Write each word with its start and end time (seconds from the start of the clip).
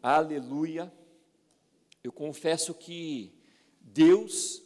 Aleluia. 0.00 0.92
Eu 2.04 2.12
confesso 2.12 2.72
que 2.72 3.34
Deus, 3.80 4.62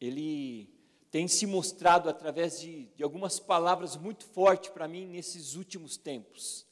Ele 0.00 0.72
tem 1.10 1.26
se 1.26 1.44
mostrado 1.44 2.08
através 2.08 2.60
de, 2.60 2.86
de 2.94 3.02
algumas 3.02 3.40
palavras 3.40 3.96
muito 3.96 4.24
fortes 4.26 4.70
para 4.70 4.86
mim 4.86 5.06
nesses 5.06 5.56
últimos 5.56 5.96
tempos. 5.96 6.64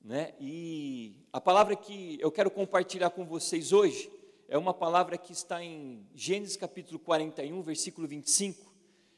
Né? 0.00 0.32
E 0.40 1.26
a 1.30 1.42
palavra 1.42 1.76
que 1.76 2.16
eu 2.22 2.32
quero 2.32 2.50
compartilhar 2.50 3.10
com 3.10 3.26
vocês 3.26 3.70
hoje 3.70 4.10
é 4.48 4.56
uma 4.56 4.72
palavra 4.72 5.18
que 5.18 5.32
está 5.32 5.62
em 5.62 6.08
Gênesis 6.14 6.56
capítulo 6.56 6.98
41, 6.98 7.60
versículo 7.60 8.08
25. 8.08 8.74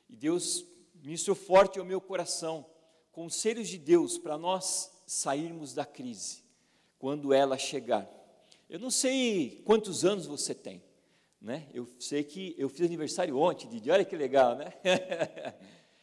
E 0.09 0.17
Deus 0.17 0.65
ministrou 0.93 1.37
forte 1.37 1.79
ao 1.79 1.85
meu 1.85 2.01
coração 2.01 2.67
conselhos 3.13 3.69
de 3.69 3.79
Deus 3.79 4.19
para 4.19 4.37
nós 4.37 4.91
sairmos 5.07 5.73
da 5.73 5.87
crise 5.87 6.48
quando 6.99 7.33
ela 7.33 7.57
chegar. 7.57 8.09
Eu 8.69 8.79
não 8.79 8.91
sei 8.91 9.63
quantos 9.65 10.05
anos 10.05 10.27
você 10.27 10.55
tem, 10.55 10.83
né? 11.41 11.69
Eu 11.73 11.89
sei 11.99 12.23
que 12.23 12.55
eu 12.59 12.69
fiz 12.69 12.87
aniversário 12.87 13.39
ontem, 13.39 13.69
Didi, 13.69 13.91
olha 13.91 14.05
que 14.05 14.17
legal, 14.17 14.57
né? 14.57 14.73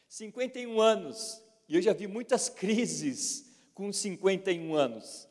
51 0.08 0.80
anos, 0.80 1.42
e 1.68 1.76
eu 1.76 1.82
já 1.82 1.94
vi 1.94 2.08
muitas 2.08 2.50
crises 2.50 3.46
com 3.74 3.92
51 3.92 4.74
anos. 4.74 5.28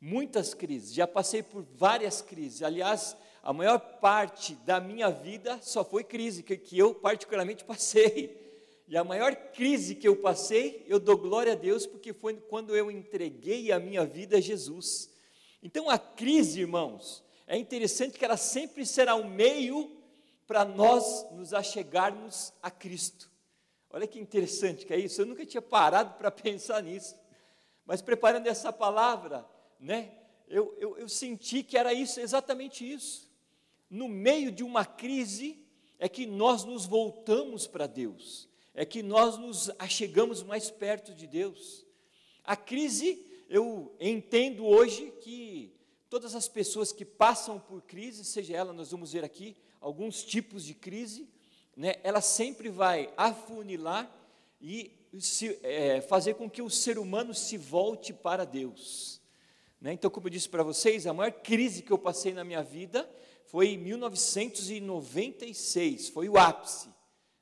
Muitas 0.00 0.54
crises, 0.54 0.94
já 0.94 1.06
passei 1.06 1.42
por 1.42 1.62
várias 1.74 2.22
crises. 2.22 2.62
Aliás, 2.62 3.16
a 3.42 3.52
maior 3.52 3.78
parte 3.78 4.54
da 4.56 4.78
minha 4.80 5.10
vida 5.10 5.58
só 5.60 5.84
foi 5.84 6.04
crise, 6.04 6.42
que, 6.42 6.56
que 6.56 6.78
eu 6.78 6.94
particularmente 6.94 7.64
passei. 7.64 8.47
E 8.88 8.96
a 8.96 9.04
maior 9.04 9.36
crise 9.36 9.94
que 9.94 10.08
eu 10.08 10.16
passei, 10.16 10.82
eu 10.88 10.98
dou 10.98 11.18
glória 11.18 11.52
a 11.52 11.54
Deus, 11.54 11.86
porque 11.86 12.14
foi 12.14 12.34
quando 12.36 12.74
eu 12.74 12.90
entreguei 12.90 13.70
a 13.70 13.78
minha 13.78 14.02
vida 14.06 14.38
a 14.38 14.40
Jesus. 14.40 15.10
Então 15.62 15.90
a 15.90 15.98
crise, 15.98 16.60
irmãos, 16.60 17.22
é 17.46 17.58
interessante 17.58 18.18
que 18.18 18.24
ela 18.24 18.38
sempre 18.38 18.86
será 18.86 19.14
um 19.14 19.28
meio 19.28 19.94
para 20.46 20.64
nós 20.64 21.30
nos 21.32 21.52
achegarmos 21.52 22.54
a 22.62 22.70
Cristo. 22.70 23.30
Olha 23.90 24.06
que 24.06 24.18
interessante 24.18 24.86
que 24.86 24.94
é 24.94 24.98
isso, 24.98 25.20
eu 25.20 25.26
nunca 25.26 25.44
tinha 25.44 25.60
parado 25.60 26.14
para 26.16 26.30
pensar 26.32 26.82
nisso. 26.82 27.14
Mas 27.84 28.00
preparando 28.00 28.46
essa 28.46 28.72
palavra, 28.72 29.46
né, 29.78 30.12
eu, 30.48 30.74
eu, 30.78 30.96
eu 30.96 31.10
senti 31.10 31.62
que 31.62 31.76
era 31.76 31.92
isso, 31.92 32.20
exatamente 32.20 32.90
isso. 32.90 33.30
No 33.90 34.08
meio 34.08 34.50
de 34.50 34.64
uma 34.64 34.86
crise, 34.86 35.62
é 35.98 36.08
que 36.08 36.24
nós 36.24 36.64
nos 36.64 36.86
voltamos 36.86 37.66
para 37.66 37.86
Deus 37.86 38.47
é 38.78 38.84
que 38.84 39.02
nós 39.02 39.36
nos 39.36 39.72
achegamos 39.76 40.44
mais 40.44 40.70
perto 40.70 41.12
de 41.12 41.26
Deus. 41.26 41.84
A 42.44 42.54
crise, 42.54 43.20
eu 43.50 43.92
entendo 43.98 44.64
hoje 44.64 45.12
que 45.20 45.74
todas 46.08 46.36
as 46.36 46.46
pessoas 46.46 46.92
que 46.92 47.04
passam 47.04 47.58
por 47.58 47.82
crise, 47.82 48.24
seja 48.24 48.56
ela, 48.56 48.72
nós 48.72 48.92
vamos 48.92 49.12
ver 49.12 49.24
aqui 49.24 49.56
alguns 49.80 50.22
tipos 50.22 50.64
de 50.64 50.74
crise, 50.74 51.28
né, 51.76 51.96
ela 52.04 52.20
sempre 52.20 52.68
vai 52.68 53.12
afunilar 53.16 54.08
e 54.60 54.92
se, 55.18 55.58
é, 55.64 56.00
fazer 56.00 56.34
com 56.34 56.48
que 56.48 56.62
o 56.62 56.70
ser 56.70 57.00
humano 57.00 57.34
se 57.34 57.56
volte 57.56 58.12
para 58.12 58.44
Deus. 58.44 59.20
Né? 59.80 59.92
Então, 59.92 60.08
como 60.08 60.28
eu 60.28 60.30
disse 60.30 60.48
para 60.48 60.62
vocês, 60.62 61.04
a 61.04 61.12
maior 61.12 61.32
crise 61.32 61.82
que 61.82 61.90
eu 61.90 61.98
passei 61.98 62.32
na 62.32 62.44
minha 62.44 62.62
vida 62.62 63.10
foi 63.44 63.70
em 63.70 63.78
1996, 63.78 66.10
foi 66.10 66.28
o 66.28 66.38
ápice. 66.38 66.96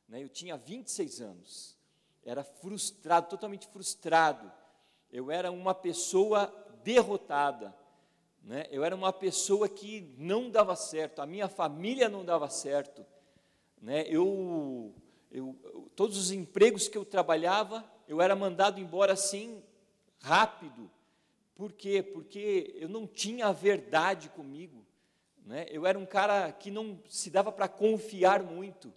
Né? 0.09 0.23
Eu 0.23 0.29
tinha 0.29 0.57
26 0.57 1.21
anos, 1.21 1.77
era 2.25 2.43
frustrado, 2.43 3.29
totalmente 3.29 3.67
frustrado. 3.69 4.51
Eu 5.13 5.31
era 5.31 5.51
uma 5.51 5.75
pessoa 5.75 6.53
derrotada. 6.83 7.75
Né? 8.43 8.67
Eu 8.71 8.85
era 8.85 8.95
uma 8.95 9.13
pessoa 9.13 9.69
que 9.69 10.15
não 10.17 10.51
dava 10.51 10.77
certo, 10.77 11.21
a 11.21 11.27
minha 11.27 11.49
família 11.49 12.09
não 12.09 12.25
dava 12.25 12.49
certo. 12.49 13.05
Né? 13.81 14.05
Eu, 14.09 14.95
eu, 15.31 15.57
todos 15.95 16.17
os 16.17 16.31
empregos 16.31 16.89
que 16.89 16.99
eu 16.99 17.05
trabalhava, 17.05 17.85
eu 18.07 18.21
era 18.21 18.37
mandado 18.37 18.81
embora 18.81 19.13
assim, 19.13 19.63
rápido. 20.21 20.91
Por 21.55 21.73
quê? 21.73 22.03
Porque 22.03 22.75
eu 22.77 22.89
não 22.89 23.07
tinha 23.07 23.47
a 23.47 23.53
verdade 23.53 24.29
comigo. 24.29 24.85
Né? 25.45 25.67
Eu 25.71 25.87
era 25.87 25.99
um 25.99 26.07
cara 26.07 26.51
que 26.53 26.71
não 26.71 27.01
se 27.09 27.31
dava 27.31 27.51
para 27.51 27.69
confiar 27.69 28.43
muito 28.43 28.93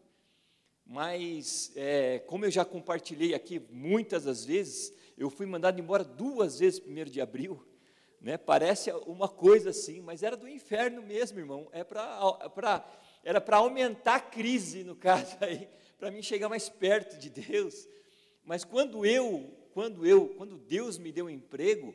mas 0.90 1.72
é, 1.76 2.18
como 2.26 2.46
eu 2.46 2.50
já 2.50 2.66
compartilhei 2.66 3.36
aqui 3.36 3.62
muitas 3.70 4.24
das 4.24 4.44
vezes, 4.44 4.92
eu 5.16 5.30
fui 5.30 5.46
mandado 5.46 5.80
embora 5.80 6.04
duas 6.04 6.58
vezes 6.58 6.80
primeiro 6.80 7.12
de 7.12 7.22
abril, 7.22 7.64
né? 8.20 8.40
Parece 8.40 8.92
uma 9.06 9.30
coisa 9.30 9.70
assim, 9.70 10.02
mas 10.02 10.24
era 10.24 10.36
do 10.36 10.50
inferno 10.50 11.04
mesmo, 11.04 11.38
irmão. 11.38 11.70
É 11.72 11.84
para 11.84 12.84
era 13.24 13.40
para 13.40 13.58
aumentar 13.58 14.16
a 14.16 14.20
crise 14.20 14.84
no 14.84 14.96
caso 14.98 15.38
aí, 15.42 15.70
para 16.00 16.10
mim 16.10 16.24
chegar 16.24 16.50
mais 16.50 16.70
perto 16.70 17.20
de 17.20 17.30
Deus. 17.30 17.88
Mas 18.44 18.64
quando 18.64 19.06
eu, 19.06 19.48
quando 19.76 20.08
eu, 20.08 20.30
quando 20.30 20.58
Deus 20.58 20.98
me 20.98 21.12
deu 21.12 21.26
um 21.26 21.30
emprego, 21.30 21.94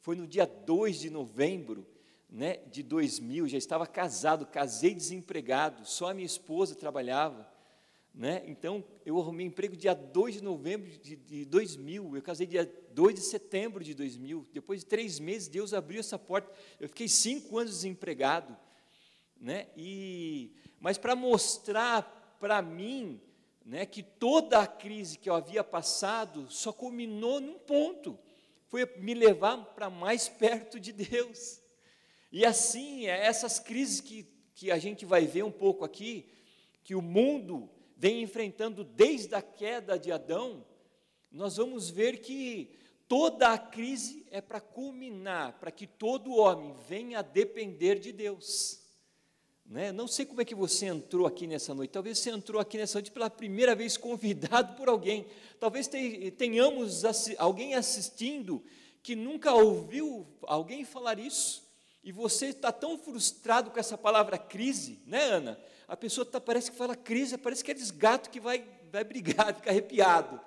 foi 0.00 0.16
no 0.16 0.26
dia 0.26 0.46
2 0.46 0.98
de 0.98 1.10
novembro, 1.10 1.86
né, 2.28 2.56
de 2.72 2.82
2000, 2.82 3.46
já 3.46 3.58
estava 3.58 3.86
casado, 3.86 4.46
casei 4.46 4.94
desempregado, 4.94 5.86
só 5.86 6.10
a 6.10 6.14
minha 6.14 6.26
esposa 6.26 6.74
trabalhava. 6.74 7.51
Né? 8.14 8.42
Então, 8.46 8.84
eu 9.06 9.18
arrumei 9.18 9.46
emprego 9.46 9.74
dia 9.74 9.94
2 9.94 10.34
de 10.34 10.42
novembro 10.42 10.90
de, 10.90 11.16
de 11.16 11.44
2000, 11.46 12.14
eu 12.14 12.22
casei 12.22 12.46
dia 12.46 12.70
2 12.92 13.14
de 13.14 13.20
setembro 13.22 13.82
de 13.82 13.94
2000. 13.94 14.46
Depois 14.52 14.80
de 14.80 14.86
três 14.86 15.18
meses, 15.18 15.48
Deus 15.48 15.72
abriu 15.72 16.00
essa 16.00 16.18
porta. 16.18 16.52
Eu 16.78 16.88
fiquei 16.88 17.08
cinco 17.08 17.58
anos 17.58 17.72
desempregado. 17.72 18.56
Né? 19.40 19.68
E, 19.76 20.52
mas 20.78 20.98
para 20.98 21.16
mostrar 21.16 22.36
para 22.38 22.60
mim 22.60 23.20
né, 23.64 23.86
que 23.86 24.02
toda 24.02 24.60
a 24.60 24.66
crise 24.66 25.18
que 25.18 25.30
eu 25.30 25.34
havia 25.34 25.64
passado 25.64 26.50
só 26.50 26.72
culminou 26.72 27.40
num 27.40 27.58
ponto: 27.58 28.18
foi 28.68 28.84
me 28.98 29.14
levar 29.14 29.56
para 29.74 29.88
mais 29.88 30.28
perto 30.28 30.78
de 30.78 30.92
Deus. 30.92 31.60
E 32.30 32.44
assim, 32.44 33.06
é 33.06 33.26
essas 33.26 33.58
crises 33.58 34.00
que, 34.00 34.26
que 34.54 34.70
a 34.70 34.78
gente 34.78 35.04
vai 35.04 35.26
ver 35.26 35.44
um 35.44 35.50
pouco 35.50 35.84
aqui, 35.84 36.26
que 36.84 36.94
o 36.94 37.02
mundo 37.02 37.70
vem 38.02 38.20
enfrentando 38.20 38.82
desde 38.82 39.32
a 39.32 39.40
queda 39.40 39.96
de 39.96 40.10
Adão, 40.10 40.66
nós 41.30 41.56
vamos 41.56 41.88
ver 41.88 42.18
que 42.18 42.68
toda 43.06 43.52
a 43.52 43.56
crise 43.56 44.26
é 44.28 44.40
para 44.40 44.60
culminar, 44.60 45.60
para 45.60 45.70
que 45.70 45.86
todo 45.86 46.34
homem 46.34 46.74
venha 46.88 47.20
a 47.20 47.22
depender 47.22 48.00
de 48.00 48.10
Deus. 48.10 48.80
Né? 49.64 49.92
Não 49.92 50.08
sei 50.08 50.26
como 50.26 50.40
é 50.40 50.44
que 50.44 50.52
você 50.52 50.86
entrou 50.86 51.28
aqui 51.28 51.46
nessa 51.46 51.72
noite, 51.76 51.92
talvez 51.92 52.18
você 52.18 52.30
entrou 52.30 52.60
aqui 52.60 52.76
nessa 52.76 52.98
noite 52.98 53.12
pela 53.12 53.30
primeira 53.30 53.72
vez 53.72 53.96
convidado 53.96 54.74
por 54.74 54.88
alguém, 54.88 55.24
talvez 55.60 55.88
tenhamos 56.36 57.04
alguém 57.38 57.76
assistindo 57.76 58.64
que 59.00 59.14
nunca 59.14 59.54
ouviu 59.54 60.26
alguém 60.42 60.84
falar 60.84 61.20
isso, 61.20 61.62
e 62.02 62.10
você 62.10 62.46
está 62.46 62.72
tão 62.72 62.98
frustrado 62.98 63.70
com 63.70 63.78
essa 63.78 63.96
palavra 63.96 64.36
crise, 64.36 64.98
né, 65.06 65.22
Ana? 65.22 65.60
A 65.92 65.96
pessoa 65.96 66.24
tá, 66.24 66.40
parece 66.40 66.70
que 66.70 66.76
fala 66.78 66.96
crise, 66.96 67.36
parece 67.36 67.62
que 67.62 67.70
é 67.70 67.74
gato 67.94 68.30
que 68.30 68.40
vai, 68.40 68.64
vai 68.90 69.04
brigar, 69.04 69.52
fica 69.56 69.68
arrepiado, 69.68 70.40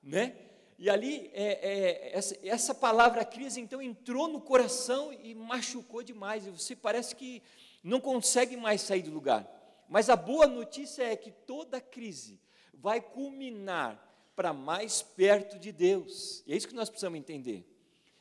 né? 0.00 0.36
E 0.78 0.88
ali, 0.88 1.28
é, 1.34 1.58
é, 1.60 2.16
essa, 2.16 2.38
essa 2.44 2.72
palavra 2.72 3.24
crise, 3.24 3.60
então, 3.60 3.82
entrou 3.82 4.28
no 4.28 4.40
coração 4.40 5.12
e 5.12 5.34
machucou 5.34 6.04
demais, 6.04 6.46
e 6.46 6.50
você 6.50 6.76
parece 6.76 7.16
que 7.16 7.42
não 7.82 8.00
consegue 8.00 8.56
mais 8.56 8.80
sair 8.80 9.02
do 9.02 9.10
lugar. 9.10 9.44
Mas 9.88 10.08
a 10.08 10.14
boa 10.14 10.46
notícia 10.46 11.02
é 11.02 11.16
que 11.16 11.32
toda 11.32 11.80
crise 11.80 12.38
vai 12.72 13.00
culminar 13.00 14.00
para 14.36 14.52
mais 14.52 15.02
perto 15.02 15.58
de 15.58 15.72
Deus, 15.72 16.44
e 16.46 16.52
é 16.52 16.56
isso 16.56 16.68
que 16.68 16.76
nós 16.76 16.88
precisamos 16.88 17.18
entender. 17.18 17.66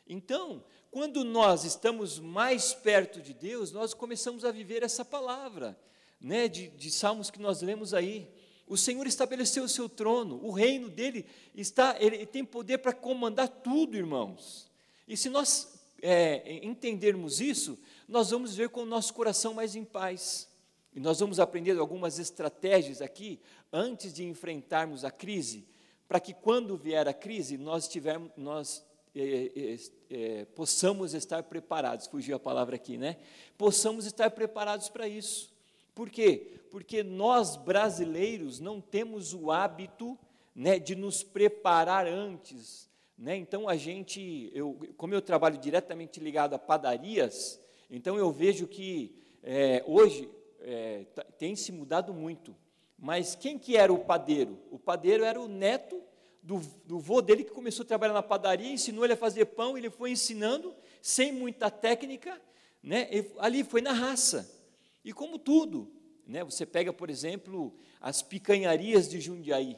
Então, 0.07 0.63
quando 0.89 1.23
nós 1.23 1.63
estamos 1.63 2.17
mais 2.17 2.73
perto 2.73 3.22
de 3.22 3.35
Deus, 3.35 3.72
nós 3.72 3.93
começamos 3.93 4.43
a 4.43 4.51
viver 4.51 4.81
essa 4.81 5.05
palavra 5.05 5.77
né, 6.22 6.47
de, 6.47 6.70
de 6.70 6.91
salmos 6.91 7.32
que 7.32 7.41
nós 7.41 7.62
lemos 7.62 7.94
aí. 7.94 8.29
O 8.68 8.78
Senhor 8.78 9.06
estabeleceu 9.08 9.64
o 9.64 9.70
seu 9.70 9.90
trono, 9.90 10.40
o 10.44 10.52
reino 10.52 10.90
dele 10.90 11.26
está, 11.53 11.97
ele 12.00 12.26
tem 12.26 12.46
poder 12.46 12.78
para 12.78 12.94
comandar 12.94 13.50
tudo, 13.50 13.97
irmãos. 13.97 14.70
E 15.08 15.18
se 15.18 15.29
nós 15.29 15.78
é, 16.02 16.64
entendermos 16.64 17.41
isso, 17.41 17.78
nós 18.08 18.29
vamos 18.29 18.56
ver 18.56 18.70
com 18.70 18.84
o 18.84 18.85
nosso 18.85 19.14
coração 19.14 19.53
mais 19.53 19.76
em 19.76 19.84
paz. 19.84 20.47
E 20.94 21.00
nós 21.00 21.20
vamos 21.20 21.40
aprender 21.40 21.78
algumas 21.78 22.20
estratégias 22.20 23.02
aqui, 23.02 23.40
antes 23.72 24.14
de 24.14 24.23
enfrentarmos 24.26 25.06
a 25.06 25.12
crise, 25.12 25.66
para 26.08 26.20
que 26.20 26.34
quando 26.34 26.76
vier 26.76 27.08
a 27.08 27.14
crise, 27.14 27.58
nós, 27.58 27.88
tivermos, 27.88 28.32
nós 28.35 28.85
é, 29.16 29.52
é, 29.56 29.78
é, 30.09 30.46
possamos 30.46 31.14
estar 31.14 31.44
preparados. 31.44 32.08
Fugiu 32.08 32.35
a 32.35 32.40
palavra 32.40 32.76
aqui, 32.76 32.97
né? 32.97 33.18
Possamos 33.58 34.06
estar 34.06 34.29
preparados 34.32 34.90
para 34.90 35.08
isso. 35.08 35.50
Por 35.93 36.09
quê? 36.09 36.59
Porque 36.70 37.03
nós 37.03 37.55
brasileiros 37.55 38.59
não 38.59 38.79
temos 38.79 39.34
o 39.34 39.52
hábito 39.52 40.17
né, 40.55 40.79
de 40.79 40.96
nos 40.96 41.23
preparar 41.23 42.08
antes. 42.08 42.90
Né? 43.17 43.35
Então 43.35 43.67
a 43.67 43.76
gente, 43.76 44.49
eu, 44.53 44.79
como 44.97 45.14
eu 45.14 45.22
trabalho 45.22 45.58
diretamente 45.58 46.20
ligado 46.20 46.53
a 46.53 46.59
padarias, 46.59 47.59
então 47.90 48.17
eu 48.17 48.32
vejo 48.32 48.67
que 48.67 49.16
é, 49.43 49.84
hoje 49.85 50.29
é, 50.61 51.05
tem 51.38 51.55
se 51.55 51.72
mudado 51.72 52.14
muito. 52.14 52.55
Mas 52.97 53.35
quem 53.35 53.58
que 53.58 53.76
era 53.76 53.91
o 53.91 53.99
padeiro? 53.99 54.58
O 54.70 54.79
padeiro 54.79 55.23
era 55.23 55.41
o 55.41 55.47
neto 55.47 56.02
do, 56.41 56.59
do 56.85 56.99
vô 56.99 57.22
dele 57.22 57.44
que 57.44 57.52
começou 57.52 57.84
a 57.84 57.87
trabalhar 57.87 58.14
na 58.14 58.23
padaria, 58.23 58.72
ensinou 58.72 59.03
ele 59.03 59.14
a 59.14 59.17
fazer 59.17 59.46
pão, 59.46 59.78
ele 59.78 59.90
foi 59.90 60.11
ensinando 60.11 60.73
sem 61.02 61.32
muita 61.32 61.70
técnica, 61.70 62.40
né? 62.82 63.09
ali 63.40 63.64
foi 63.64 63.82
na 63.82 63.91
raça. 63.91 64.60
E 65.03 65.13
como 65.13 65.39
tudo, 65.39 65.91
né? 66.25 66.43
você 66.43 66.65
pega, 66.65 66.93
por 66.93 67.09
exemplo, 67.09 67.75
as 67.99 68.21
picanharias 68.21 69.09
de 69.09 69.19
Jundiaí. 69.19 69.77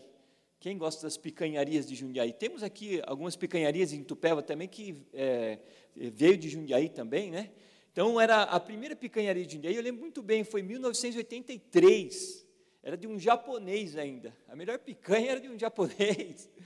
Quem 0.59 0.77
gosta 0.77 1.03
das 1.03 1.17
picanharias 1.17 1.85
de 1.87 1.95
Jundiaí? 1.95 2.31
Temos 2.31 2.63
aqui 2.63 3.01
algumas 3.05 3.35
picanharias 3.35 3.91
em 3.91 4.03
Tupéva 4.03 4.41
também 4.41 4.67
que 4.67 4.95
é, 5.13 5.59
veio 5.95 6.37
de 6.37 6.49
Jundiaí 6.49 6.89
também, 6.89 7.31
né? 7.31 7.51
Então 7.91 8.19
era 8.19 8.43
a 8.43 8.59
primeira 8.59 8.95
picanharia 8.95 9.45
de 9.45 9.55
Jundiaí, 9.55 9.75
eu 9.75 9.83
lembro 9.83 10.01
muito 10.01 10.21
bem, 10.23 10.43
foi 10.43 10.61
em 10.61 10.63
1983 10.63 12.43
era 12.83 12.97
de 12.97 13.07
um 13.07 13.17
japonês 13.17 13.95
ainda. 13.95 14.35
A 14.47 14.55
melhor 14.57 14.77
picanha 14.77 15.31
era 15.31 15.39
de 15.39 15.49
um 15.49 15.57
japonês. 15.57 16.49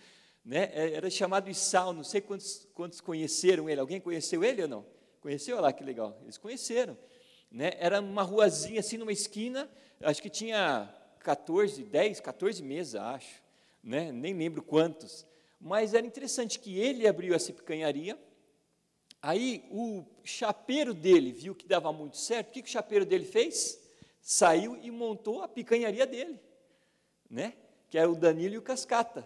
Né? 0.44 0.72
É, 0.74 0.94
era 0.94 1.10
chamado 1.10 1.50
Isao, 1.50 1.92
não 1.92 2.06
sei 2.06 2.22
quantos, 2.22 2.66
quantos 2.74 3.02
conheceram 3.02 3.70
ele. 3.70 3.82
Alguém 3.82 4.00
conheceu 4.00 4.46
ele 4.46 4.62
ou 4.62 4.68
não? 4.70 4.86
Conheceu? 5.20 5.58
Olha 5.58 5.64
lá 5.64 5.74
que 5.74 5.84
legal. 5.84 6.18
Eles 6.24 6.38
conheceram. 6.38 6.98
Né? 7.52 7.72
Era 7.80 8.00
uma 8.02 8.24
ruazinha 8.24 8.80
assim, 8.80 8.98
numa 8.98 9.12
esquina, 9.12 9.70
acho 10.02 10.22
que 10.22 10.30
tinha 10.30 10.94
14, 11.20 11.84
10, 11.84 12.20
14 12.20 12.64
meses, 12.64 12.96
acho. 12.96 13.42
Né? 13.84 14.12
Nem 14.12 14.34
lembro 14.34 14.62
quantos. 14.62 15.26
Mas 15.60 15.94
era 15.94 16.06
interessante 16.06 16.60
que 16.60 16.78
ele 16.80 17.08
abriu 17.08 17.34
essa 17.34 17.52
picanharia. 17.52 18.18
Aí 19.22 19.66
o 19.72 20.06
chapeiro 20.24 20.94
dele 20.94 21.32
viu 21.32 21.56
que 21.56 21.68
dava 21.68 21.92
muito 21.92 22.18
certo. 22.18 22.50
O 22.50 22.52
que, 22.52 22.62
que 22.62 22.70
o 22.70 22.72
chapeiro 22.72 23.06
dele 23.06 23.26
fez? 23.26 23.80
saiu 24.28 24.78
e 24.84 24.92
montou 24.92 25.42
a 25.42 25.48
picanharia 25.48 26.06
dele, 26.06 26.38
né? 27.30 27.54
Que 27.90 27.98
era 27.98 28.12
o 28.12 28.16
Danilo 28.16 28.56
e 28.56 28.58
o 28.58 28.62
Cascata. 28.62 29.26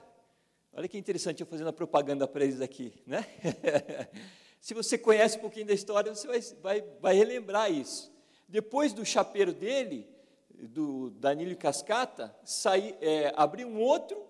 Olha 0.71 0.87
que 0.87 0.95
interessante 0.95 1.41
eu 1.41 1.47
fazendo 1.47 1.69
a 1.69 1.73
propaganda 1.73 2.27
para 2.27 2.43
eles 2.43 2.61
aqui, 2.61 2.93
né? 3.07 3.25
Se 4.61 4.73
você 4.73 4.97
conhece 4.97 5.37
um 5.37 5.41
pouquinho 5.41 5.65
da 5.65 5.73
história, 5.73 6.15
você 6.15 6.25
vai, 6.25 6.39
vai, 6.61 6.81
vai 7.01 7.15
relembrar 7.15 7.69
isso. 7.69 8.09
Depois 8.47 8.93
do 8.93 9.03
chapeiro 9.03 9.51
dele, 9.51 10.07
do 10.49 11.09
Danilo 11.09 11.57
Cascata, 11.57 12.33
saí, 12.45 12.95
é, 13.01 13.33
abriu 13.35 13.67
um 13.67 13.81
outro, 13.81 14.23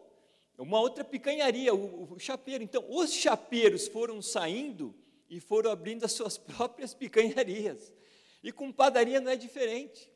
uma 0.57 0.79
outra 0.79 1.03
picanharia, 1.03 1.75
o, 1.75 2.13
o 2.13 2.19
chapeiro. 2.19 2.63
Então, 2.63 2.83
os 2.89 3.13
chapeiros 3.13 3.87
foram 3.87 4.19
saindo 4.23 4.95
e 5.29 5.39
foram 5.39 5.69
abrindo 5.69 6.03
as 6.03 6.13
suas 6.13 6.35
próprias 6.39 6.95
picanharias. 6.95 7.93
E 8.41 8.51
com 8.51 8.71
padaria 8.71 9.21
não 9.21 9.31
é 9.31 9.35
diferente 9.35 10.11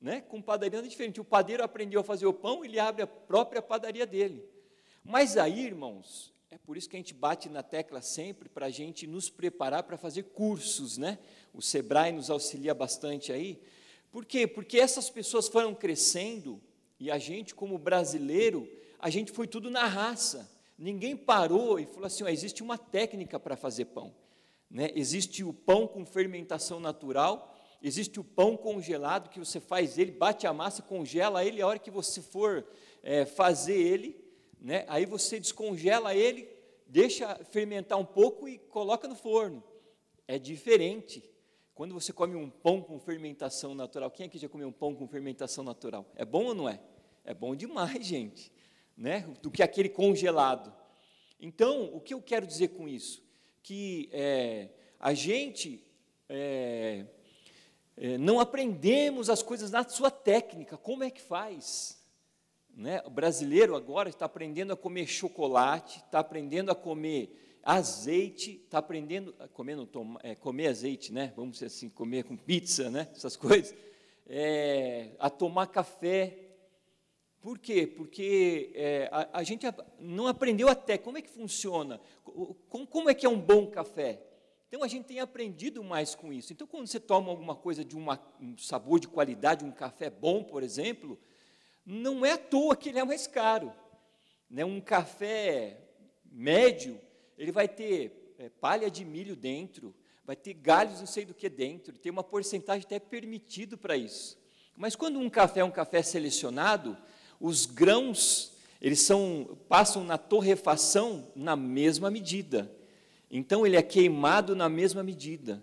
né? 0.00 0.20
Com 0.20 0.40
padaria 0.40 0.78
é 0.78 0.82
diferente. 0.82 1.20
O 1.20 1.24
padeiro 1.24 1.62
aprendeu 1.62 2.00
a 2.00 2.04
fazer 2.04 2.26
o 2.26 2.32
pão, 2.32 2.64
ele 2.64 2.78
abre 2.78 3.02
a 3.02 3.06
própria 3.06 3.62
padaria 3.62 4.06
dele. 4.06 4.48
Mas 5.02 5.36
aí, 5.36 5.64
irmãos, 5.64 6.32
é 6.56 6.58
por 6.64 6.74
isso 6.74 6.88
que 6.88 6.96
a 6.96 6.98
gente 6.98 7.12
bate 7.12 7.50
na 7.50 7.62
tecla 7.62 8.00
sempre 8.00 8.48
para 8.48 8.64
a 8.64 8.70
gente 8.70 9.06
nos 9.06 9.28
preparar 9.28 9.82
para 9.82 9.98
fazer 9.98 10.22
cursos, 10.22 10.96
né? 10.96 11.18
O 11.52 11.60
Sebrae 11.60 12.12
nos 12.12 12.30
auxilia 12.30 12.72
bastante 12.72 13.30
aí. 13.30 13.60
Por 14.10 14.24
quê? 14.24 14.46
Porque 14.46 14.78
essas 14.78 15.10
pessoas 15.10 15.48
foram 15.48 15.74
crescendo 15.74 16.58
e 16.98 17.10
a 17.10 17.18
gente, 17.18 17.54
como 17.54 17.76
brasileiro, 17.76 18.66
a 18.98 19.10
gente 19.10 19.32
foi 19.32 19.46
tudo 19.46 19.70
na 19.70 19.84
raça. 19.86 20.50
Ninguém 20.78 21.14
parou 21.14 21.78
e 21.78 21.84
falou 21.84 22.06
assim: 22.06 22.24
ó, 22.24 22.28
existe 22.28 22.62
uma 22.62 22.78
técnica 22.78 23.38
para 23.38 23.54
fazer 23.54 23.84
pão. 23.84 24.14
Né? 24.70 24.90
Existe 24.94 25.44
o 25.44 25.52
pão 25.52 25.86
com 25.86 26.06
fermentação 26.06 26.80
natural 26.80 27.54
Existe 27.82 28.18
o 28.18 28.24
pão 28.24 28.56
congelado 28.56 29.28
que 29.28 29.38
você 29.38 29.60
faz 29.60 29.98
ele, 29.98 30.10
bate 30.10 30.46
a 30.46 30.52
massa, 30.52 30.82
congela 30.82 31.44
ele, 31.44 31.60
a 31.60 31.66
hora 31.66 31.78
que 31.78 31.90
você 31.90 32.22
for 32.22 32.66
é, 33.02 33.24
fazer 33.24 33.78
ele, 33.78 34.25
né, 34.66 34.84
aí 34.88 35.06
você 35.06 35.38
descongela 35.38 36.12
ele, 36.12 36.48
deixa 36.88 37.36
fermentar 37.44 37.96
um 38.00 38.04
pouco 38.04 38.48
e 38.48 38.58
coloca 38.58 39.06
no 39.06 39.14
forno. 39.14 39.62
É 40.26 40.40
diferente. 40.40 41.22
Quando 41.72 41.94
você 41.94 42.12
come 42.12 42.34
um 42.34 42.50
pão 42.50 42.82
com 42.82 42.98
fermentação 42.98 43.76
natural, 43.76 44.10
quem 44.10 44.26
aqui 44.26 44.38
já 44.38 44.48
comeu 44.48 44.66
um 44.66 44.72
pão 44.72 44.92
com 44.92 45.06
fermentação 45.06 45.62
natural? 45.62 46.04
É 46.16 46.24
bom 46.24 46.46
ou 46.46 46.54
não 46.54 46.68
é? 46.68 46.80
É 47.24 47.32
bom 47.32 47.54
demais, 47.54 48.02
gente, 48.04 48.50
né? 48.96 49.20
Do 49.40 49.52
que 49.52 49.62
aquele 49.62 49.88
congelado. 49.88 50.74
Então, 51.38 51.94
o 51.94 52.00
que 52.00 52.12
eu 52.12 52.20
quero 52.20 52.44
dizer 52.44 52.68
com 52.68 52.88
isso? 52.88 53.22
Que 53.62 54.08
é, 54.10 54.70
a 54.98 55.14
gente 55.14 55.80
é, 56.28 57.06
é, 57.96 58.18
não 58.18 58.40
aprendemos 58.40 59.30
as 59.30 59.44
coisas 59.44 59.70
na 59.70 59.88
sua 59.88 60.10
técnica, 60.10 60.76
como 60.76 61.04
é 61.04 61.10
que 61.10 61.22
faz? 61.22 61.95
Né? 62.76 63.02
O 63.06 63.10
brasileiro 63.10 63.74
agora 63.74 64.10
está 64.10 64.26
aprendendo 64.26 64.70
a 64.70 64.76
comer 64.76 65.06
chocolate, 65.06 65.98
está 66.00 66.18
aprendendo 66.18 66.70
a 66.70 66.74
comer 66.74 67.58
azeite, 67.62 68.60
está 68.62 68.78
aprendendo 68.78 69.34
a 69.38 69.48
comer, 69.48 69.84
toma, 69.86 70.20
é, 70.22 70.34
comer 70.34 70.68
azeite, 70.68 71.10
né? 71.10 71.32
vamos 71.34 71.54
dizer 71.54 71.66
assim, 71.66 71.88
comer 71.88 72.24
com 72.24 72.36
pizza, 72.36 72.90
né? 72.90 73.08
essas 73.16 73.34
coisas, 73.34 73.74
é, 74.26 75.12
a 75.18 75.30
tomar 75.30 75.68
café. 75.68 76.38
Por 77.40 77.58
quê? 77.58 77.86
Porque 77.86 78.72
é, 78.74 79.08
a, 79.10 79.38
a, 79.38 79.42
gente 79.42 79.64
não 79.98 80.26
aprendeu 80.26 80.68
até 80.68 80.98
como 80.98 81.16
é 81.16 81.22
que 81.22 81.30
funciona, 81.30 81.98
como, 82.68 82.86
como 82.86 83.08
é 83.08 83.14
que 83.14 83.24
é 83.24 83.28
um 83.28 83.40
bom 83.40 83.68
café. 83.68 84.20
Então 84.68 84.82
a 84.82 84.88
gente 84.88 85.06
tem 85.06 85.20
aprendido 85.20 85.82
mais 85.82 86.14
com 86.14 86.30
isso. 86.30 86.52
Então, 86.52 86.66
quando 86.66 86.88
você 86.88 87.00
toma 87.00 87.30
alguma 87.30 87.54
coisa 87.54 87.84
de 87.84 87.96
uma, 87.96 88.20
um 88.38 88.58
sabor 88.58 89.00
de 89.00 89.08
qualidade, 89.08 89.64
um 89.64 89.70
café 89.70 90.10
bom, 90.10 90.42
por 90.42 90.62
exemplo, 90.62 91.18
não 91.86 92.26
é 92.26 92.32
à 92.32 92.38
toa 92.38 92.74
que 92.74 92.88
ele 92.88 92.98
é 92.98 93.04
mais 93.04 93.28
caro. 93.28 93.72
Né? 94.50 94.64
Um 94.64 94.80
café 94.80 95.78
médio, 96.30 97.00
ele 97.38 97.52
vai 97.52 97.68
ter 97.68 98.34
é, 98.38 98.48
palha 98.48 98.90
de 98.90 99.04
milho 99.04 99.36
dentro, 99.36 99.94
vai 100.24 100.34
ter 100.34 100.54
galhos 100.54 100.98
não 100.98 101.06
sei 101.06 101.24
do 101.24 101.32
que 101.32 101.48
dentro, 101.48 101.96
tem 101.96 102.10
uma 102.10 102.24
porcentagem 102.24 102.84
até 102.84 102.98
permitido 102.98 103.78
para 103.78 103.96
isso. 103.96 104.36
Mas 104.76 104.96
quando 104.96 105.18
um 105.18 105.30
café 105.30 105.60
é 105.60 105.64
um 105.64 105.70
café 105.70 106.02
selecionado, 106.02 106.96
os 107.40 107.64
grãos 107.64 108.56
eles 108.80 109.00
são 109.00 109.58
passam 109.68 110.04
na 110.04 110.18
torrefação 110.18 111.30
na 111.34 111.56
mesma 111.56 112.10
medida. 112.10 112.70
Então 113.30 113.66
ele 113.66 113.76
é 113.76 113.82
queimado 113.82 114.54
na 114.54 114.68
mesma 114.68 115.02
medida. 115.02 115.62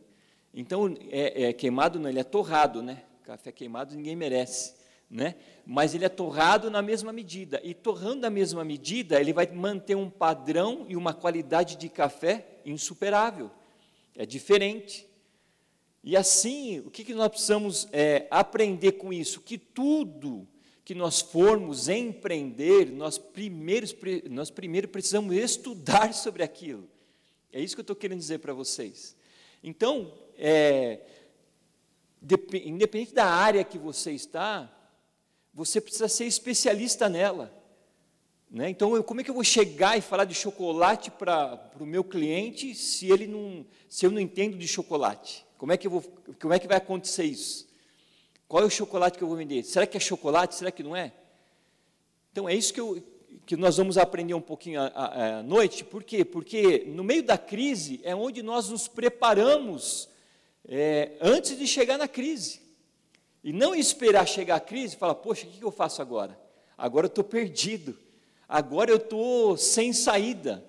Então 0.54 0.96
é, 1.10 1.44
é 1.44 1.54
queimado, 1.54 2.00
não, 2.00 2.10
ele 2.10 2.20
é 2.20 2.24
torrado, 2.24 2.82
né? 2.82 3.04
Café 3.24 3.52
queimado 3.52 3.96
ninguém 3.96 4.16
merece, 4.16 4.76
né? 5.14 5.36
Mas 5.64 5.94
ele 5.94 6.04
é 6.04 6.10
torrado 6.10 6.72
na 6.72 6.82
mesma 6.82 7.14
medida. 7.14 7.62
E 7.64 7.74
torrando 7.74 8.22
na 8.22 8.32
mesma 8.32 8.66
medida, 8.66 9.22
ele 9.22 9.32
vai 9.32 9.46
manter 9.46 9.96
um 9.96 10.10
padrão 10.10 10.88
e 10.90 10.98
uma 10.98 11.14
qualidade 11.14 11.78
de 11.78 11.88
café 11.88 12.60
insuperável. 12.66 13.52
É 14.16 14.26
diferente. 14.26 15.08
E 16.04 16.18
assim, 16.18 16.80
o 16.80 16.90
que, 16.90 17.14
nós 17.14 17.30
precisamos 17.30 17.88
é, 17.92 18.28
aprender 18.32 18.94
com 18.94 19.14
isso? 19.14 19.40
Que 19.40 19.58
tudo 19.58 20.48
que 20.84 20.96
nós 20.96 21.22
formos 21.22 21.88
empreender, 21.88 22.92
nós, 22.92 23.18
primeiros, 23.18 23.96
nós 24.30 24.50
primeiro 24.50 24.88
precisamos 24.88 25.34
estudar 25.36 26.12
sobre 26.16 26.42
aquilo. 26.42 26.90
É 27.52 27.62
isso 27.62 27.76
que 27.76 27.82
eu 27.82 27.84
estou 27.84 27.96
querendo 27.96 28.20
dizer 28.20 28.40
para 28.40 28.52
vocês. 28.52 29.16
Então, 29.64 30.12
é, 30.38 31.02
independente 32.66 33.14
da 33.14 33.26
área 33.26 33.64
que 33.64 33.78
você 33.78 34.12
está, 34.12 34.70
você 35.54 35.80
precisa 35.80 36.08
ser 36.08 36.26
especialista 36.26 37.08
nela. 37.08 37.54
Né? 38.50 38.70
Então, 38.70 38.96
eu, 38.96 39.04
como 39.04 39.22
é 39.22 39.24
que 39.24 39.30
eu 39.30 39.36
vou 39.36 39.44
chegar 39.44 39.98
e 39.98 40.02
falar 40.02 40.26
de 40.26 40.34
chocolate 40.34 41.12
para 41.12 41.72
o 41.80 41.86
meu 41.86 42.04
cliente 42.04 42.74
se 42.76 43.12
ele 43.12 43.28
não, 43.28 43.66
se 43.90 44.06
eu 44.06 44.12
não 44.12 44.20
entendo 44.20 44.58
de 44.58 44.68
chocolate? 44.68 45.46
Como 45.58 45.72
é 45.72 45.78
que 45.78 45.88
eu 45.88 45.92
vou, 45.92 46.04
como 46.42 46.54
é 46.54 46.60
que 46.60 46.68
vai 46.68 46.78
acontecer 46.78 47.24
isso? 47.24 47.68
Qual 48.48 48.62
é 48.62 48.66
o 48.66 48.70
chocolate 48.70 49.18
que 49.18 49.24
eu 49.24 49.28
vou 49.28 49.38
vender? 49.38 49.64
Será 49.64 49.88
que 49.88 49.98
é 49.98 50.00
chocolate? 50.00 50.56
Será 50.56 50.72
que 50.72 50.84
não 50.84 50.96
é? 50.96 51.12
Então, 52.32 52.48
é 52.50 52.54
isso 52.56 52.74
que 52.74 52.80
eu, 52.80 53.02
que 53.46 53.56
nós 53.56 53.78
vamos 53.78 53.98
aprender 53.98 54.34
um 54.34 54.42
pouquinho 54.42 54.82
à, 54.82 55.42
noite, 55.44 55.84
por 55.84 56.04
quê? 56.04 56.24
Porque 56.24 56.84
no 56.88 57.04
meio 57.04 57.24
da 57.24 57.38
crise 57.38 58.00
é 58.04 58.16
onde 58.16 58.42
nós 58.42 58.70
nos 58.70 58.88
preparamos 58.88 60.10
é, 60.68 61.12
antes 61.22 61.58
de 61.58 61.68
chegar 61.68 61.98
na 61.98 62.08
crise. 62.08 62.63
E 63.44 63.52
não 63.52 63.76
esperar 63.76 64.26
chegar 64.26 64.56
a 64.56 64.62
crise 64.62 64.96
e 64.96 64.98
falar, 64.98 65.16
poxa, 65.16 65.46
o 65.46 65.50
que 65.50 65.62
eu 65.62 65.72
faço 65.72 66.02
agora? 66.02 66.40
Agora 66.78 67.08
eu 67.08 67.10
estou 67.10 67.24
perdido, 67.24 67.98
agora 68.48 68.90
eu 68.90 68.96
estou 68.96 69.58
sem 69.58 69.92
saída. 69.92 70.64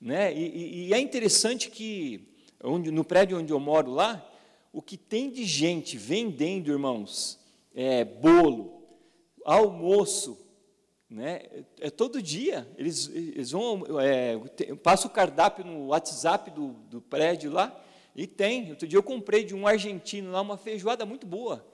Né? 0.00 0.34
E, 0.34 0.88
e, 0.88 0.94
é 0.94 0.98
interessante 0.98 1.70
que 1.70 2.26
onde, 2.64 2.90
no 2.90 3.04
prédio 3.04 3.38
onde 3.38 3.52
eu 3.52 3.60
moro 3.60 3.90
lá, 3.90 4.26
o 4.72 4.80
que 4.80 4.96
tem 4.96 5.30
de 5.30 5.44
gente 5.44 5.98
vendendo, 5.98 6.72
irmãos, 6.72 7.38
é, 7.74 8.02
bolo, 8.04 8.82
almoço, 9.44 10.38
Né? 11.10 11.42
É 11.78 11.90
todo 11.90 12.22
dia. 12.22 12.66
Eles, 12.78 13.08
eles 13.08 13.50
vão, 13.50 13.84
é, 14.00 14.38
passa 14.82 15.06
o 15.06 15.10
cardápio 15.10 15.66
no 15.66 15.88
WhatsApp 15.88 16.50
do, 16.50 16.68
do 16.88 17.02
prédio 17.02 17.52
lá 17.52 17.81
e 18.14 18.26
tem. 18.26 18.70
Outro 18.70 18.86
dia 18.86 18.98
eu 18.98 19.02
comprei 19.02 19.44
de 19.44 19.54
um 19.54 19.66
argentino 19.66 20.30
lá 20.30 20.40
uma 20.40 20.56
feijoada 20.56 21.04
muito 21.04 21.26
boa, 21.26 21.64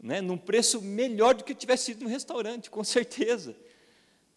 né? 0.00 0.20
num 0.20 0.36
preço 0.36 0.82
melhor 0.82 1.34
do 1.34 1.44
que 1.44 1.54
tivesse 1.54 1.86
sido 1.86 2.04
no 2.04 2.08
restaurante, 2.08 2.70
com 2.70 2.84
certeza. 2.84 3.56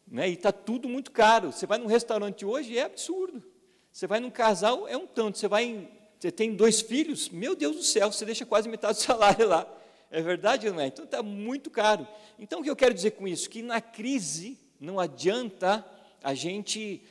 Né? 0.07 0.29
E 0.29 0.33
está 0.33 0.51
tudo 0.51 0.87
muito 0.89 1.11
caro. 1.11 1.51
Você 1.51 1.65
vai 1.65 1.77
num 1.77 1.87
restaurante 1.87 2.45
hoje, 2.45 2.77
é 2.77 2.83
absurdo. 2.83 3.43
Você 3.91 4.07
vai 4.07 4.19
num 4.19 4.31
casal, 4.31 4.87
é 4.87 4.95
um 4.95 5.07
tanto. 5.07 5.37
Você 5.37 5.47
vai, 5.47 5.63
em, 5.65 5.89
você 6.19 6.31
tem 6.31 6.55
dois 6.55 6.81
filhos, 6.81 7.29
meu 7.29 7.55
Deus 7.55 7.75
do 7.75 7.83
céu, 7.83 8.11
você 8.11 8.25
deixa 8.25 8.45
quase 8.45 8.69
metade 8.69 8.97
do 8.97 9.01
salário 9.03 9.47
lá. 9.47 9.67
É 10.11 10.21
verdade 10.21 10.67
ou 10.67 10.73
não 10.73 10.81
é? 10.81 10.87
Então 10.87 11.05
está 11.05 11.21
muito 11.21 11.69
caro. 11.69 12.07
Então 12.37 12.61
o 12.61 12.63
que 12.63 12.69
eu 12.69 12.75
quero 12.75 12.93
dizer 12.93 13.11
com 13.11 13.27
isso? 13.27 13.49
Que 13.49 13.61
na 13.61 13.79
crise 13.79 14.57
não 14.79 14.99
adianta 14.99 15.85
a 16.23 16.33
gente 16.33 17.03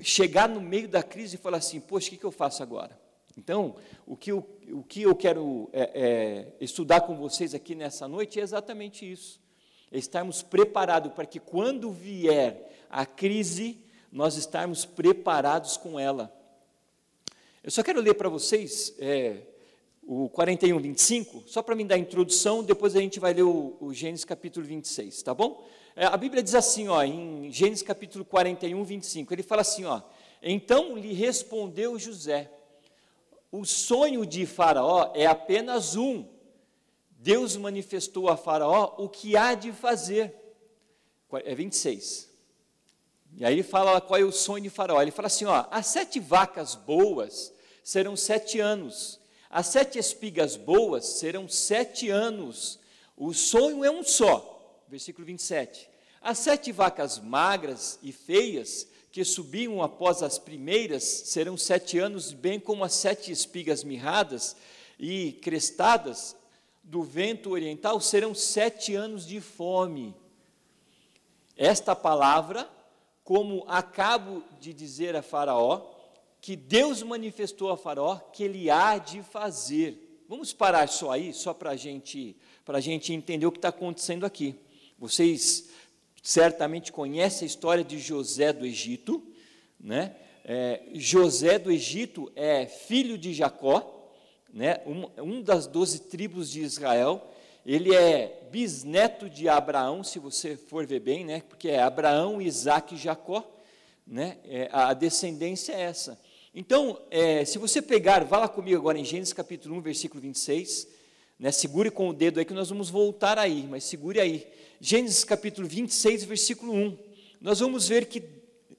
chegar 0.00 0.48
no 0.48 0.60
meio 0.60 0.88
da 0.88 1.02
crise 1.02 1.36
e 1.36 1.38
falar 1.38 1.58
assim, 1.58 1.80
poxa, 1.80 2.08
o 2.08 2.10
que, 2.10 2.16
que 2.18 2.24
eu 2.24 2.30
faço 2.30 2.62
agora? 2.62 3.01
Então, 3.36 3.76
o 4.06 4.16
que 4.16 4.30
eu, 4.30 4.46
o 4.70 4.82
que 4.82 5.02
eu 5.02 5.14
quero 5.14 5.68
é, 5.72 5.90
é, 5.94 6.52
estudar 6.60 7.02
com 7.02 7.16
vocês 7.16 7.54
aqui 7.54 7.74
nessa 7.74 8.06
noite 8.06 8.38
é 8.38 8.42
exatamente 8.42 9.10
isso. 9.10 9.40
É 9.90 9.98
estarmos 9.98 10.42
preparados 10.42 11.12
para 11.12 11.26
que 11.26 11.40
quando 11.40 11.90
vier 11.90 12.86
a 12.90 13.06
crise, 13.06 13.78
nós 14.10 14.36
estarmos 14.36 14.84
preparados 14.84 15.76
com 15.76 15.98
ela. 15.98 16.32
Eu 17.64 17.70
só 17.70 17.82
quero 17.82 18.00
ler 18.00 18.14
para 18.14 18.28
vocês 18.28 18.94
é, 18.98 19.42
o 20.02 20.28
41, 20.28 20.78
25, 20.78 21.44
só 21.46 21.62
para 21.62 21.74
me 21.74 21.84
dar 21.84 21.94
a 21.94 21.98
introdução, 21.98 22.62
depois 22.62 22.96
a 22.96 23.00
gente 23.00 23.20
vai 23.20 23.32
ler 23.32 23.44
o, 23.44 23.76
o 23.80 23.94
Gênesis 23.94 24.24
capítulo 24.24 24.66
26, 24.66 25.22
tá 25.22 25.32
bom? 25.32 25.64
É, 25.94 26.06
a 26.06 26.16
Bíblia 26.16 26.42
diz 26.42 26.54
assim, 26.54 26.88
ó, 26.88 27.02
em 27.02 27.50
Gênesis 27.52 27.82
capítulo 27.82 28.24
41, 28.24 28.82
25, 28.82 29.32
ele 29.32 29.42
fala 29.42 29.62
assim, 29.62 29.84
ó, 29.84 30.02
então 30.42 30.96
lhe 30.96 31.12
respondeu 31.12 31.98
José, 31.98 32.50
o 33.52 33.64
sonho 33.64 34.26
de 34.26 34.46
Faraó 34.46 35.12
é 35.14 35.26
apenas 35.26 35.94
um, 35.94 36.26
Deus 37.10 37.56
manifestou 37.56 38.28
a 38.28 38.36
Faraó 38.36 38.94
o 38.98 39.08
que 39.08 39.36
há 39.36 39.54
de 39.54 39.70
fazer, 39.70 40.34
é 41.44 41.54
26, 41.54 42.28
e 43.36 43.44
aí 43.44 43.54
ele 43.54 43.62
fala 43.62 44.00
qual 44.00 44.18
é 44.18 44.24
o 44.24 44.32
sonho 44.32 44.64
de 44.64 44.70
Faraó, 44.70 45.00
ele 45.00 45.12
fala 45.12 45.28
assim, 45.28 45.44
ó, 45.44 45.66
as 45.70 45.86
sete 45.86 46.18
vacas 46.18 46.74
boas 46.74 47.52
serão 47.84 48.16
sete 48.16 48.58
anos, 48.58 49.20
as 49.52 49.66
sete 49.66 49.98
espigas 49.98 50.56
boas 50.56 51.04
serão 51.04 51.46
sete 51.46 52.08
anos. 52.08 52.80
O 53.14 53.34
sonho 53.34 53.84
é 53.84 53.90
um 53.90 54.02
só. 54.02 54.82
Versículo 54.88 55.26
27. 55.26 55.90
As 56.22 56.38
sete 56.38 56.72
vacas 56.72 57.18
magras 57.18 57.98
e 58.02 58.12
feias 58.12 58.88
que 59.12 59.22
subiam 59.24 59.82
após 59.82 60.22
as 60.22 60.38
primeiras 60.38 61.04
serão 61.04 61.54
sete 61.54 61.98
anos, 61.98 62.32
bem 62.32 62.58
como 62.58 62.82
as 62.82 62.94
sete 62.94 63.30
espigas 63.30 63.84
mirradas 63.84 64.56
e 64.98 65.32
crestadas 65.42 66.34
do 66.82 67.02
vento 67.02 67.50
oriental 67.50 68.00
serão 68.00 68.34
sete 68.34 68.94
anos 68.94 69.26
de 69.26 69.38
fome. 69.38 70.14
Esta 71.54 71.94
palavra, 71.94 72.66
como 73.22 73.64
acabo 73.68 74.42
de 74.58 74.72
dizer 74.72 75.14
a 75.14 75.20
Faraó, 75.20 75.90
que 76.40 76.56
Deus 76.56 77.02
manifestou 77.02 77.70
a 77.70 77.76
Faraó 77.76 78.16
que 78.16 78.42
ele 78.42 78.70
há 78.70 78.96
de 78.96 79.22
fazer. 79.22 80.24
Vamos 80.26 80.54
parar 80.54 80.88
só 80.88 81.10
aí, 81.10 81.34
só 81.34 81.52
para 81.52 81.76
gente, 81.76 82.34
a 82.66 82.80
gente 82.80 83.12
entender 83.12 83.44
o 83.44 83.52
que 83.52 83.58
está 83.58 83.68
acontecendo 83.68 84.24
aqui. 84.24 84.54
Vocês 84.98 85.68
certamente 86.22 86.92
conhecem 86.92 87.44
a 87.44 87.50
história 87.50 87.82
de 87.82 87.98
José 87.98 88.52
do 88.52 88.64
Egito, 88.64 89.22
né? 89.80 90.14
É, 90.44 90.82
José 90.94 91.58
do 91.58 91.70
Egito 91.70 92.30
é 92.34 92.66
filho 92.66 93.18
de 93.18 93.32
Jacó, 93.34 94.10
né? 94.52 94.80
um, 94.86 95.08
um 95.22 95.42
das 95.42 95.66
doze 95.66 96.00
tribos 96.00 96.50
de 96.50 96.60
Israel. 96.60 97.28
Ele 97.64 97.94
é 97.94 98.48
bisneto 98.50 99.30
de 99.30 99.48
Abraão, 99.48 100.02
se 100.02 100.18
você 100.18 100.56
for 100.56 100.84
ver 100.84 101.00
bem, 101.00 101.24
né? 101.24 101.42
porque 101.48 101.68
é 101.68 101.80
Abraão, 101.80 102.42
Isaac 102.42 102.94
e 102.94 102.98
Jacó. 102.98 103.48
Né? 104.04 104.38
É, 104.44 104.68
a 104.72 104.92
descendência 104.94 105.72
é 105.72 105.82
essa. 105.82 106.18
Então, 106.54 107.00
é, 107.10 107.44
se 107.44 107.56
você 107.56 107.80
pegar, 107.80 108.24
vá 108.24 108.38
lá 108.38 108.48
comigo 108.48 108.76
agora 108.76 108.98
em 108.98 109.04
Gênesis 109.04 109.32
capítulo 109.32 109.76
1, 109.76 109.80
versículo 109.80 110.20
26, 110.20 110.88
né, 111.38 111.50
segure 111.50 111.90
com 111.90 112.08
o 112.08 112.12
dedo 112.12 112.38
aí 112.38 112.44
que 112.44 112.52
nós 112.52 112.68
vamos 112.68 112.90
voltar 112.90 113.38
aí, 113.38 113.66
mas 113.70 113.84
segure 113.84 114.20
aí. 114.20 114.46
Gênesis 114.84 115.22
capítulo 115.22 115.68
26, 115.68 116.24
versículo 116.24 116.72
1. 116.72 116.98
Nós 117.40 117.60
vamos 117.60 117.86
ver 117.86 118.06
que 118.06 118.20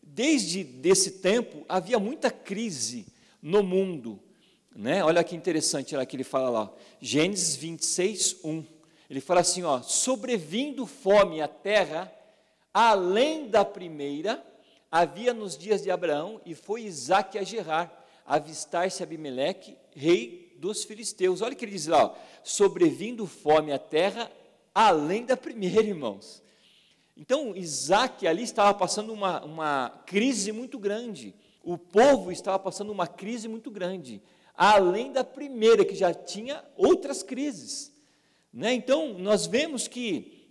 desde 0.01 0.61
desse 0.61 1.11
tempo 1.11 1.63
havia 1.69 1.97
muita 1.97 2.29
crise 2.29 3.05
no 3.41 3.63
mundo. 3.63 4.19
Né? 4.75 5.01
Olha 5.01 5.23
que 5.23 5.33
interessante 5.33 5.95
lá 5.95 6.05
que 6.05 6.17
ele 6.17 6.25
fala 6.25 6.49
lá. 6.49 6.73
Gênesis 6.99 7.55
26, 7.55 8.43
1. 8.43 8.65
Ele 9.09 9.21
fala 9.21 9.39
assim, 9.39 9.63
ó, 9.63 9.81
sobrevindo 9.81 10.85
fome 10.85 11.39
à 11.39 11.47
terra, 11.47 12.13
além 12.73 13.47
da 13.47 13.63
primeira, 13.63 14.45
havia 14.91 15.33
nos 15.33 15.57
dias 15.57 15.83
de 15.83 15.89
Abraão, 15.89 16.41
e 16.45 16.53
foi 16.53 16.81
Isaac 16.81 17.37
a 17.37 17.43
Gerar, 17.43 18.05
avistar-se 18.25 19.01
Abimeleque, 19.01 19.77
rei 19.95 20.53
dos 20.59 20.83
filisteus. 20.83 21.41
Olha 21.41 21.53
o 21.53 21.55
que 21.55 21.63
ele 21.63 21.71
diz 21.71 21.87
lá, 21.87 22.07
ó, 22.07 22.15
sobrevindo 22.43 23.25
fome 23.25 23.71
à 23.71 23.79
terra, 23.79 24.29
além 24.73 25.25
da 25.25 25.37
primeira, 25.37 25.81
irmãos. 25.81 26.41
Então, 27.15 27.55
Isaac 27.55 28.25
ali 28.25 28.43
estava 28.43 28.73
passando 28.73 29.13
uma, 29.13 29.43
uma 29.43 29.89
crise 30.05 30.51
muito 30.51 30.79
grande, 30.79 31.35
o 31.63 31.77
povo 31.77 32.31
estava 32.31 32.57
passando 32.59 32.91
uma 32.91 33.07
crise 33.07 33.47
muito 33.47 33.69
grande, 33.69 34.21
além 34.55 35.11
da 35.11 35.23
primeira, 35.23 35.85
que 35.85 35.95
já 35.95 36.13
tinha 36.13 36.63
outras 36.75 37.21
crises. 37.23 37.93
Né? 38.51 38.73
Então, 38.73 39.17
nós 39.17 39.45
vemos 39.45 39.87
que 39.87 40.49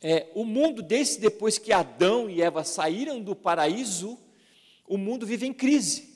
é, 0.00 0.28
o 0.34 0.44
mundo, 0.44 0.82
desde 0.82 1.18
depois 1.18 1.58
que 1.58 1.72
Adão 1.72 2.30
e 2.30 2.40
Eva 2.40 2.62
saíram 2.62 3.20
do 3.20 3.34
paraíso, 3.34 4.18
o 4.86 4.96
mundo 4.96 5.26
vive 5.26 5.46
em 5.46 5.52
crise. 5.52 6.08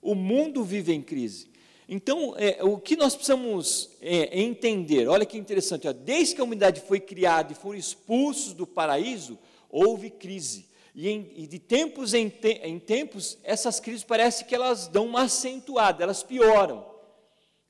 O 0.00 0.14
mundo 0.14 0.64
vive 0.64 0.92
em 0.92 1.02
crise. 1.02 1.50
Então, 1.92 2.36
é, 2.38 2.62
o 2.62 2.78
que 2.78 2.94
nós 2.94 3.16
precisamos 3.16 3.90
é, 4.00 4.40
entender, 4.40 5.08
olha 5.08 5.26
que 5.26 5.36
interessante, 5.36 5.88
ó, 5.88 5.92
desde 5.92 6.36
que 6.36 6.40
a 6.40 6.44
humanidade 6.44 6.80
foi 6.82 7.00
criada 7.00 7.52
e 7.52 7.56
foram 7.56 7.76
expulsos 7.76 8.52
do 8.52 8.64
paraíso, 8.64 9.36
houve 9.68 10.08
crise. 10.08 10.68
E, 10.94 11.08
em, 11.08 11.32
e 11.34 11.48
de 11.48 11.58
tempos 11.58 12.14
em, 12.14 12.28
te, 12.28 12.60
em, 12.62 12.78
tempos, 12.78 13.38
essas 13.42 13.80
crises 13.80 14.04
parece 14.04 14.44
que 14.44 14.54
elas 14.54 14.86
dão 14.86 15.04
uma 15.04 15.22
acentuada, 15.22 16.04
elas 16.04 16.22
pioram. 16.22 16.86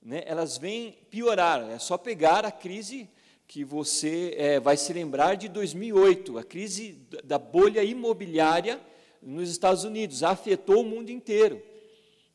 Né? 0.03 0.23
Elas 0.27 0.59
vêm 0.59 0.99
piorar. 1.09 1.71
É 1.71 1.79
só 1.79 1.97
pegar 1.97 2.45
a 2.45 2.51
crise 2.51 3.09
que 3.49 3.65
você 3.65 4.35
é, 4.37 4.61
vai 4.61 4.77
se 4.77 4.93
lembrar 4.93 5.35
de 5.35 5.49
2008, 5.49 6.37
a 6.37 6.45
crise 6.45 7.01
da 7.25 7.39
bolha 7.39 7.83
imobiliária 7.83 8.79
nos 9.23 9.49
Estados 9.49 9.83
Unidos 9.83 10.23
afetou 10.23 10.83
o 10.83 10.85
mundo 10.85 11.09
inteiro. 11.09 11.70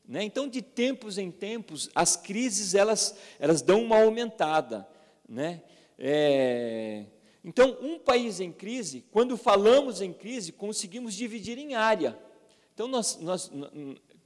Né? 0.08 0.22
Então, 0.22 0.48
de 0.48 0.62
tempos 0.62 1.18
em 1.18 1.30
tempos, 1.30 1.90
as 1.94 2.16
crises 2.16 2.74
elas, 2.74 3.16
elas 3.38 3.62
dão 3.62 3.82
uma 3.82 4.00
aumentada. 4.00 4.86
Né? 5.28 5.62
É, 5.98 7.04
então, 7.44 7.76
um 7.80 7.98
país 7.98 8.40
em 8.40 8.52
crise, 8.52 9.04
quando 9.10 9.36
falamos 9.36 10.00
em 10.00 10.12
crise, 10.12 10.52
conseguimos 10.52 11.14
dividir 11.14 11.58
em 11.58 11.74
área. 11.74 12.18
Então, 12.74 12.86
nós, 12.88 13.18
nós, 13.20 13.50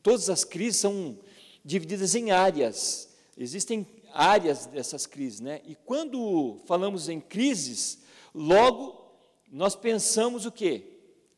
todas 0.02 0.28
as 0.28 0.44
crises 0.44 0.80
são 0.80 1.18
divididas 1.64 2.14
em 2.14 2.30
áreas. 2.30 3.08
Existem 3.36 3.86
áreas 4.12 4.66
dessas 4.66 5.06
crises, 5.06 5.40
né? 5.40 5.60
E 5.66 5.74
quando 5.74 6.58
falamos 6.66 7.08
em 7.08 7.20
crises, 7.20 8.00
logo 8.34 9.00
nós 9.50 9.74
pensamos 9.74 10.46
o 10.46 10.52
quê? 10.52 10.84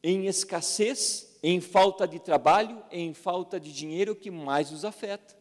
Em 0.02 0.26
escassez, 0.26 1.31
em 1.42 1.60
falta 1.60 2.06
de 2.06 2.18
trabalho, 2.18 2.82
em 2.90 3.12
falta 3.12 3.58
de 3.58 3.72
dinheiro, 3.72 4.14
que 4.14 4.30
mais 4.30 4.70
nos 4.70 4.84
afeta. 4.84 5.36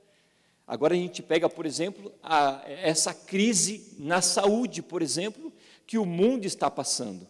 Agora 0.66 0.94
a 0.94 0.98
gente 0.98 1.22
pega, 1.22 1.50
por 1.50 1.66
exemplo, 1.66 2.12
a, 2.24 2.62
essa 2.66 3.14
crise 3.14 3.96
na 4.00 4.22
saúde, 4.22 4.82
por 4.82 5.02
exemplo, 5.02 5.52
que 5.86 5.98
o 5.98 6.06
mundo 6.06 6.46
está 6.46 6.72
passando. 6.72 7.28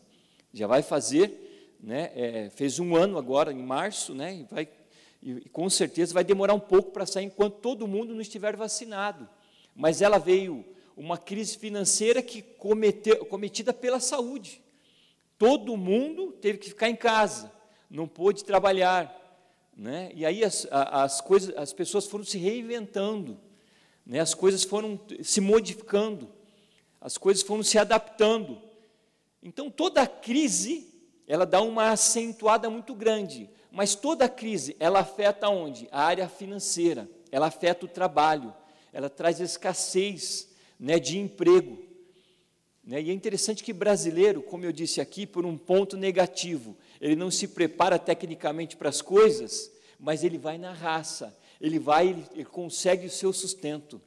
Já 0.53 0.67
vai 0.67 0.81
fazer, 0.81 1.75
né, 1.79 2.11
é, 2.15 2.49
fez 2.49 2.79
um 2.79 2.95
ano 2.95 3.17
agora, 3.17 3.51
em 3.51 3.63
março, 3.63 4.13
né, 4.13 4.35
e, 4.35 4.43
vai, 4.43 4.67
e 5.21 5.49
com 5.49 5.69
certeza 5.69 6.13
vai 6.13 6.23
demorar 6.23 6.53
um 6.53 6.59
pouco 6.59 6.91
para 6.91 7.05
sair 7.05 7.25
enquanto 7.25 7.55
todo 7.55 7.87
mundo 7.87 8.13
não 8.13 8.21
estiver 8.21 8.55
vacinado 8.55 9.27
mas 9.75 10.01
ela 10.01 10.17
veio 10.17 10.65
uma 10.95 11.17
crise 11.17 11.57
financeira 11.57 12.21
que 12.21 12.41
cometeu, 12.41 13.25
cometida 13.25 13.73
pela 13.73 13.99
saúde. 13.99 14.61
Todo 15.37 15.77
mundo 15.77 16.33
teve 16.33 16.59
que 16.59 16.69
ficar 16.69 16.89
em 16.89 16.95
casa, 16.95 17.51
não 17.91 18.07
pôde 18.07 18.45
trabalhar, 18.45 19.13
né? 19.75 20.11
E 20.15 20.25
aí 20.25 20.43
as, 20.43 20.65
as 20.71 21.19
coisas, 21.19 21.55
as 21.57 21.73
pessoas 21.73 22.07
foram 22.07 22.23
se 22.23 22.37
reinventando, 22.37 23.37
né? 24.05 24.21
As 24.21 24.33
coisas 24.33 24.63
foram 24.63 24.99
se 25.21 25.41
modificando, 25.41 26.29
as 27.01 27.17
coisas 27.17 27.43
foram 27.43 27.61
se 27.61 27.77
adaptando. 27.77 28.61
Então 29.43 29.69
toda 29.69 30.07
crise 30.07 30.89
ela 31.27 31.45
dá 31.45 31.61
uma 31.61 31.91
acentuada 31.91 32.69
muito 32.69 32.95
grande. 32.95 33.49
Mas 33.71 33.95
toda 33.95 34.27
crise, 34.27 34.75
ela 34.79 34.99
afeta 34.99 35.47
onde? 35.47 35.87
A 35.91 36.03
área 36.03 36.27
financeira, 36.27 37.09
ela 37.31 37.47
afeta 37.47 37.85
o 37.85 37.89
trabalho, 37.89 38.53
ela 38.91 39.09
traz 39.09 39.39
escassez 39.39 40.49
né, 40.77 40.99
de 40.99 41.17
emprego. 41.17 41.81
Né? 42.83 43.01
E 43.01 43.09
é 43.09 43.13
interessante 43.13 43.63
que 43.63 43.71
brasileiro, 43.71 44.41
como 44.41 44.65
eu 44.65 44.73
disse 44.73 44.99
aqui, 44.99 45.25
por 45.25 45.45
um 45.45 45.57
ponto 45.57 45.95
negativo, 45.95 46.75
ele 47.01 47.15
não 47.15 47.31
se 47.31 47.47
prepara 47.47 47.97
tecnicamente 47.97 48.77
para 48.77 48.89
as 48.89 49.01
coisas, 49.01 49.71
mas 49.99 50.23
ele 50.23 50.37
vai 50.37 50.59
na 50.59 50.71
raça, 50.71 51.35
ele 51.59 51.79
vai, 51.79 52.09
ele 52.31 52.45
consegue 52.45 53.07
o 53.07 53.09
seu 53.09 53.33
sustento. 53.33 53.99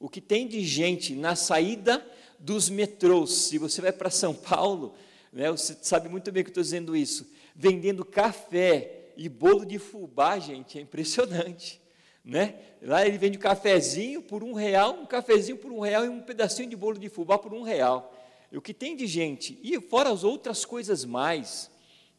O 0.00 0.08
que 0.08 0.20
tem 0.20 0.48
de 0.48 0.60
gente 0.64 1.14
na 1.14 1.36
saída 1.36 2.04
dos 2.38 2.68
metrôs, 2.68 3.32
se 3.32 3.56
você 3.56 3.80
vai 3.80 3.92
para 3.92 4.10
São 4.10 4.34
Paulo, 4.34 4.94
né, 5.32 5.50
você 5.50 5.76
sabe 5.80 6.08
muito 6.08 6.32
bem 6.32 6.42
que 6.42 6.50
estou 6.50 6.62
dizendo 6.62 6.96
isso, 6.96 7.30
vendendo 7.54 8.04
café 8.04 9.12
e 9.16 9.28
bolo 9.28 9.64
de 9.64 9.78
fubá, 9.78 10.38
gente, 10.38 10.78
é 10.78 10.80
impressionante. 10.80 11.80
Né? 12.24 12.54
Lá 12.82 13.06
ele 13.06 13.16
vende 13.16 13.38
um 13.38 13.40
cafezinho 13.40 14.22
por 14.22 14.42
um 14.42 14.52
real, 14.52 14.94
um 14.94 15.06
cafezinho 15.06 15.56
por 15.56 15.70
um 15.70 15.80
real 15.80 16.04
e 16.04 16.08
um 16.08 16.20
pedacinho 16.20 16.68
de 16.68 16.76
bolo 16.76 16.98
de 16.98 17.08
fubá 17.08 17.38
por 17.38 17.52
um 17.54 17.62
real. 17.62 18.14
E 18.50 18.58
o 18.58 18.62
que 18.62 18.74
tem 18.74 18.96
de 18.96 19.06
gente, 19.06 19.58
e 19.62 19.80
fora 19.80 20.10
as 20.10 20.24
outras 20.24 20.64
coisas 20.64 21.04
mais, 21.04 21.70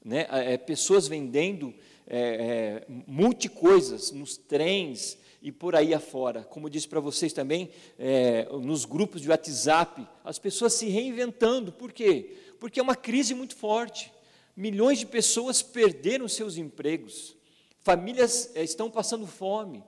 né? 0.04 0.28
É, 0.30 0.58
pessoas 0.58 1.08
vendendo 1.08 1.74
é, 2.08 2.20
é, 2.20 2.86
multicoisas 3.08 4.12
nos 4.12 4.36
trens 4.38 5.18
e 5.42 5.52
por 5.52 5.76
aí 5.76 5.94
afora. 5.94 6.44
Como 6.44 6.70
disse 6.70 6.88
para 6.88 7.00
vocês 7.00 7.34
também, 7.34 7.70
é, 7.98 8.48
nos 8.52 8.86
grupos 8.86 9.22
de 9.22 9.30
WhatsApp, 9.30 10.08
as 10.24 10.38
pessoas 10.38 10.74
se 10.74 10.88
reinventando. 10.88 11.72
Por 11.72 11.92
quê? 11.92 12.38
Porque 12.60 12.80
é 12.80 12.84
uma 12.84 12.96
crise 12.96 13.34
muito 13.34 13.56
forte. 13.56 14.12
Milhões 14.56 15.00
de 15.00 15.06
pessoas 15.06 15.62
perderam 15.62 16.28
seus 16.28 16.58
empregos, 16.58 17.36
famílias 17.80 18.52
é, 18.54 18.64
estão 18.64 18.92
passando 18.92 19.26
fome, 19.26 19.84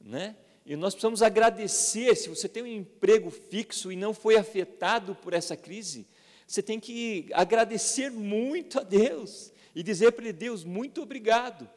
né? 0.00 0.36
E 0.64 0.74
nós 0.74 0.94
precisamos 0.94 1.22
agradecer, 1.22 2.14
se 2.16 2.28
você 2.28 2.48
tem 2.48 2.62
um 2.62 2.66
emprego 2.66 3.30
fixo 3.30 3.92
e 3.92 3.96
não 3.96 4.12
foi 4.12 4.36
afetado 4.36 5.14
por 5.14 5.32
essa 5.32 5.56
crise, 5.56 6.06
você 6.46 6.62
tem 6.62 6.78
que 6.78 7.26
agradecer 7.32 8.10
muito 8.10 8.78
a 8.78 8.82
Deus 8.82 9.52
e 9.74 9.82
dizer 9.82 10.12
para 10.12 10.24
ele, 10.24 10.32
Deus, 10.32 10.64
muito 10.64 11.02
obrigado. 11.02 11.68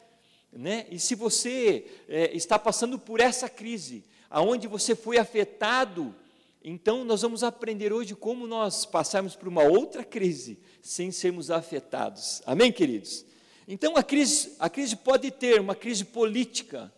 Né? 0.52 0.86
E 0.90 1.00
se 1.00 1.16
você 1.16 1.86
é, 2.08 2.36
está 2.36 2.58
passando 2.58 2.98
por 2.98 3.20
essa 3.20 3.50
crise, 3.50 4.04
aonde 4.30 4.68
você 4.68 4.96
foi 4.96 5.18
afetado, 5.18 6.16
então 6.64 7.04
nós 7.04 7.22
vamos 7.22 7.44
aprender 7.44 7.92
hoje 7.92 8.16
como 8.16 8.46
nós 8.46 8.86
passarmos 8.86 9.36
por 9.36 9.48
uma 9.48 9.64
outra 9.64 10.04
crise 10.04 10.60
sem 10.82 11.12
sermos 11.12 11.50
afetados. 11.50 12.42
Amém, 12.46 12.72
queridos? 12.72 13.26
Então 13.68 13.96
a 13.96 14.04
crise, 14.04 14.56
a 14.60 14.70
crise 14.70 14.96
pode 14.96 15.32
ter 15.32 15.60
uma 15.60 15.76
crise 15.76 16.06
política, 16.06 16.92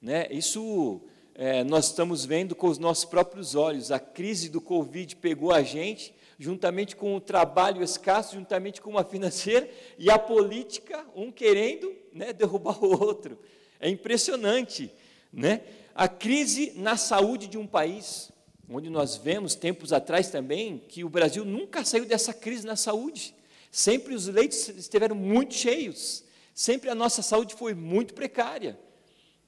né? 0.00 0.28
Isso 0.30 1.00
é, 1.34 1.64
nós 1.64 1.86
estamos 1.86 2.24
vendo 2.24 2.54
com 2.54 2.68
os 2.68 2.78
nossos 2.78 3.04
próprios 3.04 3.54
olhos. 3.54 3.90
A 3.90 3.98
crise 3.98 4.48
do 4.48 4.60
Covid 4.60 5.16
pegou 5.16 5.52
a 5.52 5.62
gente, 5.62 6.14
juntamente 6.38 6.94
com 6.94 7.16
o 7.16 7.20
trabalho 7.20 7.82
escasso, 7.82 8.36
juntamente 8.36 8.80
com 8.80 8.90
uma 8.90 9.04
financeira, 9.04 9.68
e 9.98 10.08
a 10.08 10.18
política, 10.18 11.04
um 11.14 11.32
querendo 11.32 11.92
né, 12.12 12.32
derrubar 12.32 12.82
o 12.82 13.02
outro. 13.02 13.38
É 13.80 13.88
impressionante. 13.88 14.90
Né? 15.32 15.62
A 15.94 16.06
crise 16.06 16.72
na 16.76 16.96
saúde 16.96 17.48
de 17.48 17.58
um 17.58 17.66
país, 17.66 18.30
onde 18.70 18.88
nós 18.88 19.16
vemos 19.16 19.56
tempos 19.56 19.92
atrás 19.92 20.30
também 20.30 20.78
que 20.88 21.02
o 21.02 21.08
Brasil 21.08 21.44
nunca 21.44 21.84
saiu 21.84 22.04
dessa 22.04 22.32
crise 22.32 22.64
na 22.64 22.76
saúde. 22.76 23.34
Sempre 23.70 24.14
os 24.14 24.28
leitos 24.28 24.68
estiveram 24.68 25.16
muito 25.16 25.54
cheios, 25.54 26.24
sempre 26.54 26.88
a 26.88 26.94
nossa 26.94 27.20
saúde 27.20 27.54
foi 27.54 27.74
muito 27.74 28.14
precária. 28.14 28.78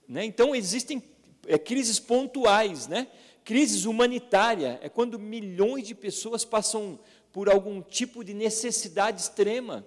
Né? 0.08 0.24
Então, 0.24 0.54
existem 0.54 1.02
é, 1.46 1.56
crises 1.56 2.00
pontuais, 2.00 2.88
né? 2.88 3.06
Crises 3.44 3.84
humanitária, 3.84 4.78
é 4.82 4.88
quando 4.88 5.18
milhões 5.18 5.86
de 5.86 5.94
pessoas 5.94 6.44
passam 6.44 6.98
por 7.32 7.48
algum 7.48 7.80
tipo 7.80 8.24
de 8.24 8.34
necessidade 8.34 9.20
extrema. 9.20 9.84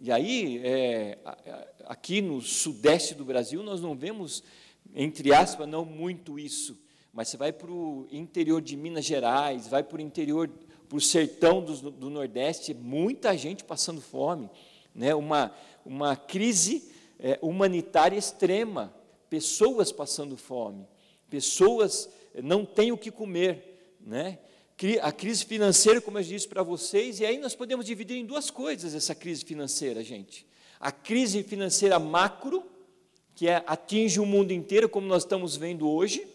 E 0.00 0.10
aí, 0.10 0.60
é, 0.64 1.18
aqui 1.86 2.20
no 2.20 2.40
sudeste 2.40 3.14
do 3.14 3.24
Brasil, 3.24 3.62
nós 3.62 3.80
não 3.80 3.94
vemos, 3.94 4.42
entre 4.94 5.32
aspas, 5.32 5.68
não 5.68 5.84
muito 5.84 6.38
isso. 6.38 6.78
Mas 7.12 7.28
você 7.28 7.36
vai 7.36 7.52
para 7.52 7.70
o 7.70 8.06
interior 8.10 8.60
de 8.60 8.76
Minas 8.76 9.04
Gerais, 9.04 9.68
vai 9.68 9.82
para 9.82 9.98
o 9.98 10.00
interior, 10.00 10.50
para 10.88 10.98
o 10.98 11.00
sertão 11.00 11.62
do, 11.62 11.90
do 11.90 12.10
Nordeste, 12.10 12.74
muita 12.74 13.36
gente 13.36 13.62
passando 13.62 14.00
fome. 14.00 14.50
Né? 14.94 15.14
Uma, 15.14 15.54
uma 15.84 16.16
crise 16.16 16.90
é, 17.18 17.38
humanitária 17.40 18.18
extrema 18.18 18.94
pessoas 19.30 19.90
passando 19.90 20.36
fome, 20.36 20.86
pessoas 21.28 22.08
não 22.42 22.64
têm 22.64 22.92
o 22.92 22.98
que 22.98 23.10
comer, 23.10 23.96
né? 24.00 24.38
A 25.02 25.12
crise 25.12 25.44
financeira, 25.44 26.00
como 26.00 26.18
eu 26.18 26.22
disse 26.22 26.48
para 26.48 26.62
vocês, 26.62 27.20
e 27.20 27.24
aí 27.24 27.38
nós 27.38 27.54
podemos 27.54 27.86
dividir 27.86 28.16
em 28.16 28.26
duas 28.26 28.50
coisas 28.50 28.94
essa 28.94 29.14
crise 29.14 29.44
financeira, 29.44 30.02
gente. 30.02 30.46
A 30.80 30.90
crise 30.90 31.42
financeira 31.44 31.98
macro, 31.98 32.64
que 33.34 33.48
é, 33.48 33.62
atinge 33.66 34.18
o 34.18 34.26
mundo 34.26 34.52
inteiro, 34.52 34.88
como 34.88 35.06
nós 35.06 35.22
estamos 35.22 35.56
vendo 35.56 35.88
hoje, 35.88 36.26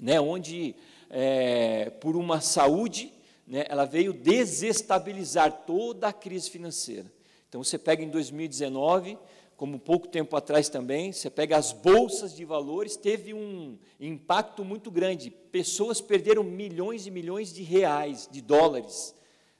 né, 0.00 0.18
onde, 0.20 0.74
é, 1.10 1.90
por 2.00 2.16
uma 2.16 2.40
saúde, 2.40 3.12
né, 3.46 3.66
ela 3.68 3.84
veio 3.84 4.12
desestabilizar 4.12 5.64
toda 5.66 6.08
a 6.08 6.12
crise 6.12 6.50
financeira. 6.50 7.12
Então, 7.48 7.62
você 7.62 7.78
pega 7.78 8.02
em 8.02 8.08
2019, 8.08 9.18
como 9.58 9.76
pouco 9.76 10.06
tempo 10.06 10.36
atrás 10.36 10.68
também, 10.68 11.10
você 11.10 11.28
pega 11.28 11.56
as 11.56 11.72
bolsas 11.72 12.32
de 12.32 12.44
valores, 12.44 12.96
teve 12.96 13.34
um 13.34 13.76
impacto 13.98 14.64
muito 14.64 14.88
grande. 14.88 15.32
Pessoas 15.32 16.00
perderam 16.00 16.44
milhões 16.44 17.08
e 17.08 17.10
milhões 17.10 17.52
de 17.52 17.64
reais, 17.64 18.28
de 18.30 18.40
dólares, 18.40 19.16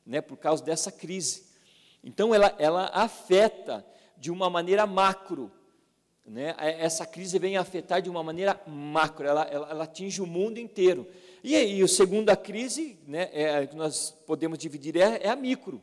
né, 0.06 0.20
por 0.20 0.36
causa 0.36 0.62
dessa 0.62 0.92
crise. 0.92 1.46
Então, 2.02 2.32
ela, 2.32 2.54
ela 2.60 2.92
afeta 2.94 3.84
de 4.16 4.30
uma 4.30 4.48
maneira 4.48 4.86
macro. 4.86 5.50
Né? 6.24 6.54
Essa 6.58 7.04
crise 7.04 7.36
vem 7.36 7.56
afetar 7.56 8.00
de 8.00 8.08
uma 8.08 8.22
maneira 8.22 8.60
macro, 8.68 9.26
ela, 9.26 9.42
ela, 9.50 9.68
ela 9.68 9.82
atinge 9.82 10.22
o 10.22 10.26
mundo 10.28 10.60
inteiro. 10.60 11.08
E 11.42 11.56
aí, 11.56 11.82
a 11.82 11.88
segunda 11.88 12.36
crise, 12.36 13.00
né, 13.04 13.30
é, 13.32 13.66
que 13.66 13.74
nós 13.74 14.16
podemos 14.28 14.60
dividir, 14.60 14.96
é, 14.96 15.22
é 15.24 15.28
a 15.28 15.34
micro, 15.34 15.82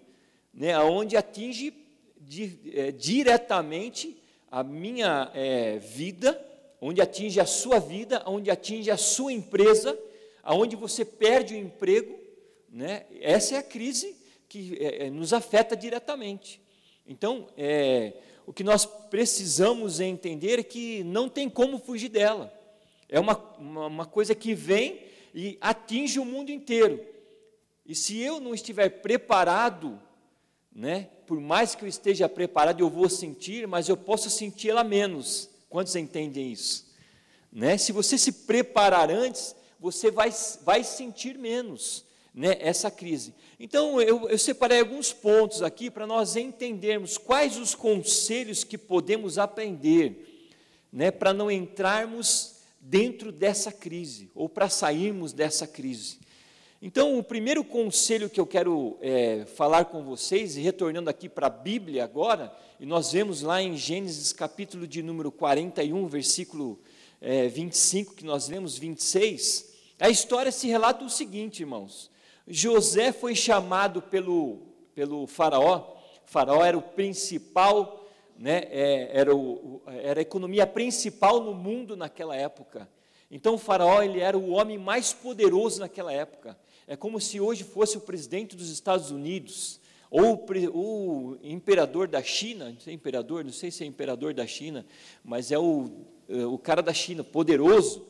né, 0.54 0.80
onde 0.80 1.18
atinge 1.18 1.85
di, 2.28 2.60
é, 2.74 2.92
diretamente 2.92 4.18
a 4.50 4.64
minha 4.64 5.32
é, 5.34 5.78
vida, 5.78 6.44
onde 6.82 7.02
atinge 7.02 7.40
a 7.40 7.46
sua 7.46 7.80
vida, 7.80 8.24
onde 8.26 8.50
atinge 8.50 8.90
a 8.92 8.98
sua 8.98 9.32
empresa, 9.32 9.98
aonde 10.44 10.76
você 10.76 11.04
perde 11.04 11.54
o 11.54 11.58
emprego, 11.58 12.18
né? 12.70 13.06
Essa 13.22 13.56
é 13.56 13.58
a 13.58 13.64
crise 13.64 14.16
que 14.48 14.78
é, 14.80 15.08
é 15.08 15.10
nos 15.10 15.34
afeta 15.34 15.76
diretamente. 15.76 16.62
Então, 17.08 17.48
é, 17.58 18.14
o 18.46 18.54
que 18.54 18.64
nós 18.64 18.86
precisamos 18.86 20.00
entender 20.00 20.60
é 20.60 20.64
que 20.64 21.04
não 21.04 21.30
tem 21.30 21.50
como 21.50 21.80
fugir 21.80 22.10
dela. 22.10 22.54
É 23.08 23.20
uma, 23.20 23.38
uma, 23.58 23.88
uma 23.88 24.06
coisa 24.06 24.34
que 24.34 24.54
vem 24.54 25.02
e 25.34 25.58
atinge 25.62 26.20
o 26.20 26.26
mundo 26.26 26.52
inteiro. 26.52 27.04
E 27.86 27.94
se 27.94 28.20
eu 28.20 28.40
não 28.40 28.54
estiver 28.54 28.90
preparado 29.02 30.00
né? 30.76 31.08
Por 31.26 31.40
mais 31.40 31.74
que 31.74 31.86
eu 31.86 31.88
esteja 31.88 32.28
preparado, 32.28 32.82
eu 32.82 32.90
vou 32.90 33.10
sentir, 33.10 33.66
mas 33.66 33.88
eu 33.88 33.96
posso 33.96 34.30
sentir 34.30 34.72
ela 34.72 34.84
menos. 34.84 35.50
Quantos 35.70 35.96
entendem 35.96 36.52
isso? 36.52 36.86
Né? 37.52 37.78
Se 37.78 37.94
você 37.94 38.18
se 38.18 38.32
preparar 38.32 39.10
antes, 39.10 39.56
você 39.80 40.12
vai, 40.12 40.30
vai 40.64 40.84
sentir 40.84 41.38
menos 41.38 42.04
né, 42.34 42.58
essa 42.60 42.92
crise. 42.92 43.34
Então, 43.58 44.02
eu, 44.02 44.28
eu 44.28 44.38
separei 44.38 44.82
alguns 44.82 45.14
pontos 45.14 45.62
aqui 45.62 45.90
para 45.90 46.06
nós 46.06 46.36
entendermos 46.36 47.18
quais 47.18 47.58
os 47.58 47.74
conselhos 47.74 48.66
que 48.66 48.78
podemos 48.78 49.38
aprender 49.38 50.52
né, 50.92 51.10
para 51.12 51.34
não 51.34 51.50
entrarmos 51.50 52.56
dentro 52.82 53.32
dessa 53.32 53.72
crise, 53.72 54.30
ou 54.36 54.48
para 54.48 54.70
sairmos 54.70 55.34
dessa 55.34 55.66
crise. 55.66 56.20
Então, 56.82 57.18
o 57.18 57.24
primeiro 57.24 57.64
conselho 57.64 58.30
que 58.30 58.40
eu 58.40 58.46
quero 58.46 58.98
é, 59.02 59.46
falar 59.46 59.86
com 59.86 60.04
vocês, 60.04 60.58
e 60.58 60.62
retornando 60.62 61.10
aqui 61.10 61.30
para 61.30 61.48
a 61.48 61.50
Bíblia 61.50 62.04
agora, 62.04 62.54
e 62.80 62.86
nós 62.86 63.14
vemos 63.14 63.42
lá 63.42 63.62
em 63.62 63.78
Gênesis 63.78 64.34
capítulo 64.34 64.86
de 64.86 65.02
número 65.02 65.32
41, 65.32 66.06
versículo 66.08 66.78
é, 67.22 67.48
25, 67.48 68.14
que 68.14 68.26
nós 68.26 68.50
lemos 68.50 68.78
26, 68.78 69.74
a 70.00 70.10
história 70.10 70.52
se 70.52 70.68
relata 70.68 71.06
o 71.06 71.10
seguinte, 71.10 71.62
irmãos: 71.62 72.12
José 72.46 73.14
foi 73.14 73.34
chamado 73.34 74.02
pelo, 74.02 74.60
pelo 74.94 75.26
Faraó, 75.28 75.96
Faraó 76.26 76.64
era 76.64 76.78
o 76.78 76.82
principal, 76.82 78.06
né, 78.38 78.64
é, 78.70 79.12
era, 79.14 79.34
o, 79.34 79.82
era 79.88 80.20
a 80.20 80.22
economia 80.22 80.68
principal 80.68 81.42
no 81.42 81.54
mundo 81.54 81.96
naquela 81.96 82.36
época. 82.36 82.90
Então, 83.32 83.56
o 83.56 83.58
Faraó 83.58 84.04
ele 84.04 84.20
era 84.20 84.38
o 84.38 84.52
homem 84.52 84.78
mais 84.78 85.14
poderoso 85.14 85.80
naquela 85.80 86.12
época. 86.12 86.58
É 86.88 86.96
como 86.96 87.20
se 87.20 87.40
hoje 87.40 87.64
fosse 87.64 87.98
o 87.98 88.02
presidente 88.02 88.56
dos 88.56 88.70
Estados 88.70 89.10
Unidos, 89.10 89.80
ou 90.12 90.46
o 90.74 91.38
imperador 91.44 92.08
da 92.08 92.22
China, 92.22 92.70
não 92.72 92.80
sei 92.80 92.94
imperador, 92.94 93.44
não 93.44 93.52
sei 93.52 93.72
se 93.72 93.84
é 93.84 93.88
imperador 93.88 94.34
da 94.34 94.46
China, 94.46 94.86
mas 95.24 95.52
é 95.52 95.58
o, 95.58 95.90
é, 96.30 96.46
o 96.46 96.58
cara 96.58 96.82
da 96.82 96.94
China, 96.94 97.24
poderoso, 97.24 98.06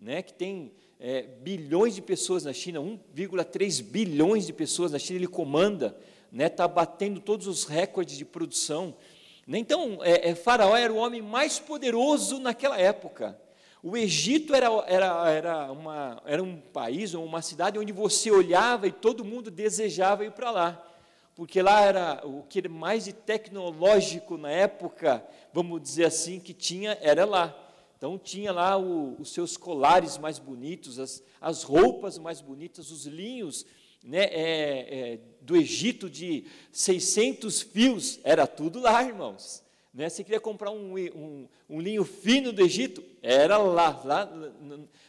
né, 0.00 0.22
que 0.22 0.32
tem 0.32 0.72
é, 0.98 1.22
bilhões 1.22 1.94
de 1.94 2.02
pessoas 2.02 2.44
na 2.44 2.52
China, 2.52 2.80
1,3 2.80 3.82
bilhões 3.82 4.46
de 4.46 4.52
pessoas 4.52 4.90
na 4.90 4.98
China, 4.98 5.18
ele 5.18 5.28
comanda, 5.28 5.86
está 5.86 6.32
né, 6.32 6.48
tá 6.48 6.66
batendo 6.66 7.20
todos 7.20 7.46
os 7.46 7.64
recordes 7.64 8.16
de 8.16 8.24
produção. 8.24 8.96
Né, 9.46 9.58
então, 9.58 9.98
é, 10.02 10.30
é, 10.30 10.34
Faraó 10.34 10.74
era 10.74 10.92
o 10.92 10.96
homem 10.96 11.20
mais 11.20 11.58
poderoso 11.58 12.40
naquela 12.40 12.80
época. 12.80 13.38
O 13.86 13.98
Egito 13.98 14.54
era, 14.54 14.68
era, 14.86 15.30
era, 15.30 15.70
uma, 15.70 16.22
era 16.24 16.42
um 16.42 16.58
país 16.58 17.12
ou 17.12 17.22
uma 17.22 17.42
cidade 17.42 17.78
onde 17.78 17.92
você 17.92 18.30
olhava 18.30 18.86
e 18.86 18.92
todo 18.92 19.22
mundo 19.22 19.50
desejava 19.50 20.24
ir 20.24 20.30
para 20.30 20.50
lá, 20.50 20.82
porque 21.34 21.60
lá 21.60 21.82
era 21.82 22.22
o 22.26 22.44
que 22.44 22.66
mais 22.66 23.04
de 23.04 23.12
tecnológico 23.12 24.38
na 24.38 24.50
época, 24.50 25.22
vamos 25.52 25.82
dizer 25.82 26.06
assim, 26.06 26.40
que 26.40 26.54
tinha, 26.54 26.96
era 27.02 27.26
lá. 27.26 27.54
Então 27.98 28.18
tinha 28.18 28.52
lá 28.52 28.78
o, 28.78 29.20
os 29.20 29.34
seus 29.34 29.54
colares 29.54 30.16
mais 30.16 30.38
bonitos, 30.38 30.98
as, 30.98 31.22
as 31.38 31.62
roupas 31.62 32.16
mais 32.16 32.40
bonitas, 32.40 32.90
os 32.90 33.04
linhos 33.04 33.66
né, 34.02 34.24
é, 34.30 35.12
é, 35.12 35.20
do 35.42 35.56
Egito 35.56 36.08
de 36.08 36.46
600 36.72 37.60
fios, 37.60 38.18
era 38.24 38.46
tudo 38.46 38.80
lá, 38.80 39.04
irmãos. 39.04 39.63
Né? 39.94 40.08
Você 40.08 40.24
queria 40.24 40.40
comprar 40.40 40.72
um, 40.72 40.98
um, 40.98 41.48
um, 41.70 41.80
linho 41.80 42.04
fino 42.04 42.52
do 42.52 42.60
Egito? 42.60 43.02
Era 43.22 43.56
lá, 43.56 44.02
lá, 44.04 44.32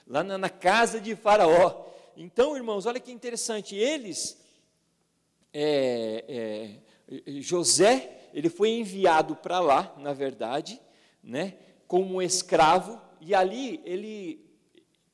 lá 0.05 0.23
na, 0.23 0.37
na 0.37 0.49
casa 0.49 1.01
de 1.01 1.15
Faraó. 1.15 1.87
Então, 2.15 2.55
irmãos, 2.55 2.85
olha 2.85 2.99
que 2.99 3.11
interessante, 3.11 3.75
eles, 3.75 4.39
é, 5.51 6.79
é, 7.27 7.41
José, 7.41 8.29
ele 8.33 8.47
foi 8.47 8.69
enviado 8.69 9.35
para 9.35 9.59
lá, 9.59 9.93
na 9.97 10.13
verdade, 10.13 10.79
né, 11.21 11.55
como 11.87 12.21
escravo, 12.21 13.01
e 13.19 13.33
ali 13.33 13.81
ele, 13.83 14.45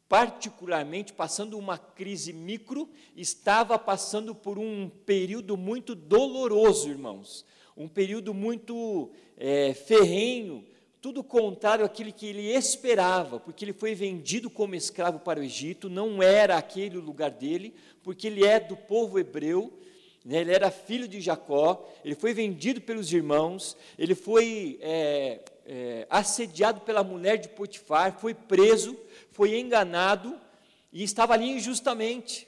particularmente, 0.08 1.14
passando 1.14 1.58
uma 1.58 1.78
crise 1.78 2.34
micro, 2.34 2.90
estava 3.16 3.80
passando 3.80 4.36
por 4.36 4.60
um 4.60 4.90
período 4.90 5.56
muito 5.56 5.96
doloroso, 5.96 6.90
irmãos, 6.90 7.46
um 7.76 7.88
período 7.88 8.34
muito 8.34 9.12
é, 9.38 9.74
ferrenho, 9.74 10.66
tudo 11.02 11.24
contrário 11.24 11.84
àquilo 11.84 12.14
que 12.14 12.28
ele 12.28 12.54
esperava, 12.54 13.40
porque 13.40 13.66
ele 13.66 13.74
foi 13.74 13.96
vendido 13.96 14.50
como 14.50 14.76
escravo 14.76 15.20
para 15.20 15.40
o 15.40 15.44
Egito, 15.44 15.90
não 15.90 16.22
era 16.22 16.58
aquele 16.58 16.98
o 16.98 17.02
lugar 17.02 17.32
dele, 17.32 17.74
porque 18.04 18.28
ele 18.28 18.46
é 18.46 18.60
do 18.60 18.78
povo 18.78 19.18
hebreu, 19.18 19.74
né, 20.24 20.42
ele 20.42 20.54
era 20.54 20.70
filho 20.70 21.08
de 21.08 21.20
Jacó, 21.20 21.90
ele 22.06 22.14
foi 22.14 22.34
vendido 22.34 22.80
pelos 22.82 23.12
irmãos, 23.12 23.76
ele 23.98 24.14
foi 24.14 24.78
é, 24.80 25.40
é, 25.66 26.08
assediado 26.08 26.82
pela 26.82 27.04
mulher 27.04 27.38
de 27.38 27.50
Potifar, 27.50 28.20
foi 28.20 28.36
preso, 28.36 28.96
foi 29.32 29.60
enganado 29.60 30.40
e 30.94 31.02
estava 31.02 31.34
ali 31.34 31.50
injustamente. 31.50 32.48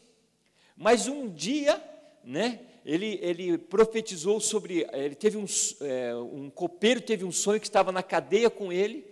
Mas 0.77 1.07
um 1.07 1.27
dia, 1.27 1.81
né, 2.23 2.59
ele, 2.85 3.19
ele 3.21 3.57
profetizou 3.57 4.39
sobre, 4.39 4.85
ele 4.91 5.15
teve 5.15 5.37
um, 5.37 5.45
é, 5.81 6.15
um 6.15 6.49
copeiro 6.49 6.99
teve 6.99 7.23
um 7.23 7.31
sonho 7.31 7.59
que 7.59 7.67
estava 7.67 7.91
na 7.91 8.03
cadeia 8.03 8.49
com 8.49 8.71
ele, 8.71 9.05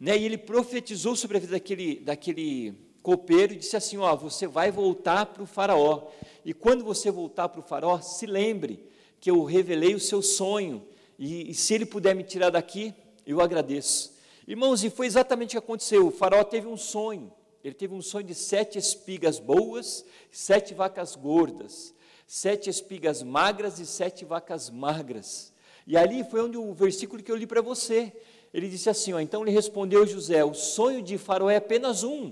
né, 0.00 0.16
e 0.16 0.24
ele 0.24 0.38
profetizou 0.38 1.16
sobre 1.16 1.36
a 1.36 1.40
vida 1.40 1.52
daquele, 1.52 1.96
daquele 1.96 2.74
copeiro 3.02 3.52
e 3.52 3.56
disse 3.56 3.76
assim, 3.76 3.96
ó, 3.98 4.14
você 4.16 4.46
vai 4.46 4.70
voltar 4.70 5.26
para 5.26 5.42
o 5.42 5.46
faraó, 5.46 6.08
e 6.44 6.54
quando 6.54 6.84
você 6.84 7.10
voltar 7.10 7.48
para 7.48 7.60
o 7.60 7.62
faraó, 7.62 8.00
se 8.00 8.24
lembre 8.26 8.80
que 9.20 9.30
eu 9.30 9.44
revelei 9.44 9.94
o 9.94 10.00
seu 10.00 10.22
sonho, 10.22 10.86
e, 11.18 11.50
e 11.50 11.54
se 11.54 11.74
ele 11.74 11.84
puder 11.84 12.14
me 12.14 12.22
tirar 12.22 12.50
daqui, 12.50 12.94
eu 13.26 13.40
agradeço. 13.40 14.16
Irmãos, 14.46 14.82
e 14.84 14.88
foi 14.88 15.06
exatamente 15.06 15.50
o 15.56 15.60
que 15.60 15.66
aconteceu, 15.66 16.06
o 16.06 16.10
faraó 16.10 16.44
teve 16.44 16.66
um 16.66 16.76
sonho, 16.76 17.32
ele 17.62 17.74
teve 17.74 17.92
um 17.92 18.00
sonho 18.00 18.24
de 18.24 18.34
sete 18.34 18.78
espigas 18.78 19.38
boas, 19.38 20.04
sete 20.30 20.72
vacas 20.72 21.16
gordas, 21.16 21.92
sete 22.28 22.68
espigas 22.68 23.22
magras 23.22 23.78
e 23.78 23.86
sete 23.86 24.22
vacas 24.22 24.68
magras. 24.68 25.50
E 25.86 25.96
ali 25.96 26.22
foi 26.22 26.42
onde 26.42 26.58
o 26.58 26.74
versículo 26.74 27.22
que 27.22 27.32
eu 27.32 27.36
li 27.36 27.46
para 27.46 27.62
você. 27.62 28.12
Ele 28.52 28.68
disse 28.68 28.90
assim: 28.90 29.14
ó, 29.14 29.18
então 29.18 29.42
lhe 29.42 29.50
respondeu 29.50 30.06
José: 30.06 30.44
o 30.44 30.52
sonho 30.52 31.02
de 31.02 31.16
Faraó 31.16 31.48
é 31.48 31.56
apenas 31.56 32.04
um. 32.04 32.30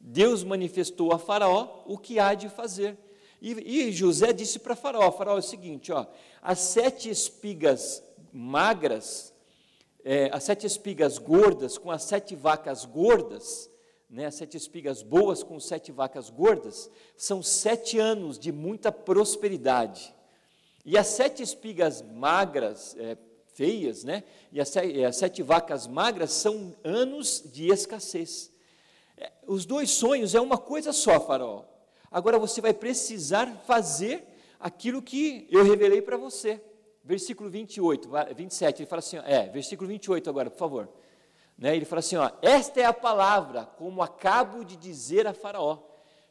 Deus 0.00 0.42
manifestou 0.42 1.12
a 1.12 1.18
Faraó 1.18 1.84
o 1.86 1.96
que 1.96 2.18
há 2.18 2.34
de 2.34 2.48
fazer. 2.48 2.98
E, 3.40 3.52
e 3.88 3.92
José 3.92 4.32
disse 4.32 4.58
para 4.58 4.74
Faraó: 4.74 5.12
Faraó 5.12 5.36
é 5.36 5.38
o 5.38 5.42
seguinte, 5.42 5.92
ó, 5.92 6.06
as 6.42 6.58
sete 6.58 7.08
espigas 7.08 8.02
magras, 8.32 9.32
é, 10.04 10.28
as 10.32 10.42
sete 10.42 10.66
espigas 10.66 11.18
gordas 11.18 11.78
com 11.78 11.92
as 11.92 12.02
sete 12.02 12.34
vacas 12.34 12.84
gordas, 12.84 13.70
né, 14.16 14.30
sete 14.30 14.56
espigas 14.56 15.02
boas 15.02 15.42
com 15.42 15.60
sete 15.60 15.92
vacas 15.92 16.30
gordas, 16.30 16.90
são 17.18 17.42
sete 17.42 17.98
anos 17.98 18.38
de 18.38 18.50
muita 18.50 18.90
prosperidade. 18.90 20.14
E 20.86 20.96
as 20.96 21.08
sete 21.08 21.42
espigas 21.42 22.00
magras, 22.00 22.96
é, 22.98 23.18
feias, 23.52 24.04
né, 24.04 24.24
e 24.50 24.58
as, 24.58 24.70
sete, 24.70 25.04
as 25.04 25.16
sete 25.16 25.42
vacas 25.42 25.86
magras 25.86 26.32
são 26.32 26.74
anos 26.82 27.44
de 27.52 27.68
escassez. 27.70 28.50
É, 29.18 29.30
os 29.46 29.66
dois 29.66 29.90
sonhos 29.90 30.34
é 30.34 30.40
uma 30.40 30.56
coisa 30.56 30.94
só, 30.94 31.20
Faraó. 31.20 31.64
Agora 32.10 32.38
você 32.38 32.62
vai 32.62 32.72
precisar 32.72 33.54
fazer 33.66 34.26
aquilo 34.58 35.02
que 35.02 35.46
eu 35.50 35.62
revelei 35.62 36.00
para 36.00 36.16
você. 36.16 36.58
Versículo 37.04 37.50
28, 37.50 38.08
27, 38.34 38.80
ele 38.80 38.88
fala 38.88 39.00
assim, 39.00 39.18
é, 39.18 39.46
versículo 39.50 39.86
28 39.86 40.30
agora, 40.30 40.48
por 40.48 40.58
favor. 40.58 40.88
Né? 41.58 41.74
Ele 41.74 41.84
fala 41.84 42.00
assim: 42.00 42.16
ó, 42.16 42.30
esta 42.42 42.80
é 42.80 42.84
a 42.84 42.92
palavra, 42.92 43.64
como 43.64 44.02
acabo 44.02 44.64
de 44.64 44.76
dizer 44.76 45.26
a 45.26 45.32
Faraó, 45.32 45.78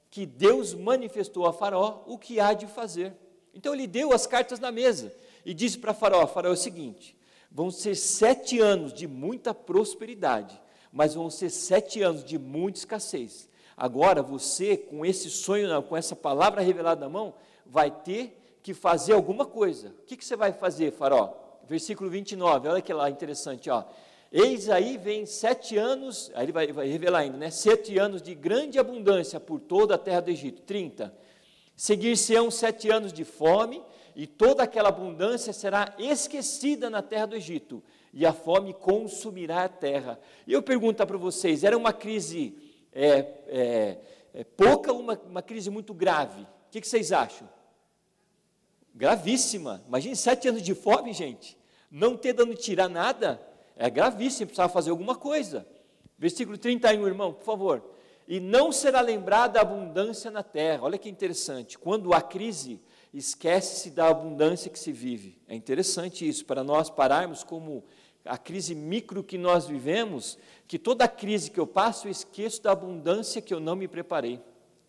que 0.09 0.25
Deus 0.25 0.73
manifestou 0.73 1.45
a 1.45 1.53
Faraó 1.53 2.03
o 2.05 2.17
que 2.17 2.39
há 2.39 2.53
de 2.53 2.67
fazer. 2.67 3.13
Então 3.53 3.73
ele 3.73 3.87
deu 3.87 4.13
as 4.13 4.27
cartas 4.27 4.59
na 4.59 4.71
mesa 4.71 5.13
e 5.45 5.53
disse 5.53 5.77
para 5.77 5.93
Faraó: 5.93 6.27
Faraó 6.27 6.51
é 6.51 6.53
o 6.53 6.57
seguinte: 6.57 7.17
vão 7.51 7.71
ser 7.71 7.95
sete 7.95 8.59
anos 8.59 8.93
de 8.93 9.07
muita 9.07 9.53
prosperidade, 9.53 10.61
mas 10.91 11.15
vão 11.15 11.29
ser 11.29 11.49
sete 11.49 12.01
anos 12.01 12.23
de 12.23 12.37
muita 12.37 12.79
escassez. 12.79 13.49
Agora 13.77 14.21
você, 14.21 14.77
com 14.77 15.05
esse 15.05 15.29
sonho, 15.29 15.81
com 15.83 15.97
essa 15.97 16.15
palavra 16.15 16.61
revelada 16.61 17.01
na 17.01 17.09
mão, 17.09 17.33
vai 17.65 17.91
ter 17.91 18.41
que 18.63 18.73
fazer 18.73 19.13
alguma 19.13 19.45
coisa. 19.45 19.89
O 19.89 20.05
que, 20.05 20.15
que 20.15 20.23
você 20.23 20.35
vai 20.35 20.53
fazer, 20.53 20.91
Faraó? 20.91 21.33
Versículo 21.67 22.09
29, 22.09 22.69
olha 22.69 22.81
que 22.81 22.93
lá 22.93 23.09
interessante, 23.09 23.69
ó. 23.69 23.83
Eis 24.37 24.69
aí 24.69 24.97
vem 24.97 25.25
sete 25.25 25.77
anos, 25.77 26.29
aí 26.35 26.43
ele 26.43 26.51
vai, 26.51 26.69
vai 26.69 26.89
revelar 26.89 27.19
ainda, 27.19 27.37
né? 27.37 27.49
Sete 27.49 27.97
anos 27.97 28.21
de 28.21 28.35
grande 28.35 28.77
abundância 28.77 29.39
por 29.39 29.61
toda 29.61 29.95
a 29.95 29.97
terra 29.97 30.19
do 30.19 30.29
Egito. 30.29 30.61
30. 30.63 31.17
Seguir-se-ão 31.73 32.51
sete 32.51 32.89
anos 32.89 33.13
de 33.13 33.23
fome, 33.23 33.81
e 34.13 34.27
toda 34.27 34.61
aquela 34.61 34.89
abundância 34.89 35.53
será 35.53 35.95
esquecida 35.97 36.89
na 36.89 37.01
terra 37.01 37.27
do 37.27 37.35
Egito, 37.37 37.81
e 38.11 38.25
a 38.25 38.33
fome 38.33 38.73
consumirá 38.73 39.63
a 39.63 39.69
terra. 39.69 40.19
E 40.45 40.51
eu 40.51 40.61
pergunto 40.61 41.07
para 41.07 41.17
vocês: 41.17 41.63
era 41.63 41.77
uma 41.77 41.93
crise 41.93 42.57
é, 42.91 43.07
é, 43.47 43.97
é, 44.33 44.43
pouca 44.43 44.91
ou 44.91 44.99
uma, 44.99 45.17
uma 45.29 45.41
crise 45.41 45.69
muito 45.69 45.93
grave? 45.93 46.41
O 46.41 46.71
que, 46.71 46.81
que 46.81 46.87
vocês 46.89 47.13
acham? 47.13 47.47
Gravíssima. 48.93 49.81
Imagine 49.87 50.13
sete 50.17 50.49
anos 50.49 50.61
de 50.61 50.75
fome, 50.75 51.13
gente. 51.13 51.57
Não 51.89 52.17
ter 52.17 52.33
dando 52.33 52.53
tirar 52.53 52.89
nada 52.89 53.54
é 53.75 53.89
gravíssimo, 53.89 54.47
precisava 54.47 54.71
fazer 54.71 54.91
alguma 54.91 55.15
coisa. 55.15 55.67
Versículo 56.17 56.57
31, 56.57 57.07
irmão, 57.07 57.33
por 57.33 57.43
favor. 57.43 57.83
E 58.27 58.39
não 58.39 58.71
será 58.71 59.01
lembrada 59.01 59.59
a 59.59 59.61
abundância 59.61 60.31
na 60.31 60.41
terra. 60.41 60.83
Olha 60.83 60.97
que 60.97 61.09
interessante. 61.09 61.77
Quando 61.77 62.13
há 62.13 62.21
crise, 62.21 62.79
esquece-se 63.13 63.91
da 63.91 64.07
abundância 64.07 64.71
que 64.71 64.79
se 64.79 64.91
vive. 64.91 65.37
É 65.47 65.55
interessante 65.55 66.27
isso, 66.27 66.45
para 66.45 66.63
nós 66.63 66.89
pararmos 66.89 67.43
como 67.43 67.83
a 68.23 68.37
crise 68.37 68.73
micro 68.73 69.23
que 69.23 69.37
nós 69.37 69.67
vivemos, 69.67 70.39
que 70.67 70.79
toda 70.79 71.07
crise 71.07 71.51
que 71.51 71.59
eu 71.59 71.67
passo, 71.67 72.07
eu 72.07 72.11
esqueço 72.11 72.63
da 72.63 72.71
abundância 72.71 73.41
que 73.41 73.53
eu 73.53 73.59
não 73.59 73.75
me 73.75 73.87
preparei. 73.87 74.41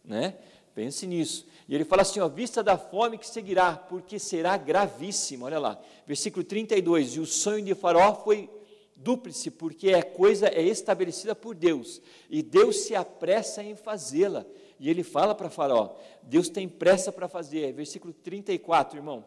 Né? 0.02 0.34
Pense 0.74 1.06
nisso. 1.06 1.46
E 1.68 1.74
ele 1.74 1.84
fala 1.84 2.02
assim: 2.02 2.20
ó, 2.20 2.28
vista 2.28 2.62
da 2.62 2.78
fome 2.78 3.18
que 3.18 3.26
seguirá, 3.26 3.74
porque 3.74 4.18
será 4.18 4.56
gravíssima. 4.56 5.46
Olha 5.46 5.58
lá, 5.58 5.78
versículo 6.06 6.44
32. 6.44 7.16
E 7.16 7.20
o 7.20 7.26
sonho 7.26 7.64
de 7.64 7.74
Faraó 7.74 8.14
foi 8.14 8.48
dúplice, 8.96 9.50
porque 9.50 9.90
é 9.90 10.02
coisa 10.02 10.48
é 10.48 10.62
estabelecida 10.62 11.34
por 11.34 11.54
Deus, 11.54 12.00
e 12.30 12.42
Deus 12.42 12.80
se 12.80 12.94
apressa 12.94 13.62
em 13.62 13.76
fazê-la. 13.76 14.44
E 14.78 14.90
ele 14.90 15.02
fala 15.02 15.34
para 15.34 15.50
Faraó: 15.50 15.96
Deus 16.22 16.48
tem 16.48 16.68
pressa 16.68 17.12
para 17.12 17.28
fazer. 17.28 17.72
Versículo 17.72 18.12
34, 18.12 18.98
irmão. 18.98 19.24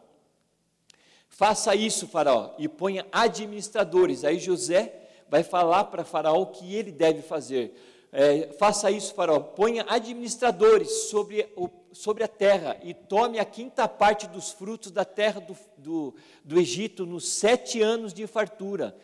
Faça 1.28 1.74
isso, 1.74 2.08
Faraó, 2.08 2.54
e 2.58 2.68
ponha 2.68 3.06
administradores. 3.12 4.24
Aí 4.24 4.38
José 4.38 4.94
vai 5.28 5.42
falar 5.42 5.84
para 5.84 6.04
Faraó 6.04 6.42
o 6.42 6.46
que 6.46 6.74
ele 6.74 6.90
deve 6.90 7.22
fazer. 7.22 7.74
É, 8.12 8.48
faça 8.58 8.90
isso, 8.90 9.14
Faraó, 9.14 9.38
ponha 9.38 9.86
administradores 9.88 10.90
sobre 11.08 11.48
o, 11.56 11.70
sobre 11.92 12.24
a 12.24 12.28
terra 12.28 12.76
e 12.82 12.92
tome 12.92 13.38
a 13.38 13.44
quinta 13.44 13.86
parte 13.86 14.26
dos 14.26 14.50
frutos 14.50 14.90
da 14.90 15.04
terra 15.04 15.40
do, 15.40 15.56
do, 15.78 16.14
do 16.44 16.58
Egito 16.58 17.06
nos 17.06 17.28
sete 17.28 17.80
anos 17.80 18.12
de 18.12 18.26
fartura. 18.26 18.96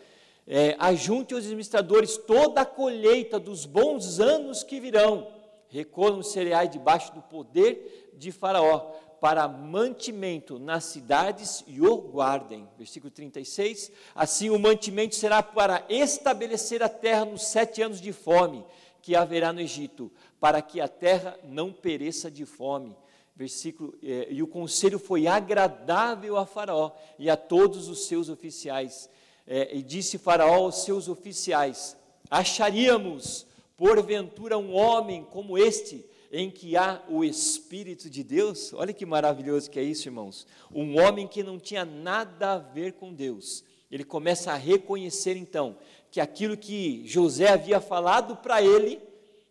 É, 0.47 0.77
ajunte 0.79 1.35
os 1.35 1.45
administradores 1.45 2.17
toda 2.17 2.61
a 2.61 2.67
colheita 2.67 3.39
dos 3.39 3.67
bons 3.67 4.21
anos 4.21 4.63
que 4.63 4.79
virão. 4.79 5.29
Recolham 5.69 6.21
os 6.21 6.31
cereais 6.31 6.71
debaixo 6.71 7.13
do 7.13 7.21
poder 7.21 8.13
de 8.17 8.31
Faraó, 8.31 8.93
para 9.21 9.49
mantimento 9.49 10.59
nas 10.59 10.85
cidades 10.85 11.65
e 11.67 11.81
o 11.81 11.97
guardem. 11.97 12.69
Versículo 12.79 13.11
36. 13.11 13.91
Assim 14.15 14.51
o 14.51 14.59
mantimento 14.59 15.17
será 15.17 15.43
para 15.43 15.85
estabelecer 15.89 16.83
a 16.83 16.89
terra 16.89 17.25
nos 17.25 17.43
sete 17.43 17.83
anos 17.83 18.01
de 18.01 18.13
fome 18.13 18.65
que 19.03 19.15
haverá 19.15 19.53
no 19.53 19.61
Egito, 19.61 20.13
para 20.41 20.61
que 20.61 20.81
a 20.81 20.89
terra 20.89 21.39
não 21.45 21.73
pereça 21.73 22.31
de 22.31 22.45
fome. 22.45 22.97
Versículo, 23.37 23.95
eh, 24.03 24.29
e 24.31 24.43
o 24.43 24.47
conselho 24.47 24.99
foi 24.99 25.27
agradável 25.27 26.37
a 26.37 26.47
Faraó 26.47 26.91
e 27.19 27.31
a 27.31 27.37
todos 27.37 27.89
os 27.89 28.07
seus 28.07 28.29
oficiais. 28.29 29.09
Eh, 29.47 29.79
e 29.79 29.83
disse 29.83 30.19
Faraó 30.19 30.65
aos 30.65 30.85
seus 30.85 31.09
oficiais: 31.09 31.97
Acharíamos, 32.31 33.47
porventura, 33.77 34.59
um 34.59 34.75
homem 34.75 35.25
como 35.25 35.57
este, 35.57 36.05
em 36.33 36.51
que 36.51 36.77
há 36.77 37.03
o 37.09 37.23
Espírito 37.23 38.11
de 38.11 38.25
Deus? 38.25 38.73
Olha 38.75 38.93
que 38.93 39.07
maravilhoso 39.07 39.71
que 39.71 39.79
é 39.79 39.83
isso, 39.83 40.09
irmãos. 40.09 40.47
Um 40.75 41.01
homem 41.01 41.27
que 41.27 41.43
não 41.43 41.59
tinha 41.59 41.85
nada 41.85 42.53
a 42.53 42.59
ver 42.59 42.95
com 42.95 43.15
Deus. 43.15 43.65
Ele 43.91 44.05
começa 44.05 44.53
a 44.53 44.57
reconhecer 44.57 45.37
então 45.37 45.77
que 46.11 46.21
aquilo 46.21 46.57
que 46.57 47.03
José 47.07 47.49
havia 47.49 47.81
falado 47.81 48.37
para 48.37 48.61
ele 48.61 49.01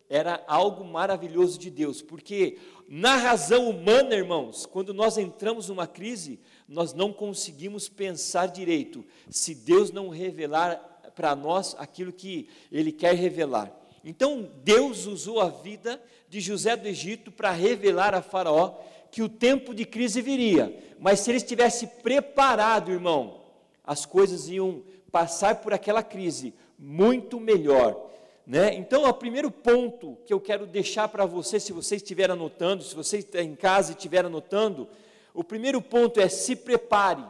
era 0.08 0.44
algo 0.46 0.84
maravilhoso 0.84 1.58
de 1.58 1.70
Deus, 1.70 2.00
porque 2.00 2.58
na 2.88 3.16
razão 3.16 3.68
humana, 3.68 4.14
irmãos, 4.14 4.64
quando 4.64 4.94
nós 4.94 5.18
entramos 5.18 5.68
numa 5.68 5.86
crise, 5.86 6.38
nós 6.68 6.92
não 6.92 7.12
conseguimos 7.12 7.88
pensar 7.88 8.46
direito, 8.46 9.04
se 9.30 9.54
Deus 9.54 9.90
não 9.90 10.08
revelar 10.08 10.76
para 11.14 11.34
nós 11.34 11.74
aquilo 11.78 12.12
que 12.12 12.48
Ele 12.70 12.92
quer 12.92 13.14
revelar. 13.14 13.72
Então, 14.04 14.50
Deus 14.62 15.06
usou 15.06 15.40
a 15.40 15.48
vida 15.48 16.00
de 16.28 16.40
José 16.40 16.76
do 16.76 16.86
Egito 16.86 17.32
para 17.32 17.50
revelar 17.50 18.14
a 18.14 18.22
Faraó 18.22 18.74
que 19.10 19.22
o 19.22 19.28
tempo 19.28 19.74
de 19.74 19.84
crise 19.84 20.20
viria, 20.20 20.76
mas 21.00 21.20
se 21.20 21.30
ele 21.30 21.38
estivesse 21.38 21.86
preparado, 21.86 22.90
irmão, 22.90 23.40
as 23.84 24.04
coisas 24.04 24.48
iam 24.48 24.82
passar 25.10 25.56
por 25.56 25.72
aquela 25.72 26.02
crise 26.02 26.52
muito 26.78 27.40
melhor. 27.40 28.10
Né? 28.46 28.74
Então, 28.74 29.04
o 29.04 29.14
primeiro 29.14 29.50
ponto 29.50 30.18
que 30.26 30.32
eu 30.32 30.40
quero 30.40 30.66
deixar 30.66 31.08
para 31.08 31.24
você, 31.24 31.58
se 31.58 31.72
você 31.72 31.96
estiver 31.96 32.30
anotando, 32.30 32.84
se 32.84 32.94
você 32.94 33.18
está 33.18 33.42
em 33.42 33.56
casa 33.56 33.92
e 33.92 33.94
estiver 33.94 34.24
anotando, 34.24 34.88
o 35.36 35.44
primeiro 35.44 35.82
ponto 35.82 36.18
é 36.18 36.30
se 36.30 36.56
prepare 36.56 37.22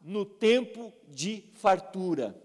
no 0.00 0.24
tempo 0.24 0.92
de 1.08 1.44
fartura. 1.54 2.36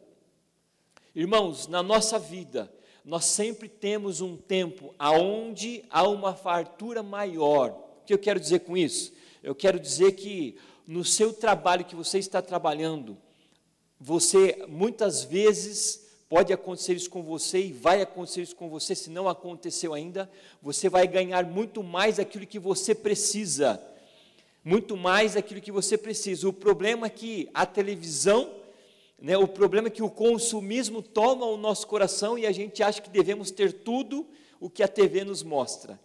Irmãos, 1.15 1.67
na 1.67 1.81
nossa 1.81 2.19
vida, 2.19 2.71
nós 3.03 3.25
sempre 3.25 3.67
temos 3.67 4.21
um 4.21 4.37
tempo 4.37 4.93
aonde 4.99 5.83
há 5.89 6.07
uma 6.07 6.35
fartura 6.35 7.01
maior. 7.01 7.71
O 8.01 8.05
que 8.05 8.13
eu 8.13 8.19
quero 8.19 8.39
dizer 8.39 8.59
com 8.59 8.77
isso? 8.77 9.11
Eu 9.41 9.55
quero 9.55 9.79
dizer 9.79 10.11
que 10.11 10.55
no 10.85 11.03
seu 11.03 11.33
trabalho 11.33 11.83
que 11.83 11.95
você 11.95 12.19
está 12.19 12.39
trabalhando, 12.39 13.17
você 13.99 14.63
muitas 14.67 15.23
vezes 15.23 16.05
pode 16.29 16.53
acontecer 16.53 16.93
isso 16.93 17.09
com 17.09 17.23
você 17.23 17.59
e 17.59 17.73
vai 17.73 18.03
acontecer 18.03 18.43
isso 18.43 18.55
com 18.55 18.69
você, 18.69 18.93
se 18.93 19.09
não 19.09 19.27
aconteceu 19.27 19.95
ainda, 19.95 20.29
você 20.61 20.87
vai 20.89 21.07
ganhar 21.07 21.43
muito 21.43 21.81
mais 21.81 22.19
aquilo 22.19 22.45
que 22.45 22.59
você 22.59 22.93
precisa. 22.93 23.81
Muito 24.67 24.97
mais 24.97 25.37
aquilo 25.37 25.61
que 25.61 25.71
você 25.71 25.97
precisa. 25.97 26.45
O 26.49 26.51
problema 26.51 27.07
é 27.07 27.09
que 27.09 27.49
a 27.53 27.65
televisão, 27.65 28.53
né, 29.17 29.37
o 29.37 29.47
problema 29.47 29.87
é 29.87 29.89
que 29.89 30.03
o 30.03 30.09
consumismo 30.09 31.01
toma 31.01 31.45
o 31.45 31.55
nosso 31.55 31.87
coração 31.87 32.37
e 32.37 32.45
a 32.45 32.51
gente 32.51 32.83
acha 32.83 33.01
que 33.01 33.09
devemos 33.09 33.49
ter 33.49 33.71
tudo 33.71 34.27
o 34.59 34.69
que 34.69 34.83
a 34.83 34.87
TV 34.89 35.23
nos 35.23 35.41
mostra. 35.41 35.97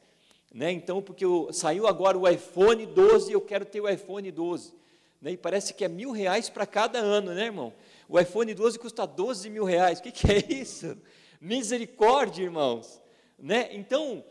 Né? 0.54 0.70
Então, 0.70 1.02
porque 1.02 1.24
eu, 1.24 1.52
saiu 1.52 1.88
agora 1.88 2.16
o 2.16 2.28
iPhone 2.28 2.86
12, 2.86 3.32
eu 3.32 3.40
quero 3.40 3.64
ter 3.64 3.80
o 3.80 3.88
iPhone 3.88 4.30
12. 4.30 4.72
Né? 5.20 5.32
E 5.32 5.36
parece 5.36 5.74
que 5.74 5.84
é 5.84 5.88
mil 5.88 6.12
reais 6.12 6.48
para 6.48 6.64
cada 6.64 7.00
ano, 7.00 7.34
né, 7.34 7.46
irmão? 7.46 7.72
O 8.08 8.16
iPhone 8.16 8.54
12 8.54 8.78
custa 8.78 9.04
12 9.04 9.50
mil 9.50 9.64
reais. 9.64 9.98
O 9.98 10.04
que, 10.04 10.12
que 10.12 10.30
é 10.30 10.38
isso? 10.38 10.96
Misericórdia, 11.40 12.44
irmãos. 12.44 13.02
Né? 13.36 13.70
Então, 13.72 14.22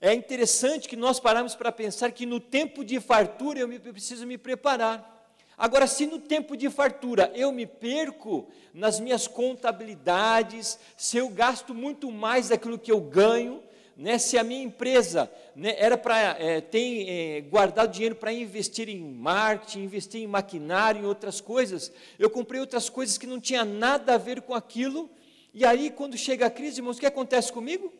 é 0.00 0.12
interessante 0.12 0.88
que 0.88 0.96
nós 0.96 1.18
paramos 1.18 1.54
para 1.54 1.72
pensar 1.72 2.10
que 2.12 2.26
no 2.26 2.38
tempo 2.38 2.84
de 2.84 3.00
fartura 3.00 3.60
eu, 3.60 3.68
preciso 3.80 4.26
me 4.26 4.36
preparar. 4.36 5.14
Agora, 5.56 5.86
se 5.86 6.06
no 6.06 6.18
tempo 6.18 6.54
de 6.54 6.68
fartura 6.68 7.32
eu 7.34 7.50
me 7.50 7.66
perco 7.66 8.46
nas 8.74 9.00
minhas 9.00 9.26
contabilidades, 9.26 10.78
se 10.96 11.16
eu 11.16 11.30
gasto 11.30 11.74
muito 11.74 12.12
mais 12.12 12.50
daquilo 12.50 12.78
que 12.78 12.92
eu 12.92 13.00
ganho, 13.00 13.62
né, 13.96 14.18
se 14.18 14.36
a 14.36 14.44
minha 14.44 14.62
empresa 14.62 15.32
né, 15.54 15.74
era 15.78 15.96
para 15.96 16.36
é, 16.38 16.60
tem 16.60 17.08
é, 17.08 17.40
guardado 17.40 17.90
dinheiro 17.90 18.14
para 18.14 18.30
investir 18.30 18.90
em 18.90 19.00
marketing, 19.00 19.84
investir 19.84 20.20
em 20.20 20.26
maquinário, 20.26 21.00
em 21.00 21.06
outras 21.06 21.40
coisas, 21.40 21.90
eu 22.18 22.28
comprei 22.28 22.60
outras 22.60 22.90
coisas 22.90 23.16
que 23.16 23.26
não 23.26 23.40
tinha 23.40 23.64
nada 23.64 24.14
a 24.14 24.18
ver 24.18 24.42
com 24.42 24.54
aquilo, 24.54 25.08
e 25.54 25.64
aí 25.64 25.88
quando 25.88 26.18
chega 26.18 26.44
a 26.44 26.50
crise, 26.50 26.80
irmãos, 26.80 26.98
o 26.98 27.00
que 27.00 27.06
acontece 27.06 27.50
comigo? 27.50 27.90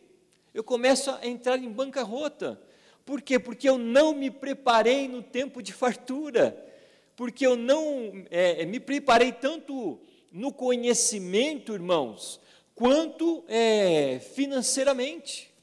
Eu 0.57 0.63
começo 0.63 1.11
a 1.11 1.19
entrar 1.23 1.59
em 1.59 1.71
bancarrota. 1.71 2.59
Por 3.05 3.21
quê? 3.21 3.37
Porque 3.37 3.69
eu 3.69 3.77
não 3.77 4.11
me 4.15 4.31
preparei 4.31 5.07
no 5.07 5.21
tempo 5.21 5.61
de 5.61 5.71
fartura, 5.71 6.57
porque 7.15 7.45
eu 7.45 7.55
não 7.55 8.25
é, 8.31 8.65
me 8.65 8.79
preparei 8.79 9.31
tanto 9.31 9.99
no 10.31 10.51
conhecimento, 10.51 11.73
irmãos, 11.73 12.39
quanto 12.73 13.43
é, 13.47 14.19
financeiramente. 14.33 15.53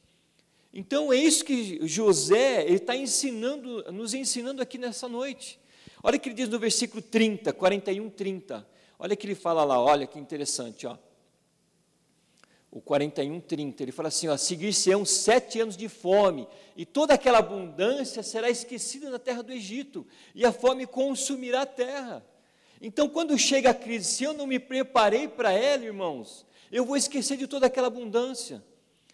Então 0.72 1.12
é 1.12 1.16
isso 1.16 1.44
que 1.44 1.84
José 1.88 2.64
está 2.68 2.94
ensinando, 2.94 3.90
nos 3.92 4.14
ensinando 4.14 4.62
aqui 4.62 4.78
nessa 4.78 5.08
noite. 5.08 5.58
Olha 6.04 6.18
o 6.18 6.20
que 6.20 6.28
ele 6.28 6.36
diz 6.36 6.48
no 6.48 6.60
versículo 6.60 7.02
30, 7.02 7.52
41, 7.52 8.10
30. 8.10 8.64
Olha 8.96 9.14
o 9.14 9.16
que 9.16 9.26
ele 9.26 9.34
fala 9.34 9.64
lá, 9.64 9.82
olha 9.82 10.06
que 10.06 10.20
interessante, 10.20 10.86
ó. 10.86 10.96
O 12.74 12.80
41, 12.80 13.38
30, 13.38 13.84
ele 13.84 13.92
fala 13.92 14.08
assim: 14.08 14.36
seguir-se-ão 14.36 15.04
sete 15.04 15.60
anos 15.60 15.76
de 15.76 15.88
fome, 15.88 16.48
e 16.76 16.84
toda 16.84 17.14
aquela 17.14 17.38
abundância 17.38 18.20
será 18.20 18.50
esquecida 18.50 19.08
na 19.08 19.18
terra 19.20 19.44
do 19.44 19.52
Egito, 19.52 20.04
e 20.34 20.44
a 20.44 20.50
fome 20.50 20.84
consumirá 20.84 21.62
a 21.62 21.66
terra. 21.66 22.26
Então, 22.82 23.08
quando 23.08 23.38
chega 23.38 23.70
a 23.70 23.74
crise, 23.74 24.10
se 24.10 24.24
eu 24.24 24.32
não 24.32 24.44
me 24.44 24.58
preparei 24.58 25.28
para 25.28 25.52
ela, 25.52 25.84
irmãos, 25.84 26.44
eu 26.72 26.84
vou 26.84 26.96
esquecer 26.96 27.36
de 27.36 27.46
toda 27.46 27.66
aquela 27.66 27.86
abundância 27.86 28.60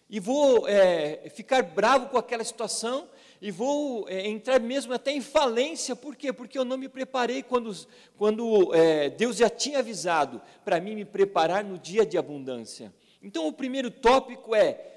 e 0.09 0.19
vou 0.19 0.67
é, 0.67 1.29
ficar 1.29 1.61
bravo 1.61 2.09
com 2.09 2.17
aquela 2.17 2.43
situação 2.43 3.07
e 3.39 3.51
vou 3.51 4.09
é, 4.09 4.27
entrar 4.27 4.59
mesmo 4.59 4.91
até 4.91 5.11
em 5.11 5.21
falência, 5.21 5.95
por 5.95 6.15
quê? 6.15 6.33
Porque 6.33 6.57
eu 6.57 6.65
não 6.65 6.77
me 6.77 6.89
preparei 6.89 7.43
quando, 7.43 7.71
quando 8.17 8.73
é, 8.73 9.11
Deus 9.11 9.37
já 9.37 9.51
tinha 9.51 9.79
avisado 9.79 10.41
para 10.65 10.81
mim 10.81 10.95
me 10.95 11.05
preparar 11.05 11.63
no 11.63 11.77
dia 11.77 12.03
de 12.03 12.17
abundância. 12.17 12.91
Então, 13.21 13.47
o 13.47 13.53
primeiro 13.53 13.91
tópico 13.91 14.55
é: 14.55 14.91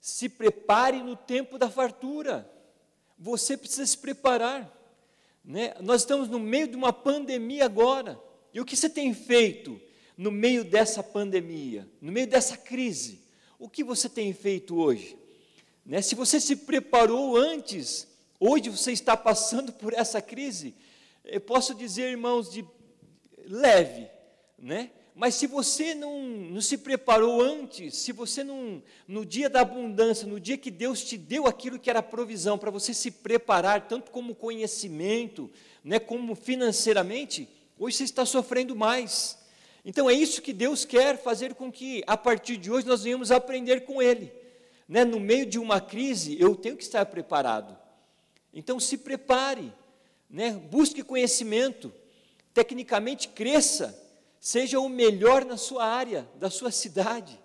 se 0.00 0.28
prepare 0.28 1.02
no 1.02 1.16
tempo 1.16 1.58
da 1.58 1.68
fartura. 1.68 2.50
Você 3.18 3.56
precisa 3.56 3.84
se 3.84 3.98
preparar. 3.98 4.72
Né? 5.44 5.74
Nós 5.80 6.02
estamos 6.02 6.28
no 6.28 6.38
meio 6.38 6.68
de 6.68 6.76
uma 6.76 6.92
pandemia 6.92 7.64
agora. 7.64 8.20
E 8.52 8.60
o 8.60 8.64
que 8.64 8.76
você 8.76 8.88
tem 8.88 9.12
feito 9.12 9.80
no 10.16 10.30
meio 10.30 10.64
dessa 10.64 11.02
pandemia, 11.02 11.88
no 12.00 12.12
meio 12.12 12.26
dessa 12.26 12.56
crise? 12.56 13.20
O 13.58 13.68
que 13.68 13.82
você 13.82 14.08
tem 14.08 14.32
feito 14.32 14.76
hoje? 14.76 15.16
Né? 15.84 16.00
Se 16.00 16.14
você 16.14 16.38
se 16.38 16.54
preparou 16.54 17.36
antes, 17.36 18.06
hoje 18.38 18.68
você 18.68 18.92
está 18.92 19.16
passando 19.16 19.72
por 19.72 19.92
essa 19.92 20.22
crise, 20.22 20.74
eu 21.24 21.40
posso 21.40 21.74
dizer, 21.74 22.10
irmãos, 22.10 22.50
de 22.50 22.64
leve, 23.46 24.08
né? 24.58 24.90
Mas 25.18 25.34
se 25.34 25.48
você 25.48 25.96
não, 25.96 26.22
não 26.22 26.60
se 26.60 26.78
preparou 26.78 27.42
antes, 27.42 27.96
se 27.96 28.12
você 28.12 28.44
não, 28.44 28.80
no 29.08 29.26
dia 29.26 29.50
da 29.50 29.62
abundância, 29.62 30.28
no 30.28 30.38
dia 30.38 30.56
que 30.56 30.70
Deus 30.70 31.02
te 31.02 31.18
deu 31.18 31.48
aquilo 31.48 31.76
que 31.76 31.90
era 31.90 32.00
provisão, 32.00 32.56
para 32.56 32.70
você 32.70 32.94
se 32.94 33.10
preparar, 33.10 33.88
tanto 33.88 34.12
como 34.12 34.32
conhecimento, 34.32 35.50
né, 35.82 35.98
como 35.98 36.36
financeiramente, 36.36 37.48
hoje 37.76 37.96
você 37.96 38.04
está 38.04 38.24
sofrendo 38.24 38.76
mais. 38.76 39.36
Então 39.84 40.08
é 40.08 40.12
isso 40.12 40.40
que 40.40 40.52
Deus 40.52 40.84
quer 40.84 41.20
fazer 41.20 41.52
com 41.54 41.72
que, 41.72 42.04
a 42.06 42.16
partir 42.16 42.56
de 42.56 42.70
hoje, 42.70 42.86
nós 42.86 43.02
venhamos 43.02 43.32
aprender 43.32 43.80
com 43.80 44.00
Ele. 44.00 44.32
Né? 44.88 45.04
No 45.04 45.18
meio 45.18 45.46
de 45.46 45.58
uma 45.58 45.80
crise, 45.80 46.40
eu 46.40 46.54
tenho 46.54 46.76
que 46.76 46.84
estar 46.84 47.04
preparado. 47.06 47.76
Então 48.54 48.78
se 48.78 48.96
prepare, 48.96 49.72
né? 50.30 50.52
busque 50.52 51.02
conhecimento, 51.02 51.92
tecnicamente 52.54 53.26
cresça, 53.26 54.06
seja 54.40 54.80
o 54.80 54.88
melhor 54.88 55.44
na 55.44 55.56
sua 55.56 55.84
área, 55.84 56.28
da 56.36 56.50
sua 56.50 56.70
cidade. 56.70 57.38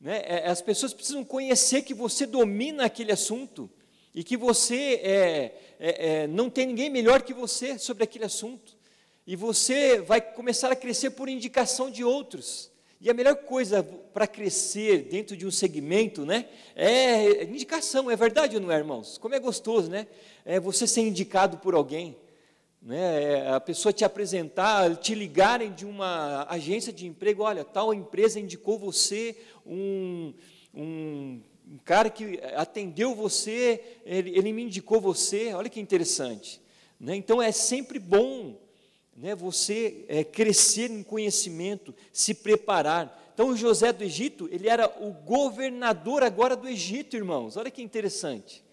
Né? 0.00 0.22
É, 0.24 0.48
as 0.48 0.60
pessoas 0.60 0.94
precisam 0.94 1.24
conhecer 1.24 1.82
que 1.82 1.94
você 1.94 2.26
domina 2.26 2.84
aquele 2.84 3.12
assunto. 3.12 3.70
e 4.14 4.24
que 4.24 4.36
você 4.36 5.00
é, 5.02 5.60
é, 5.78 6.22
é, 6.22 6.26
não 6.26 6.48
tem 6.48 6.66
ninguém 6.66 6.88
melhor 6.88 7.22
que 7.22 7.34
você 7.34 7.78
sobre 7.78 8.04
aquele 8.04 8.24
assunto. 8.24 8.74
E 9.26 9.36
você 9.36 10.00
vai 10.00 10.20
começar 10.20 10.72
a 10.72 10.76
crescer 10.76 11.10
por 11.10 11.28
indicação 11.28 11.90
de 11.90 12.02
outros. 12.02 12.70
E 13.00 13.10
a 13.10 13.14
melhor 13.14 13.36
coisa 13.36 13.82
para 13.82 14.26
crescer 14.26 15.02
dentro 15.10 15.36
de 15.36 15.46
um 15.46 15.50
segmento, 15.50 16.24
né, 16.24 16.48
é 16.74 17.44
indicação, 17.44 18.10
é 18.10 18.16
verdade 18.16 18.56
ou 18.56 18.62
não 18.62 18.72
é, 18.72 18.76
irmãos? 18.78 19.18
Como 19.18 19.34
é 19.34 19.38
gostoso, 19.38 19.90
né? 19.90 20.06
É 20.44 20.58
você 20.58 20.86
ser 20.86 21.02
indicado 21.02 21.58
por 21.58 21.74
alguém, 21.74 22.16
né? 22.86 23.22
É 23.32 23.48
a 23.50 23.60
pessoa 23.60 23.92
te 23.92 24.04
apresentar, 24.04 24.96
te 24.96 25.12
ligarem 25.12 25.72
de 25.72 25.84
uma 25.84 26.46
agência 26.48 26.92
de 26.92 27.04
emprego, 27.04 27.42
olha, 27.42 27.64
tal 27.64 27.92
empresa 27.92 28.38
indicou 28.38 28.78
você 28.78 29.36
um, 29.66 30.32
um 30.72 31.42
um 31.68 31.78
cara 31.78 32.08
que 32.08 32.38
atendeu 32.54 33.12
você, 33.12 33.82
ele, 34.04 34.30
ele 34.38 34.52
me 34.52 34.62
indicou 34.62 35.00
você, 35.00 35.52
olha 35.52 35.68
que 35.68 35.80
interessante. 35.80 36.60
Né? 36.98 37.16
Então 37.16 37.42
é 37.42 37.50
sempre 37.50 37.98
bom 37.98 38.56
né, 39.16 39.34
você 39.34 40.04
é, 40.06 40.22
crescer 40.22 40.92
em 40.92 41.02
conhecimento, 41.02 41.92
se 42.12 42.34
preparar. 42.34 43.30
Então 43.34 43.48
o 43.48 43.56
José 43.56 43.92
do 43.92 44.04
Egito, 44.04 44.48
ele 44.52 44.68
era 44.68 44.86
o 45.00 45.10
governador 45.10 46.22
agora 46.22 46.54
do 46.54 46.68
Egito, 46.68 47.16
irmãos, 47.16 47.56
olha 47.56 47.70
que 47.70 47.82
interessante. 47.82 48.64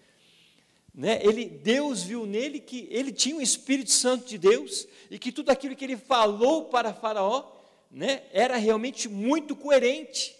Né? 0.94 1.18
Ele, 1.22 1.46
Deus 1.46 2.02
viu 2.02 2.24
nele 2.24 2.60
que 2.60 2.86
ele 2.88 3.10
tinha 3.10 3.36
o 3.36 3.42
Espírito 3.42 3.90
Santo 3.90 4.28
de 4.28 4.38
Deus 4.38 4.86
e 5.10 5.18
que 5.18 5.32
tudo 5.32 5.50
aquilo 5.50 5.74
que 5.74 5.84
ele 5.84 5.96
falou 5.96 6.66
para 6.66 6.94
Faraó 6.94 7.50
né, 7.90 8.22
era 8.32 8.56
realmente 8.56 9.08
muito 9.08 9.56
coerente. 9.56 10.36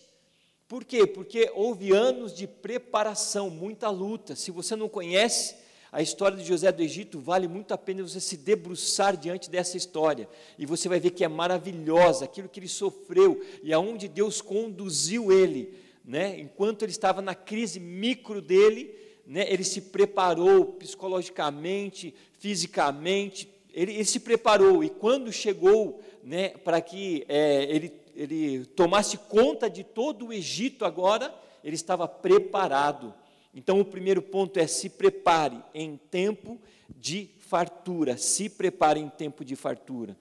Por 0.68 0.84
quê? 0.84 1.06
Porque 1.06 1.50
houve 1.54 1.92
anos 1.92 2.32
de 2.32 2.46
preparação, 2.46 3.50
muita 3.50 3.90
luta. 3.90 4.36
Se 4.36 4.50
você 4.50 4.76
não 4.76 4.88
conhece 4.88 5.56
a 5.92 6.00
história 6.00 6.36
de 6.36 6.44
José 6.44 6.72
do 6.72 6.82
Egito, 6.82 7.20
vale 7.20 7.46
muito 7.46 7.72
a 7.72 7.78
pena 7.78 8.02
você 8.02 8.18
se 8.20 8.36
debruçar 8.36 9.16
diante 9.16 9.50
dessa 9.50 9.76
história. 9.76 10.28
E 10.58 10.64
você 10.66 10.88
vai 10.88 10.98
ver 10.98 11.10
que 11.10 11.24
é 11.24 11.28
maravilhosa 11.28 12.24
aquilo 12.24 12.48
que 12.48 12.58
ele 12.58 12.68
sofreu 12.68 13.44
e 13.62 13.72
aonde 13.72 14.08
Deus 14.08 14.40
conduziu 14.40 15.30
ele. 15.32 15.74
Né? 16.04 16.40
Enquanto 16.40 16.82
ele 16.82 16.92
estava 16.92 17.20
na 17.20 17.34
crise 17.34 17.78
micro 17.78 18.40
dele, 18.40 19.03
né? 19.26 19.46
ele 19.48 19.64
se 19.64 19.80
preparou 19.80 20.66
psicologicamente, 20.66 22.14
fisicamente, 22.38 23.48
ele, 23.72 23.92
ele 23.92 24.04
se 24.04 24.20
preparou. 24.20 24.84
E 24.84 24.90
quando 24.90 25.32
chegou 25.32 26.02
né, 26.22 26.50
para 26.50 26.80
que 26.80 27.24
é, 27.28 27.64
ele 27.64 28.04
ele 28.14 28.64
tomasse 28.76 29.18
conta 29.18 29.68
de 29.68 29.82
todo 29.82 30.26
o 30.26 30.32
Egito 30.32 30.84
agora, 30.84 31.34
ele 31.62 31.74
estava 31.74 32.06
preparado. 32.06 33.12
Então, 33.54 33.80
o 33.80 33.84
primeiro 33.84 34.22
ponto 34.22 34.58
é 34.58 34.66
se 34.66 34.88
prepare 34.88 35.58
em 35.72 35.98
tempo 36.10 36.60
de 36.96 37.28
fartura. 37.38 38.16
Se 38.16 38.48
prepare 38.48 39.00
em 39.00 39.08
tempo 39.08 39.44
de 39.44 39.56
fartura. 39.56 40.16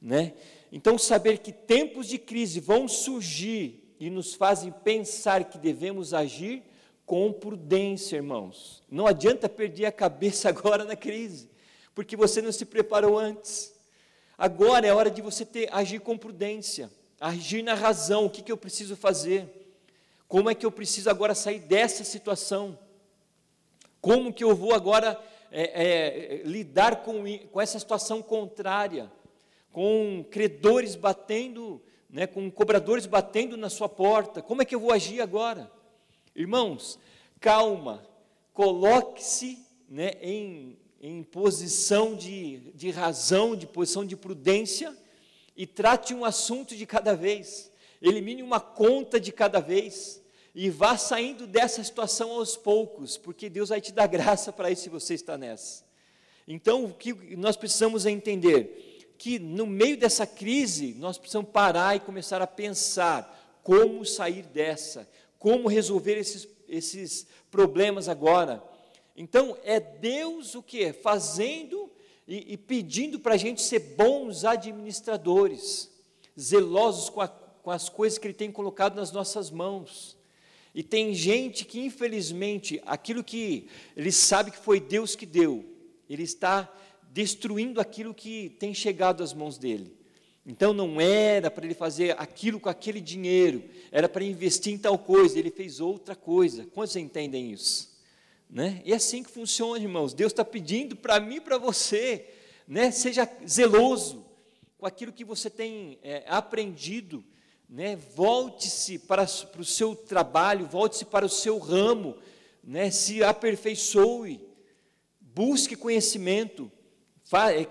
Né? 0.00 0.34
Então, 0.72 0.98
saber 0.98 1.38
que 1.38 1.52
tempos 1.52 2.08
de 2.08 2.18
crise 2.18 2.60
vão 2.60 2.86
surgir 2.88 3.82
e 3.98 4.10
nos 4.10 4.34
fazem 4.34 4.72
pensar 4.84 5.44
que 5.44 5.58
devemos 5.58 6.12
agir 6.12 6.62
com 7.06 7.32
prudência, 7.32 8.16
irmãos. 8.16 8.82
Não 8.90 9.06
adianta 9.06 9.48
perder 9.48 9.86
a 9.86 9.92
cabeça 9.92 10.48
agora 10.50 10.84
na 10.84 10.96
crise, 10.96 11.48
porque 11.94 12.16
você 12.16 12.42
não 12.42 12.52
se 12.52 12.66
preparou 12.66 13.18
antes. 13.18 13.74
Agora 14.36 14.86
é 14.86 14.92
hora 14.92 15.10
de 15.10 15.22
você 15.22 15.46
ter, 15.46 15.68
agir 15.72 16.00
com 16.00 16.18
prudência 16.18 16.90
agir 17.20 17.62
na 17.62 17.74
razão, 17.74 18.26
o 18.26 18.30
que, 18.30 18.42
que 18.42 18.52
eu 18.52 18.56
preciso 18.56 18.96
fazer, 18.96 19.74
como 20.28 20.50
é 20.50 20.54
que 20.54 20.66
eu 20.66 20.70
preciso 20.70 21.08
agora 21.08 21.34
sair 21.34 21.60
dessa 21.60 22.04
situação, 22.04 22.78
como 24.00 24.32
que 24.32 24.44
eu 24.44 24.54
vou 24.54 24.74
agora 24.74 25.20
é, 25.50 25.84
é, 25.84 26.42
lidar 26.44 26.96
com, 26.96 27.24
com 27.50 27.60
essa 27.60 27.78
situação 27.78 28.22
contrária, 28.22 29.10
com 29.72 30.24
credores 30.30 30.94
batendo, 30.94 31.82
né, 32.08 32.26
com 32.26 32.50
cobradores 32.50 33.06
batendo 33.06 33.56
na 33.56 33.70
sua 33.70 33.88
porta, 33.88 34.42
como 34.42 34.62
é 34.62 34.64
que 34.64 34.74
eu 34.74 34.80
vou 34.80 34.92
agir 34.92 35.20
agora? 35.20 35.70
Irmãos, 36.36 36.98
calma, 37.40 38.06
coloque-se 38.52 39.58
né, 39.88 40.10
em, 40.20 40.76
em 41.00 41.22
posição 41.22 42.14
de, 42.14 42.58
de 42.74 42.90
razão, 42.90 43.56
de 43.56 43.66
posição 43.66 44.04
de 44.04 44.14
prudência, 44.14 44.94
e 45.56 45.66
trate 45.66 46.12
um 46.12 46.26
assunto 46.26 46.76
de 46.76 46.84
cada 46.84 47.16
vez, 47.16 47.72
elimine 48.02 48.42
uma 48.42 48.60
conta 48.60 49.18
de 49.18 49.32
cada 49.32 49.60
vez 49.60 50.22
e 50.54 50.68
vá 50.68 50.98
saindo 50.98 51.46
dessa 51.46 51.82
situação 51.82 52.32
aos 52.32 52.54
poucos, 52.54 53.16
porque 53.16 53.48
Deus 53.48 53.70
vai 53.70 53.80
te 53.80 53.90
dar 53.90 54.06
graça 54.06 54.52
para 54.52 54.70
isso 54.70 54.82
se 54.82 54.90
você 54.90 55.14
está 55.14 55.38
nessa. 55.38 55.86
Então, 56.46 56.84
o 56.84 56.92
que 56.92 57.14
nós 57.34 57.56
precisamos 57.56 58.04
é 58.04 58.10
entender 58.10 59.14
que 59.16 59.38
no 59.38 59.66
meio 59.66 59.96
dessa 59.96 60.26
crise, 60.26 60.94
nós 60.98 61.16
precisamos 61.16 61.50
parar 61.50 61.96
e 61.96 62.00
começar 62.00 62.42
a 62.42 62.46
pensar 62.46 63.58
como 63.62 64.04
sair 64.04 64.42
dessa, 64.42 65.08
como 65.38 65.68
resolver 65.68 66.16
esses, 66.16 66.48
esses 66.68 67.26
problemas 67.50 68.08
agora. 68.08 68.62
Então, 69.16 69.56
é 69.64 69.80
Deus 69.80 70.54
o 70.54 70.62
que? 70.62 70.92
Fazendo 70.92 71.90
e, 72.26 72.54
e 72.54 72.56
pedindo 72.56 73.18
para 73.18 73.34
a 73.34 73.38
gente 73.38 73.62
ser 73.62 73.78
bons 73.96 74.44
administradores, 74.44 75.90
zelosos 76.38 77.08
com, 77.08 77.20
a, 77.20 77.28
com 77.28 77.70
as 77.70 77.88
coisas 77.88 78.18
que 78.18 78.26
Ele 78.26 78.34
tem 78.34 78.50
colocado 78.50 78.96
nas 78.96 79.12
nossas 79.12 79.50
mãos. 79.50 80.16
E 80.76 80.82
tem 80.82 81.14
gente 81.14 81.64
que, 81.64 81.80
infelizmente, 81.80 82.82
aquilo 82.84 83.24
que 83.24 83.66
ele 83.96 84.12
sabe 84.12 84.50
que 84.50 84.58
foi 84.58 84.78
Deus 84.78 85.16
que 85.16 85.24
deu, 85.24 85.64
ele 86.06 86.22
está 86.22 86.70
destruindo 87.10 87.80
aquilo 87.80 88.12
que 88.12 88.50
tem 88.58 88.74
chegado 88.74 89.22
às 89.22 89.32
mãos 89.32 89.56
dele. 89.56 89.96
Então 90.46 90.72
não 90.72 91.00
era 91.00 91.50
para 91.50 91.64
ele 91.64 91.74
fazer 91.74 92.14
aquilo 92.20 92.60
com 92.60 92.68
aquele 92.68 93.00
dinheiro, 93.00 93.64
era 93.90 94.08
para 94.08 94.22
investir 94.22 94.72
em 94.72 94.78
tal 94.78 94.96
coisa, 94.96 95.36
ele 95.36 95.50
fez 95.50 95.80
outra 95.80 96.14
coisa. 96.14 96.64
Quantos 96.72 96.94
entendem 96.94 97.50
isso? 97.50 97.96
Né? 98.48 98.80
E 98.84 98.92
é 98.92 98.96
assim 98.96 99.24
que 99.24 99.30
funciona, 99.30 99.82
irmãos. 99.82 100.14
Deus 100.14 100.30
está 100.30 100.44
pedindo 100.44 100.94
para 100.94 101.18
mim 101.18 101.36
e 101.36 101.40
para 101.40 101.58
você, 101.58 102.26
né? 102.66 102.92
seja 102.92 103.28
zeloso 103.44 104.24
com 104.78 104.86
aquilo 104.86 105.12
que 105.12 105.24
você 105.24 105.50
tem 105.50 105.98
é, 106.00 106.22
aprendido, 106.28 107.24
né? 107.68 107.96
volte-se 107.96 109.00
para, 109.00 109.26
para 109.26 109.60
o 109.60 109.64
seu 109.64 109.96
trabalho, 109.96 110.66
volte-se 110.66 111.06
para 111.06 111.26
o 111.26 111.30
seu 111.30 111.58
ramo, 111.58 112.16
né? 112.62 112.88
se 112.92 113.24
aperfeiçoe, 113.24 114.40
busque 115.20 115.74
conhecimento, 115.74 116.70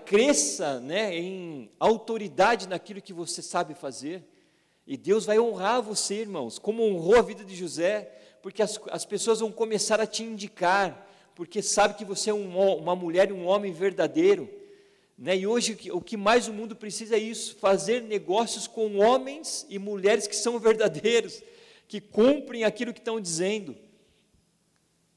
cresça 0.04 0.80
né? 0.80 1.16
em 1.16 1.70
autoridade 1.80 2.68
naquilo 2.68 3.00
que 3.00 3.12
você 3.12 3.40
sabe 3.40 3.74
fazer, 3.74 4.22
e 4.86 4.96
Deus 4.96 5.24
vai 5.24 5.38
honrar 5.38 5.82
você, 5.82 6.16
irmãos, 6.16 6.58
como 6.58 6.84
honrou 6.84 7.16
a 7.16 7.22
vida 7.22 7.44
de 7.44 7.56
José, 7.56 8.12
porque 8.42 8.62
as, 8.62 8.78
as 8.90 9.04
pessoas 9.04 9.40
vão 9.40 9.50
começar 9.50 10.00
a 10.00 10.06
te 10.06 10.22
indicar, 10.22 11.08
porque 11.34 11.60
sabe 11.60 11.94
que 11.94 12.04
você 12.04 12.30
é 12.30 12.34
um, 12.34 12.76
uma 12.76 12.94
mulher 12.94 13.30
e 13.30 13.32
um 13.32 13.46
homem 13.46 13.72
verdadeiro. 13.72 14.48
Né? 15.18 15.38
E 15.38 15.46
hoje 15.46 15.76
o 15.90 16.00
que 16.00 16.16
mais 16.16 16.46
o 16.46 16.52
mundo 16.52 16.76
precisa 16.76 17.16
é 17.16 17.18
isso: 17.18 17.56
fazer 17.56 18.02
negócios 18.02 18.66
com 18.66 18.98
homens 18.98 19.66
e 19.68 19.78
mulheres 19.78 20.26
que 20.26 20.36
são 20.36 20.58
verdadeiros, 20.58 21.42
que 21.88 22.00
cumprem 22.00 22.62
aquilo 22.62 22.92
que 22.92 23.00
estão 23.00 23.20
dizendo. 23.20 23.76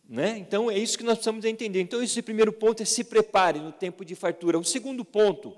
Né? 0.09 0.39
Então 0.39 0.71
é 0.71 0.77
isso 0.77 0.97
que 0.97 1.03
nós 1.03 1.19
precisamos 1.19 1.45
entender. 1.45 1.81
Então, 1.81 2.01
esse 2.01 2.19
primeiro 2.23 2.51
ponto 2.51 2.81
é 2.81 2.85
se 2.85 3.03
prepare 3.03 3.59
no 3.59 3.71
tempo 3.71 4.03
de 4.03 4.15
fartura. 4.15 4.57
O 4.57 4.63
segundo 4.63 5.05
ponto, 5.05 5.55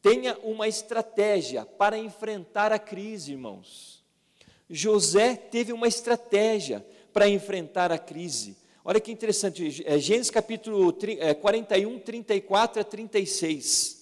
tenha 0.00 0.38
uma 0.38 0.66
estratégia 0.66 1.66
para 1.66 1.98
enfrentar 1.98 2.72
a 2.72 2.78
crise, 2.78 3.32
irmãos. 3.32 4.02
José 4.68 5.36
teve 5.36 5.74
uma 5.74 5.86
estratégia 5.86 6.84
para 7.12 7.28
enfrentar 7.28 7.92
a 7.92 7.98
crise. 7.98 8.56
Olha 8.82 8.98
que 8.98 9.12
interessante, 9.12 9.84
é 9.84 9.98
Gênesis 9.98 10.30
capítulo 10.30 10.96
41, 11.42 11.98
34 11.98 12.78
é, 12.78 12.80
a 12.80 12.84
36. 12.84 14.00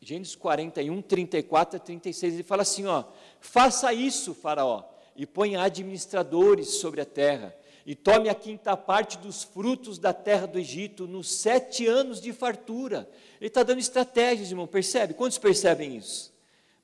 Gênesis 0.00 0.34
41, 0.34 1.00
34 1.02 1.76
a 1.76 1.78
36, 1.78 2.34
ele 2.34 2.42
fala 2.42 2.62
assim: 2.62 2.86
ó, 2.86 3.04
faça 3.38 3.92
isso, 3.92 4.34
Faraó, 4.34 4.82
e 5.14 5.26
ponha 5.26 5.62
administradores 5.62 6.70
sobre 6.70 7.00
a 7.00 7.04
terra, 7.04 7.54
e 7.86 7.94
tome 7.94 8.28
a 8.28 8.34
quinta 8.34 8.76
parte 8.76 9.18
dos 9.18 9.42
frutos 9.42 9.98
da 9.98 10.12
terra 10.12 10.46
do 10.46 10.58
Egito 10.58 11.06
nos 11.06 11.32
sete 11.32 11.86
anos 11.86 12.20
de 12.20 12.32
fartura. 12.32 13.08
Ele 13.40 13.48
está 13.48 13.62
dando 13.62 13.78
estratégias, 13.78 14.50
irmão, 14.50 14.66
percebe? 14.66 15.14
Quantos 15.14 15.38
percebem 15.38 15.96
isso? 15.96 16.32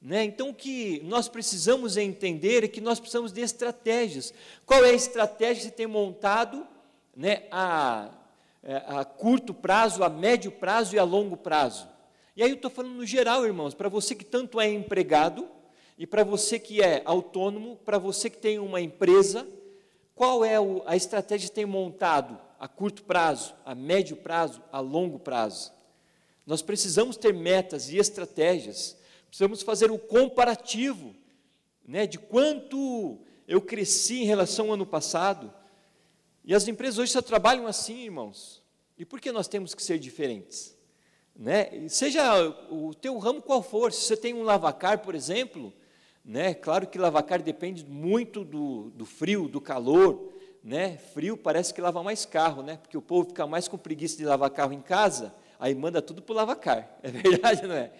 Né? 0.00 0.24
Então, 0.24 0.50
o 0.50 0.54
que 0.54 1.00
nós 1.04 1.28
precisamos 1.28 1.96
entender 1.96 2.64
é 2.64 2.68
que 2.68 2.80
nós 2.80 3.00
precisamos 3.00 3.32
de 3.32 3.40
estratégias. 3.40 4.32
Qual 4.64 4.84
é 4.84 4.90
a 4.90 4.94
estratégia 4.94 5.56
que 5.56 5.68
você 5.68 5.70
tem 5.70 5.86
montado 5.86 6.66
né, 7.14 7.44
a, 7.50 8.10
é, 8.62 8.82
a 8.86 9.04
curto 9.04 9.52
prazo, 9.52 10.04
a 10.04 10.08
médio 10.08 10.50
prazo 10.50 10.94
e 10.94 10.98
a 10.98 11.04
longo 11.04 11.36
prazo? 11.36 11.88
E 12.36 12.42
aí 12.42 12.50
eu 12.50 12.56
estou 12.56 12.70
falando 12.70 12.94
no 12.94 13.06
geral, 13.06 13.44
irmãos, 13.44 13.74
para 13.74 13.88
você 13.88 14.14
que 14.14 14.24
tanto 14.24 14.60
é 14.60 14.70
empregado, 14.70 15.48
e 15.98 16.06
para 16.06 16.22
você 16.22 16.58
que 16.58 16.82
é 16.82 17.00
autônomo, 17.04 17.76
para 17.76 17.96
você 17.96 18.28
que 18.28 18.36
tem 18.36 18.58
uma 18.58 18.80
empresa, 18.80 19.46
qual 20.16 20.42
é 20.42 20.54
a 20.86 20.96
estratégia 20.96 21.48
que 21.48 21.54
tem 21.54 21.66
montado 21.66 22.40
a 22.58 22.66
curto 22.66 23.04
prazo, 23.04 23.54
a 23.66 23.74
médio 23.74 24.16
prazo, 24.16 24.62
a 24.72 24.80
longo 24.80 25.18
prazo. 25.18 25.70
Nós 26.46 26.62
precisamos 26.62 27.18
ter 27.18 27.34
metas 27.34 27.90
e 27.90 27.98
estratégias, 27.98 28.96
precisamos 29.28 29.62
fazer 29.62 29.90
o 29.90 29.98
comparativo 29.98 31.14
né, 31.86 32.06
de 32.06 32.18
quanto 32.18 33.18
eu 33.46 33.60
cresci 33.60 34.22
em 34.22 34.24
relação 34.24 34.68
ao 34.68 34.72
ano 34.72 34.86
passado. 34.86 35.52
E 36.42 36.54
as 36.54 36.66
empresas 36.66 36.98
hoje 36.98 37.12
só 37.12 37.20
trabalham 37.20 37.66
assim, 37.66 38.04
irmãos. 38.04 38.62
E 38.96 39.04
por 39.04 39.20
que 39.20 39.30
nós 39.30 39.46
temos 39.46 39.74
que 39.74 39.82
ser 39.82 39.98
diferentes? 39.98 40.74
Né? 41.34 41.86
Seja 41.90 42.48
o 42.70 42.94
teu 42.94 43.18
ramo 43.18 43.42
qual 43.42 43.62
for, 43.62 43.92
se 43.92 44.00
você 44.00 44.16
tem 44.16 44.32
um 44.32 44.44
lavacar, 44.44 45.00
por 45.00 45.14
exemplo, 45.14 45.74
né? 46.26 46.52
claro 46.52 46.88
que 46.88 46.98
lavacar 46.98 47.40
depende 47.40 47.86
muito 47.86 48.44
do, 48.44 48.90
do 48.90 49.06
frio, 49.06 49.46
do 49.46 49.60
calor, 49.60 50.32
né? 50.62 50.98
frio 51.14 51.36
parece 51.36 51.72
que 51.72 51.80
lava 51.80 52.02
mais 52.02 52.26
carro, 52.26 52.62
né? 52.62 52.78
porque 52.82 52.98
o 52.98 53.02
povo 53.02 53.28
fica 53.28 53.46
mais 53.46 53.68
com 53.68 53.78
preguiça 53.78 54.16
de 54.16 54.24
lavar 54.24 54.50
carro 54.50 54.72
em 54.72 54.80
casa, 54.80 55.32
aí 55.60 55.72
manda 55.72 56.02
tudo 56.02 56.20
para 56.20 56.32
o 56.32 56.36
lavacar, 56.36 56.98
é 57.02 57.10
verdade, 57.10 57.64
não 57.64 57.76
é? 57.76 57.92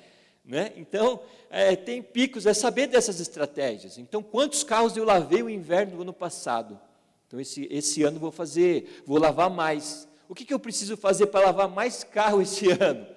Né? 0.44 0.72
Então, 0.76 1.20
é, 1.50 1.74
tem 1.74 2.00
picos, 2.00 2.46
é 2.46 2.54
saber 2.54 2.86
dessas 2.86 3.18
estratégias. 3.18 3.98
Então, 3.98 4.22
quantos 4.22 4.62
carros 4.62 4.96
eu 4.96 5.04
lavei 5.04 5.42
o 5.42 5.50
inverno 5.50 5.96
do 5.96 6.02
ano 6.02 6.12
passado? 6.12 6.78
Então, 7.26 7.40
esse, 7.40 7.66
esse 7.68 8.04
ano 8.04 8.20
vou 8.20 8.30
fazer, 8.30 9.02
vou 9.04 9.18
lavar 9.18 9.50
mais. 9.50 10.08
O 10.28 10.34
que, 10.36 10.44
que 10.44 10.54
eu 10.54 10.60
preciso 10.60 10.96
fazer 10.96 11.26
para 11.26 11.46
lavar 11.46 11.68
mais 11.68 12.04
carro 12.04 12.40
esse 12.40 12.70
ano? 12.80 13.08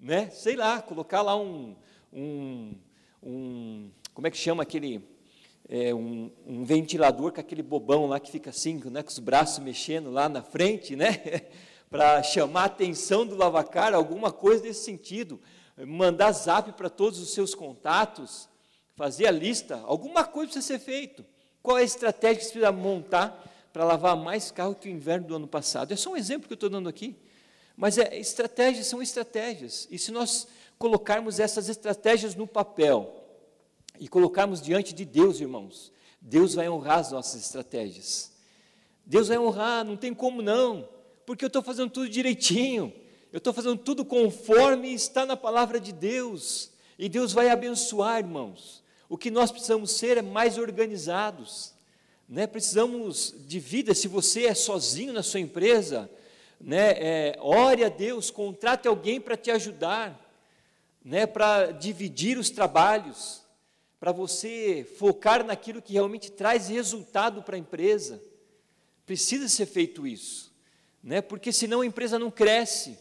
Né? 0.00 0.28
Sei 0.30 0.56
lá, 0.56 0.82
colocar 0.82 1.22
lá 1.22 1.36
um, 1.36 1.76
um, 2.12 2.74
um 3.22 3.90
como 4.14 4.26
é 4.26 4.30
que 4.30 4.38
chama 4.38 4.62
aquele, 4.62 5.06
é, 5.68 5.92
um, 5.94 6.30
um, 6.46 6.64
ventilador 6.64 7.32
com 7.32 7.40
aquele 7.40 7.62
bobão 7.62 8.06
lá 8.06 8.18
que 8.18 8.30
fica 8.30 8.48
assim, 8.50 8.80
né, 8.86 9.02
com 9.02 9.10
os 9.10 9.18
braços 9.18 9.62
mexendo 9.62 10.10
lá 10.10 10.28
na 10.28 10.42
frente, 10.42 10.96
né? 10.96 11.20
para 11.90 12.22
chamar 12.22 12.62
a 12.62 12.66
atenção 12.66 13.26
do 13.26 13.36
lavacar, 13.36 13.94
alguma 13.94 14.32
coisa 14.32 14.62
desse 14.62 14.84
sentido 14.84 15.40
mandar 15.76 16.32
zap 16.32 16.72
para 16.72 16.88
todos 16.88 17.18
os 17.18 17.32
seus 17.32 17.54
contatos, 17.54 18.48
fazer 18.94 19.26
a 19.26 19.30
lista, 19.30 19.82
alguma 19.84 20.24
coisa 20.24 20.52
precisa 20.52 20.78
ser 20.78 20.78
feito. 20.78 21.24
Qual 21.62 21.78
é 21.78 21.80
a 21.80 21.84
estratégia 21.84 22.36
que 22.36 22.44
você 22.44 22.52
precisa 22.52 22.72
montar 22.72 23.42
para 23.72 23.84
lavar 23.84 24.16
mais 24.16 24.50
carro 24.50 24.74
que 24.74 24.88
o 24.88 24.92
inverno 24.92 25.26
do 25.26 25.36
ano 25.36 25.48
passado? 25.48 25.92
É 25.92 25.96
só 25.96 26.12
um 26.12 26.16
exemplo 26.16 26.46
que 26.46 26.52
eu 26.52 26.56
estou 26.56 26.70
dando 26.70 26.88
aqui. 26.88 27.16
Mas 27.76 27.98
é, 27.98 28.16
estratégias 28.16 28.86
são 28.86 29.02
estratégias. 29.02 29.88
E 29.90 29.98
se 29.98 30.12
nós 30.12 30.46
colocarmos 30.78 31.40
essas 31.40 31.68
estratégias 31.68 32.36
no 32.36 32.46
papel 32.46 33.23
e 33.98 34.08
colocarmos 34.08 34.60
diante 34.60 34.92
de 34.94 35.04
Deus, 35.04 35.40
irmãos, 35.40 35.92
Deus 36.20 36.54
vai 36.54 36.68
honrar 36.68 36.98
as 36.98 37.12
nossas 37.12 37.40
estratégias. 37.40 38.32
Deus 39.04 39.28
vai 39.28 39.38
honrar, 39.38 39.84
não 39.84 39.96
tem 39.96 40.14
como 40.14 40.42
não, 40.42 40.88
porque 41.26 41.44
eu 41.44 41.48
estou 41.48 41.62
fazendo 41.62 41.90
tudo 41.90 42.08
direitinho 42.08 42.92
eu 43.34 43.38
estou 43.38 43.52
fazendo 43.52 43.76
tudo 43.76 44.04
conforme 44.04 44.94
está 44.94 45.26
na 45.26 45.36
palavra 45.36 45.80
de 45.80 45.90
Deus, 45.92 46.70
e 46.96 47.08
Deus 47.08 47.32
vai 47.32 47.48
abençoar, 47.48 48.20
irmãos. 48.20 48.80
O 49.08 49.18
que 49.18 49.28
nós 49.28 49.50
precisamos 49.50 49.90
ser 49.90 50.18
é 50.18 50.22
mais 50.22 50.56
organizados, 50.56 51.74
né? 52.28 52.46
precisamos 52.46 53.34
de 53.36 53.58
vida. 53.58 53.92
Se 53.92 54.06
você 54.06 54.46
é 54.46 54.54
sozinho 54.54 55.12
na 55.12 55.24
sua 55.24 55.40
empresa, 55.40 56.08
né? 56.60 56.92
É, 56.92 57.36
ore 57.40 57.82
a 57.82 57.88
Deus, 57.88 58.30
contrate 58.30 58.86
alguém 58.86 59.20
para 59.20 59.36
te 59.36 59.50
ajudar, 59.50 60.16
né? 61.04 61.26
para 61.26 61.72
dividir 61.72 62.38
os 62.38 62.50
trabalhos, 62.50 63.42
para 63.98 64.12
você 64.12 64.86
focar 64.98 65.44
naquilo 65.44 65.82
que 65.82 65.92
realmente 65.94 66.30
traz 66.30 66.68
resultado 66.68 67.42
para 67.42 67.56
a 67.56 67.58
empresa. 67.58 68.22
Precisa 69.06 69.48
ser 69.48 69.66
feito 69.66 70.06
isso, 70.06 70.52
né? 71.02 71.20
porque 71.20 71.52
senão 71.52 71.80
a 71.80 71.86
empresa 71.86 72.18
não 72.18 72.30
cresce. 72.30 72.98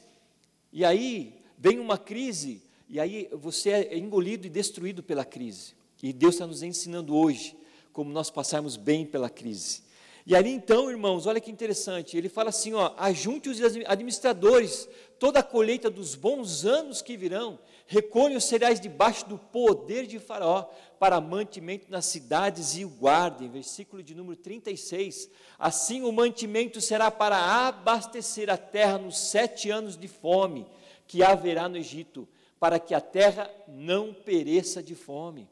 E 0.72 0.84
aí 0.84 1.42
vem 1.58 1.80
uma 1.80 1.98
crise, 1.98 2.62
e 2.90 3.00
aí 3.00 3.30
você 3.32 3.70
é 3.70 3.98
engolido 3.98 4.48
e 4.48 4.50
destruído 4.50 5.02
pela 5.02 5.24
crise. 5.24 5.74
E 6.02 6.12
Deus 6.12 6.36
está 6.36 6.46
nos 6.46 6.62
ensinando 6.62 7.16
hoje 7.16 7.56
como 7.94 8.12
nós 8.12 8.30
passarmos 8.30 8.76
bem 8.76 9.06
pela 9.06 9.30
crise. 9.30 9.84
E 10.26 10.36
ali 10.36 10.50
então, 10.50 10.90
irmãos, 10.90 11.26
olha 11.26 11.40
que 11.40 11.52
interessante, 11.52 12.18
ele 12.18 12.28
fala 12.28 12.50
assim: 12.50 12.74
ó, 12.74 12.94
ajunte 12.98 13.50
os 13.50 13.62
administradores, 13.62 14.88
toda 15.20 15.40
a 15.40 15.44
colheita 15.44 15.90
dos 15.90 16.16
bons 16.16 16.66
anos 16.66 17.02
que 17.02 17.16
virão, 17.16 17.60
recolhe 17.86 18.36
os 18.36 18.46
cereais 18.46 18.80
debaixo 18.80 19.28
do 19.28 19.38
poder 19.38 20.08
de 20.08 20.20
Faraó, 20.20 20.64
para 21.00 21.20
mantimento 21.20 21.92
nas 21.92 22.06
cidades 22.06 22.78
e 22.78 22.86
o 22.86 22.90
guardem. 22.90 23.50
Versículo 23.50 24.02
de 24.02 24.16
número 24.16 24.38
36. 24.38 25.30
Assim 25.60 26.02
o 26.02 26.12
mantimento 26.12 26.80
será 26.80 27.12
para 27.12 27.68
abastecer 27.68 28.50
a 28.50 28.58
terra 28.58 28.98
nos 28.98 29.18
sete 29.18 29.70
anos 29.70 29.98
de 29.98 30.08
fome 30.08 30.66
que 31.08 31.22
haverá 31.22 31.68
no 31.68 31.78
Egito, 31.78 32.28
para 32.60 32.80
que 32.80 32.94
a 32.94 33.02
terra 33.02 33.52
não 33.68 34.14
pereça 34.14 34.82
de 34.82 34.96
fome. 34.96 35.50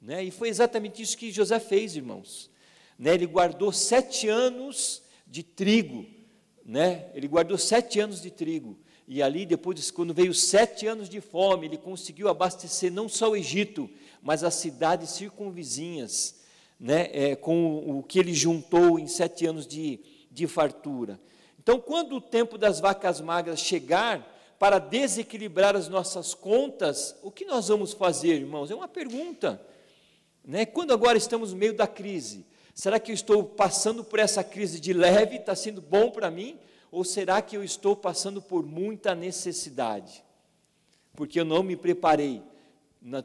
Né? 0.00 0.24
E 0.24 0.30
foi 0.30 0.48
exatamente 0.48 1.02
isso 1.02 1.16
que 1.16 1.30
José 1.30 1.60
fez, 1.60 1.96
irmãos. 1.96 2.50
Né? 2.98 3.14
Ele 3.14 3.26
guardou 3.26 3.72
sete 3.72 4.28
anos 4.28 5.02
de 5.26 5.42
trigo, 5.42 6.06
né? 6.64 7.10
ele 7.14 7.28
guardou 7.28 7.58
sete 7.58 8.00
anos 8.00 8.22
de 8.22 8.30
trigo. 8.30 8.78
E 9.08 9.22
ali, 9.22 9.46
depois, 9.46 9.90
quando 9.90 10.12
veio 10.12 10.34
sete 10.34 10.86
anos 10.86 11.08
de 11.08 11.20
fome, 11.20 11.66
ele 11.66 11.78
conseguiu 11.78 12.28
abastecer 12.28 12.92
não 12.92 13.08
só 13.08 13.30
o 13.30 13.36
Egito, 13.36 13.88
mas 14.20 14.42
as 14.42 14.54
cidades 14.54 15.10
circunvizinhas, 15.10 16.40
né, 16.78 17.08
é, 17.12 17.36
com 17.36 17.98
o 17.98 18.02
que 18.02 18.18
ele 18.18 18.34
juntou 18.34 18.98
em 18.98 19.06
sete 19.06 19.46
anos 19.46 19.66
de, 19.66 20.00
de 20.30 20.46
fartura. 20.46 21.20
Então, 21.58 21.78
quando 21.80 22.16
o 22.16 22.20
tempo 22.20 22.58
das 22.58 22.80
vacas 22.80 23.20
magras 23.20 23.60
chegar, 23.60 24.34
para 24.58 24.78
desequilibrar 24.78 25.76
as 25.76 25.88
nossas 25.88 26.34
contas, 26.34 27.14
o 27.22 27.30
que 27.30 27.44
nós 27.44 27.68
vamos 27.68 27.92
fazer, 27.92 28.34
irmãos? 28.34 28.70
É 28.70 28.74
uma 28.74 28.88
pergunta. 28.88 29.60
Né? 30.44 30.64
Quando 30.64 30.92
agora 30.92 31.18
estamos 31.18 31.52
no 31.52 31.58
meio 31.58 31.74
da 31.74 31.86
crise, 31.86 32.46
será 32.74 32.98
que 32.98 33.10
eu 33.10 33.14
estou 33.14 33.44
passando 33.44 34.02
por 34.02 34.18
essa 34.18 34.42
crise 34.42 34.80
de 34.80 34.92
leve, 34.92 35.36
está 35.36 35.54
sendo 35.54 35.80
bom 35.80 36.10
para 36.10 36.30
mim? 36.30 36.58
Ou 36.90 37.04
será 37.04 37.42
que 37.42 37.56
eu 37.56 37.64
estou 37.64 37.96
passando 37.96 38.40
por 38.40 38.64
muita 38.64 39.14
necessidade? 39.14 40.24
Porque 41.14 41.40
eu 41.40 41.44
não 41.44 41.62
me 41.62 41.76
preparei 41.76 42.42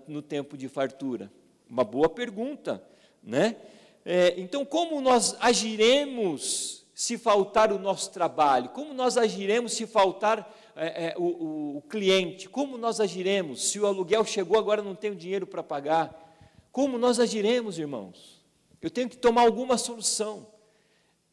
no 0.07 0.21
tempo 0.21 0.57
de 0.57 0.67
fartura? 0.67 1.31
Uma 1.69 1.83
boa 1.83 2.09
pergunta, 2.09 2.83
né? 3.23 3.55
É, 4.03 4.33
então, 4.37 4.65
como 4.65 4.99
nós 4.99 5.35
agiremos 5.39 6.85
se 6.93 7.17
faltar 7.17 7.71
o 7.71 7.79
nosso 7.79 8.11
trabalho? 8.11 8.69
Como 8.69 8.93
nós 8.93 9.17
agiremos 9.17 9.73
se 9.73 9.85
faltar 9.85 10.55
é, 10.75 11.07
é, 11.07 11.15
o, 11.17 11.77
o, 11.77 11.81
cliente? 11.83 12.49
Como 12.49 12.77
nós 12.77 12.99
agiremos 12.99 13.69
se 13.69 13.79
o 13.79 13.85
aluguel 13.85 14.25
chegou 14.25 14.57
agora 14.57 14.81
não 14.81 14.95
tenho 14.95 15.15
dinheiro 15.15 15.45
para 15.45 15.63
pagar? 15.63 16.29
Como 16.71 16.97
nós 16.97 17.19
agiremos, 17.19 17.77
irmãos? 17.77 18.41
Eu 18.81 18.89
tenho 18.89 19.09
que 19.09 19.17
tomar 19.17 19.41
alguma 19.41 19.77
solução. 19.77 20.47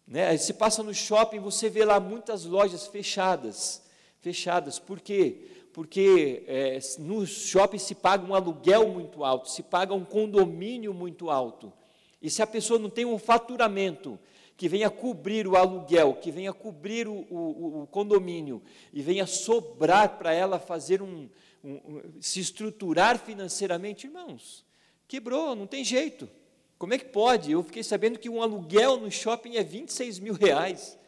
Né? 0.08 0.36
Se 0.36 0.54
passa 0.54 0.82
no 0.82 0.92
shopping, 0.92 1.38
você 1.38 1.68
vê 1.68 1.84
lá 1.84 2.00
muitas 2.00 2.44
lojas 2.44 2.88
fechadas, 2.88 3.82
fechadas. 4.20 4.80
Por 4.80 5.00
quê? 5.00 5.44
porque 5.78 6.42
é, 6.48 6.80
no 6.98 7.24
shopping 7.24 7.78
se 7.78 7.94
paga 7.94 8.28
um 8.28 8.34
aluguel 8.34 8.88
muito 8.88 9.22
alto, 9.22 9.48
se 9.48 9.62
paga 9.62 9.94
um 9.94 10.04
condomínio 10.04 10.92
muito 10.92 11.30
alto. 11.30 11.72
E 12.20 12.28
se 12.28 12.42
a 12.42 12.46
pessoa 12.48 12.80
não 12.80 12.90
tem 12.90 13.04
um 13.04 13.16
faturamento 13.16 14.18
que 14.56 14.68
venha 14.68 14.90
cobrir 14.90 15.46
o 15.46 15.56
aluguel, 15.56 16.14
que 16.14 16.32
venha 16.32 16.52
cobrir 16.52 17.06
o, 17.06 17.24
o, 17.30 17.82
o 17.82 17.86
condomínio 17.86 18.60
e 18.92 19.00
venha 19.00 19.24
sobrar 19.24 20.18
para 20.18 20.32
ela 20.32 20.58
fazer 20.58 21.00
um, 21.00 21.28
um, 21.62 21.74
um, 21.74 22.02
se 22.20 22.40
estruturar 22.40 23.16
financeiramente, 23.16 24.08
irmãos, 24.08 24.64
quebrou, 25.06 25.54
não 25.54 25.68
tem 25.68 25.84
jeito. 25.84 26.28
Como 26.78 26.94
é 26.94 26.98
que 26.98 27.06
pode? 27.06 27.50
Eu 27.50 27.62
fiquei 27.62 27.82
sabendo 27.82 28.18
que 28.18 28.28
um 28.28 28.42
aluguel 28.42 28.98
no 28.98 29.10
shopping 29.10 29.56
é 29.56 29.64
26 29.64 30.18
mil 30.20 30.34
reais. 30.34 30.98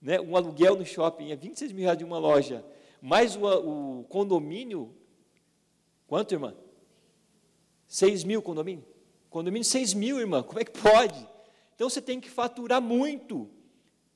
Né? 0.00 0.20
Um 0.20 0.36
aluguel 0.36 0.76
no 0.76 0.84
shopping 0.84 1.30
é 1.30 1.36
26 1.36 1.72
mil 1.72 1.82
reais 1.84 1.98
de 1.98 2.04
uma 2.04 2.18
loja 2.18 2.64
mais 3.04 3.36
o, 3.36 4.00
o 4.00 4.04
condomínio, 4.04 4.90
quanto, 6.06 6.32
irmã? 6.32 6.54
6 7.86 8.24
mil 8.24 8.40
condomínio? 8.40 8.82
Condomínio 9.28 9.62
6 9.62 9.92
mil, 9.92 10.18
irmã, 10.18 10.42
como 10.42 10.58
é 10.58 10.64
que 10.64 10.70
pode? 10.70 11.28
Então 11.74 11.90
você 11.90 12.00
tem 12.00 12.18
que 12.18 12.30
faturar 12.30 12.80
muito, 12.80 13.50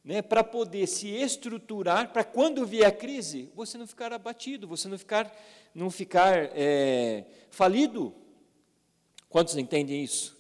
né, 0.03 0.23
para 0.23 0.43
poder 0.43 0.87
se 0.87 1.07
estruturar, 1.07 2.15
para 2.15 2.25
quando 2.25 2.65
vier 2.65 2.87
a 2.87 2.91
crise, 2.91 3.53
você 3.55 3.77
não 3.77 3.87
ficar 3.87 4.11
abatido, 4.11 4.67
você 4.67 4.89
não 4.89 4.97
ficar, 4.97 5.31
não 5.75 5.91
ficar 5.91 6.51
é, 6.55 7.27
falido. 7.51 8.15
Quantos 9.29 9.55
entendem 9.55 10.03
isso? 10.03 10.38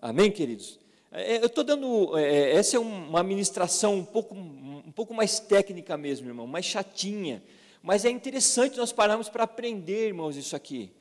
Amém, 0.00 0.30
queridos? 0.30 0.78
É, 1.10 1.38
eu 1.38 1.46
estou 1.46 1.64
dando, 1.64 2.18
é, 2.18 2.52
essa 2.52 2.76
é 2.76 2.78
uma 2.78 3.22
ministração 3.22 3.94
um 3.94 4.04
pouco, 4.04 4.34
um 4.34 4.92
pouco 4.94 5.14
mais 5.14 5.40
técnica 5.40 5.96
mesmo, 5.96 6.28
irmão, 6.28 6.46
mais 6.46 6.66
chatinha, 6.66 7.42
mas 7.82 8.04
é 8.04 8.10
interessante 8.10 8.76
nós 8.76 8.92
pararmos 8.92 9.30
para 9.30 9.44
aprender, 9.44 10.08
irmãos, 10.08 10.36
isso 10.36 10.54
aqui. 10.54 10.92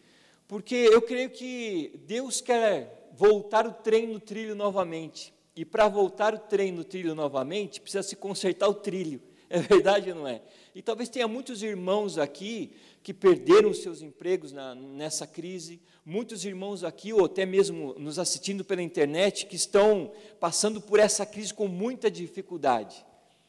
Porque 0.47 0.75
eu 0.75 1.01
creio 1.01 1.29
que 1.29 1.99
Deus 2.07 2.39
quer 2.39 3.09
voltar 3.13 3.67
o 3.67 3.73
trem 3.73 4.07
no 4.07 4.19
trilho 4.19 4.55
novamente. 4.55 5.33
e 5.55 5.63
para 5.63 5.87
voltar 5.87 6.33
o 6.33 6.39
trem 6.39 6.71
no 6.71 6.83
trilho 6.83 7.15
novamente, 7.15 7.79
precisa 7.79 8.03
se 8.03 8.15
consertar 8.15 8.67
o 8.67 8.73
trilho. 8.73 9.21
É 9.47 9.59
verdade 9.59 10.09
ou 10.09 10.17
não 10.17 10.27
é? 10.27 10.41
E 10.73 10.81
talvez 10.81 11.07
tenha 11.07 11.27
muitos 11.27 11.61
irmãos 11.61 12.17
aqui 12.17 12.71
que 13.05 13.13
perderam 13.13 13.71
seus 13.71 14.01
empregos 14.01 14.51
na, 14.51 14.73
nessa 14.73 15.27
crise, 15.27 15.79
muitos 16.03 16.43
irmãos 16.43 16.83
aqui, 16.83 17.13
ou 17.13 17.25
até 17.25 17.45
mesmo 17.45 17.93
nos 17.99 18.17
assistindo 18.17 18.65
pela 18.65 18.81
internet, 18.81 19.45
que 19.45 19.55
estão 19.55 20.11
passando 20.39 20.81
por 20.81 20.99
essa 20.99 21.23
crise 21.23 21.53
com 21.53 21.67
muita 21.67 22.09
dificuldade. 22.09 23.05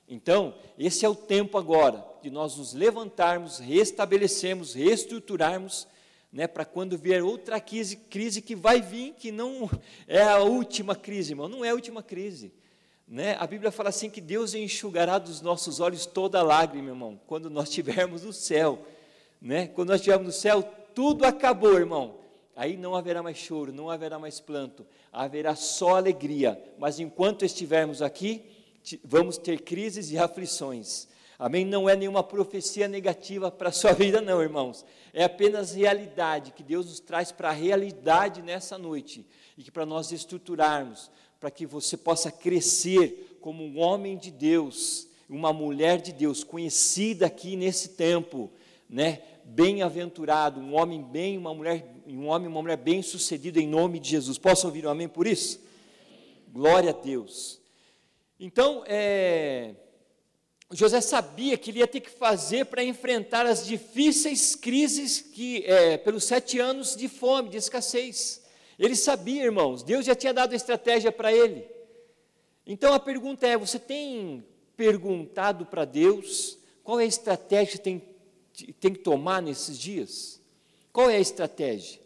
Então, 0.06 0.54
esse 0.78 1.06
é 1.06 1.08
o 1.08 1.14
tempo 1.14 1.56
agora 1.56 2.04
de 2.20 2.28
nós 2.28 2.58
nos 2.58 2.74
levantarmos, 2.74 3.58
restabelecermos, 3.58 4.74
reestruturarmos, 4.74 5.88
né, 6.30 6.46
para 6.46 6.66
quando 6.66 6.98
vier 6.98 7.22
outra 7.22 7.58
crise, 7.58 7.96
crise 7.96 8.42
que 8.42 8.54
vai 8.54 8.82
vir, 8.82 9.14
que 9.14 9.32
não 9.32 9.70
é 10.06 10.22
a 10.22 10.40
última 10.40 10.94
crise, 10.94 11.32
irmão, 11.32 11.48
não 11.48 11.64
é 11.64 11.70
a 11.70 11.74
última 11.74 12.02
crise. 12.02 12.52
Né? 13.08 13.34
A 13.40 13.46
Bíblia 13.46 13.72
fala 13.72 13.88
assim 13.88 14.10
que 14.10 14.20
Deus 14.20 14.52
enxugará 14.52 15.18
dos 15.18 15.40
nossos 15.40 15.80
olhos 15.80 16.04
toda 16.04 16.42
lágrima, 16.42 16.90
irmão, 16.90 17.18
quando 17.26 17.48
nós 17.48 17.70
estivermos 17.70 18.22
no 18.22 18.34
céu. 18.34 18.86
Né? 19.40 19.66
Quando 19.68 19.88
nós 19.88 20.00
estivermos 20.00 20.26
no 20.26 20.32
céu, 20.32 20.62
tudo 20.94 21.24
acabou, 21.24 21.74
irmão. 21.74 22.16
Aí 22.56 22.76
não 22.76 22.94
haverá 22.94 23.22
mais 23.22 23.36
choro, 23.36 23.72
não 23.72 23.90
haverá 23.90 24.18
mais 24.18 24.40
planto, 24.40 24.86
haverá 25.12 25.54
só 25.54 25.96
alegria. 25.96 26.58
Mas 26.78 26.98
enquanto 26.98 27.44
estivermos 27.44 28.00
aqui, 28.00 28.42
vamos 29.04 29.36
ter 29.36 29.60
crises 29.60 30.10
e 30.10 30.18
aflições. 30.18 31.06
Amém? 31.38 31.66
Não 31.66 31.86
é 31.86 31.94
nenhuma 31.94 32.22
profecia 32.22 32.88
negativa 32.88 33.50
para 33.50 33.68
a 33.68 33.72
sua 33.72 33.92
vida, 33.94 34.22
não, 34.22 34.40
irmãos. 34.40 34.86
É 35.12 35.24
apenas 35.24 35.74
realidade 35.74 36.52
que 36.52 36.62
Deus 36.62 36.86
nos 36.86 36.98
traz 36.98 37.30
para 37.30 37.50
a 37.50 37.52
realidade 37.52 38.40
nessa 38.40 38.78
noite 38.78 39.26
e 39.56 39.62
que 39.62 39.70
para 39.70 39.84
nós 39.84 40.12
estruturarmos, 40.12 41.10
para 41.38 41.50
que 41.50 41.66
você 41.66 41.96
possa 41.96 42.30
crescer 42.30 43.38
como 43.40 43.62
um 43.62 43.78
homem 43.78 44.16
de 44.16 44.30
Deus, 44.30 45.06
uma 45.28 45.52
mulher 45.52 46.00
de 46.00 46.12
Deus, 46.12 46.42
conhecida 46.42 47.26
aqui 47.26 47.54
nesse 47.54 47.90
tempo, 47.90 48.50
né? 48.88 49.22
Bem-aventurado, 49.44 50.60
um 50.60 50.74
homem 50.74 51.02
bem, 51.02 51.38
uma 51.38 51.54
mulher, 51.54 51.86
um 52.06 52.26
homem, 52.26 52.48
uma 52.48 52.62
mulher 52.62 52.76
bem-sucedido 52.76 53.60
em 53.60 53.66
nome 53.66 54.00
de 54.00 54.10
Jesus. 54.10 54.38
Posso 54.38 54.66
ouvir 54.66 54.86
um 54.86 54.90
amém 54.90 55.08
por 55.08 55.26
isso? 55.26 55.60
Glória 56.52 56.90
a 56.90 56.92
Deus. 56.92 57.60
Então, 58.38 58.82
é, 58.86 59.74
José 60.72 61.00
sabia 61.00 61.56
que 61.56 61.70
ele 61.70 61.78
ia 61.78 61.86
ter 61.86 62.00
que 62.00 62.10
fazer 62.10 62.66
para 62.66 62.82
enfrentar 62.82 63.46
as 63.46 63.64
difíceis 63.64 64.56
crises 64.56 65.20
que, 65.20 65.64
é, 65.64 65.96
pelos 65.96 66.24
sete 66.24 66.58
anos 66.58 66.96
de 66.96 67.08
fome, 67.08 67.50
de 67.50 67.56
escassez. 67.56 68.42
Ele 68.78 68.96
sabia, 68.96 69.44
irmãos, 69.44 69.82
Deus 69.82 70.04
já 70.04 70.14
tinha 70.14 70.34
dado 70.34 70.52
a 70.52 70.56
estratégia 70.56 71.12
para 71.12 71.32
ele. 71.32 71.66
Então 72.66 72.92
a 72.92 72.98
pergunta 72.98 73.46
é: 73.46 73.56
você 73.56 73.78
tem 73.78 74.44
perguntado 74.76 75.64
para 75.64 75.84
Deus 75.84 76.58
qual 76.82 77.00
é 77.00 77.04
a 77.04 77.06
estratégia 77.06 77.78
que 77.78 77.84
tem, 77.84 78.02
tem 78.80 78.92
que 78.92 79.00
tomar 79.00 79.42
nesses 79.42 79.78
dias? 79.78 80.40
Qual 80.92 81.10
é 81.10 81.16
a 81.16 81.20
estratégia? 81.20 82.00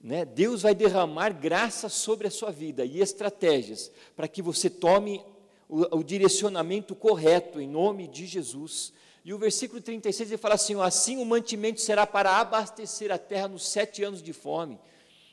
Né? 0.00 0.24
Deus 0.24 0.62
vai 0.62 0.74
derramar 0.74 1.30
graça 1.30 1.88
sobre 1.88 2.26
a 2.26 2.30
sua 2.30 2.50
vida 2.50 2.84
e 2.84 3.00
estratégias 3.00 3.90
para 4.16 4.28
que 4.28 4.40
você 4.40 4.70
tome 4.70 5.22
o, 5.68 5.98
o, 5.98 6.02
direcionamento 6.02 6.94
correto 6.94 7.60
em 7.60 7.68
nome 7.68 8.08
de 8.08 8.26
Jesus. 8.26 8.92
E 9.24 9.34
o 9.34 9.38
versículo 9.38 9.80
36 9.80 10.30
ele 10.30 10.38
fala 10.38 10.54
assim: 10.54 10.80
Assim 10.80 11.18
o 11.18 11.24
mantimento 11.26 11.80
será 11.80 12.06
para 12.06 12.38
abastecer 12.38 13.12
a 13.12 13.18
terra 13.18 13.48
nos 13.48 13.68
sete 13.68 14.02
anos 14.02 14.22
de 14.22 14.32
fome 14.32 14.78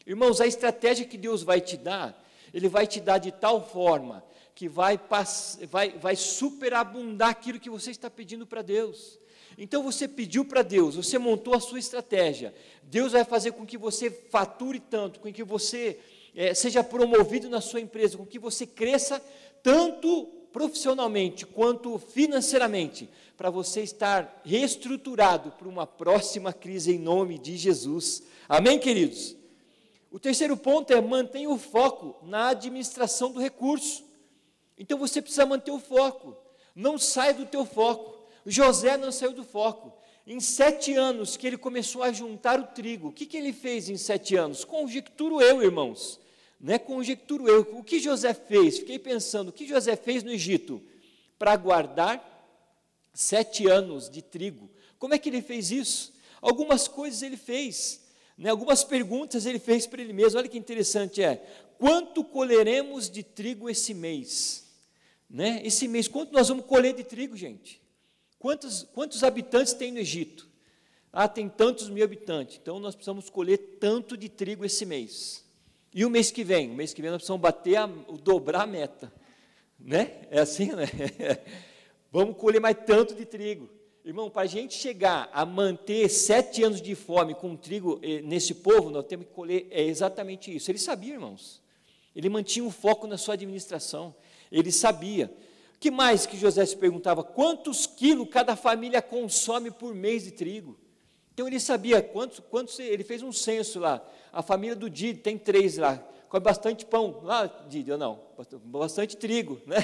Irmãos, 0.07 0.39
a 0.39 0.47
estratégia 0.47 1.05
que 1.05 1.17
Deus 1.17 1.43
vai 1.43 1.59
te 1.59 1.75
dar, 1.75 2.25
Ele 2.53 2.69
vai 2.69 2.87
te 2.87 3.01
dar 3.01 3.17
de 3.17 3.29
tal 3.29 3.67
forma 3.67 4.23
que 4.55 4.69
vai, 4.69 4.97
vai, 5.69 5.91
vai 5.97 6.15
superabundar 6.15 7.29
aquilo 7.29 7.59
que 7.59 7.69
você 7.69 7.91
está 7.91 8.09
pedindo 8.09 8.47
para 8.47 8.61
Deus. 8.61 9.19
Então 9.57 9.81
você 9.81 10.07
pediu 10.07 10.45
para 10.45 10.61
Deus, 10.61 10.95
você 10.95 11.17
montou 11.17 11.55
a 11.55 11.59
sua 11.59 11.79
estratégia. 11.79 12.53
Deus 12.83 13.13
vai 13.13 13.25
fazer 13.25 13.51
com 13.51 13.65
que 13.65 13.77
você 13.77 14.11
fature 14.11 14.79
tanto, 14.79 15.19
com 15.19 15.33
que 15.33 15.43
você 15.43 15.99
é, 16.35 16.53
seja 16.53 16.83
promovido 16.83 17.49
na 17.49 17.59
sua 17.59 17.81
empresa, 17.81 18.17
com 18.17 18.25
que 18.25 18.37
você 18.37 18.67
cresça 18.67 19.19
tanto 19.63 20.25
profissionalmente 20.53 21.45
quanto 21.45 21.97
financeiramente, 21.97 23.09
para 23.35 23.49
você 23.49 23.81
estar 23.81 24.41
reestruturado 24.43 25.51
para 25.51 25.67
uma 25.67 25.85
próxima 25.85 26.53
crise 26.53 26.93
em 26.93 26.99
nome 26.99 27.37
de 27.37 27.57
Jesus. 27.57 28.23
Amém, 28.49 28.79
queridos? 28.79 29.35
O 30.11 30.19
terceiro 30.19 30.55
ponto 30.55 30.91
é 30.91 31.01
mantenha 31.01 31.49
o 31.49 31.57
foco 31.57 32.15
na 32.25 32.49
administração 32.49 33.31
do 33.31 33.39
recurso. 33.39 34.03
Então 34.77 34.97
você 34.97 35.21
precisa 35.21 35.45
manter 35.45 35.71
o 35.71 35.79
foco. 35.79 36.35
Não 36.75 36.97
sai 36.97 37.33
do 37.33 37.45
teu 37.45 37.65
foco. 37.65 38.16
José 38.49 38.97
não 38.97 39.11
saiu 39.11 39.33
do 39.33 39.43
foco. 39.43 39.93
Em 40.25 40.39
sete 40.39 40.93
anos 40.93 41.37
que 41.37 41.45
ele 41.45 41.57
começou 41.57 42.03
a 42.03 42.11
juntar 42.11 42.59
o 42.59 42.67
trigo, 42.67 43.09
o 43.09 43.11
que, 43.13 43.25
que 43.25 43.37
ele 43.37 43.53
fez 43.53 43.89
em 43.89 43.97
sete 43.97 44.35
anos? 44.35 44.65
Conjecturo 44.65 45.41
eu, 45.41 45.61
irmãos. 45.61 46.19
Né? 46.59 46.77
Conjecturo 46.77 47.47
eu. 47.47 47.61
O 47.73 47.83
que 47.83 47.99
José 47.99 48.33
fez? 48.33 48.79
Fiquei 48.79 48.99
pensando, 48.99 49.49
o 49.49 49.53
que 49.53 49.67
José 49.67 49.95
fez 49.95 50.23
no 50.23 50.31
Egito? 50.31 50.81
Para 51.37 51.55
guardar 51.55 52.21
sete 53.13 53.67
anos 53.67 54.09
de 54.09 54.21
trigo. 54.21 54.69
Como 54.99 55.13
é 55.13 55.17
que 55.17 55.29
ele 55.29 55.41
fez 55.41 55.71
isso? 55.71 56.13
Algumas 56.41 56.87
coisas 56.87 57.21
ele 57.21 57.37
fez. 57.37 58.05
Né, 58.37 58.49
algumas 58.49 58.83
perguntas 58.83 59.45
ele 59.45 59.59
fez 59.59 59.87
para 59.87 60.01
ele 60.01 60.13
mesmo. 60.13 60.39
Olha 60.39 60.47
que 60.47 60.57
interessante 60.57 61.23
é: 61.23 61.37
quanto 61.77 62.23
colheremos 62.23 63.09
de 63.09 63.23
trigo 63.23 63.69
esse 63.69 63.93
mês? 63.93 64.67
Né? 65.29 65.61
Esse 65.63 65.87
mês, 65.87 66.07
quanto 66.07 66.33
nós 66.33 66.47
vamos 66.47 66.65
colher 66.65 66.93
de 66.93 67.03
trigo, 67.03 67.35
gente? 67.35 67.81
Quantos, 68.39 68.83
quantos 68.93 69.23
habitantes 69.23 69.73
tem 69.73 69.91
no 69.91 69.99
Egito? 69.99 70.47
Ah, 71.11 71.27
tem 71.27 71.49
tantos 71.49 71.89
mil 71.89 72.03
habitantes, 72.03 72.59
então 72.61 72.79
nós 72.79 72.93
precisamos 72.93 73.29
colher 73.29 73.57
tanto 73.79 74.15
de 74.15 74.29
trigo 74.29 74.63
esse 74.63 74.85
mês. 74.85 75.43
E 75.93 76.05
o 76.05 76.09
mês 76.09 76.29
que 76.29 76.43
vem? 76.43 76.69
O 76.69 76.75
mês 76.75 76.93
que 76.93 77.01
vem 77.01 77.09
nós 77.09 77.19
precisamos 77.19 77.41
bater, 77.41 77.77
a, 77.77 77.87
dobrar 78.21 78.63
a 78.63 78.67
meta. 78.67 79.11
Né? 79.79 80.27
É 80.29 80.39
assim, 80.39 80.73
né? 80.73 80.85
Vamos 82.11 82.37
colher 82.37 82.59
mais 82.59 82.77
tanto 82.85 83.15
de 83.15 83.25
trigo. 83.25 83.69
Irmão, 84.05 84.29
para 84.29 84.43
a 84.43 84.47
gente 84.47 84.73
chegar 84.73 85.29
a 85.33 85.45
manter 85.45 86.07
sete 86.07 86.63
anos 86.63 86.81
de 86.81 86.95
fome 86.95 87.35
com 87.35 87.55
trigo 87.57 87.99
eh, 88.01 88.21
nesse 88.21 88.53
povo, 88.53 88.89
nós 88.89 89.05
temos 89.05 89.25
que 89.27 89.33
colher 89.33 89.67
é 89.69 89.83
exatamente 89.83 90.55
isso. 90.55 90.71
Ele 90.71 90.77
sabia, 90.77 91.13
irmãos. 91.13 91.61
Ele 92.15 92.29
mantinha 92.29 92.65
o 92.65 92.71
foco 92.71 93.05
na 93.05 93.17
sua 93.17 93.33
administração. 93.33 94.15
Ele 94.51 94.71
sabia. 94.71 95.29
Que 95.79 95.91
mais 95.91 96.25
que 96.25 96.37
José 96.37 96.65
se 96.65 96.75
perguntava? 96.75 97.23
Quantos 97.23 97.85
quilos 97.85 98.29
cada 98.29 98.55
família 98.55 99.01
consome 99.01 99.71
por 99.71 99.93
mês 99.93 100.23
de 100.23 100.31
trigo? 100.31 100.77
Então 101.33 101.47
ele 101.47 101.59
sabia 101.59 102.01
quantos, 102.01 102.39
quantos 102.39 102.79
ele 102.79 103.03
fez 103.03 103.21
um 103.21 103.31
censo 103.31 103.79
lá. 103.79 104.03
A 104.33 104.41
família 104.41 104.75
do 104.75 104.89
Didi 104.89 105.19
tem 105.19 105.37
três 105.37 105.77
lá, 105.77 105.97
come 106.29 106.43
bastante 106.43 106.85
pão. 106.85 107.21
Lá, 107.23 107.45
Didi, 107.69 107.91
ou 107.91 107.97
não? 107.97 108.19
Bastante 108.63 109.15
trigo, 109.15 109.61
né? 109.67 109.77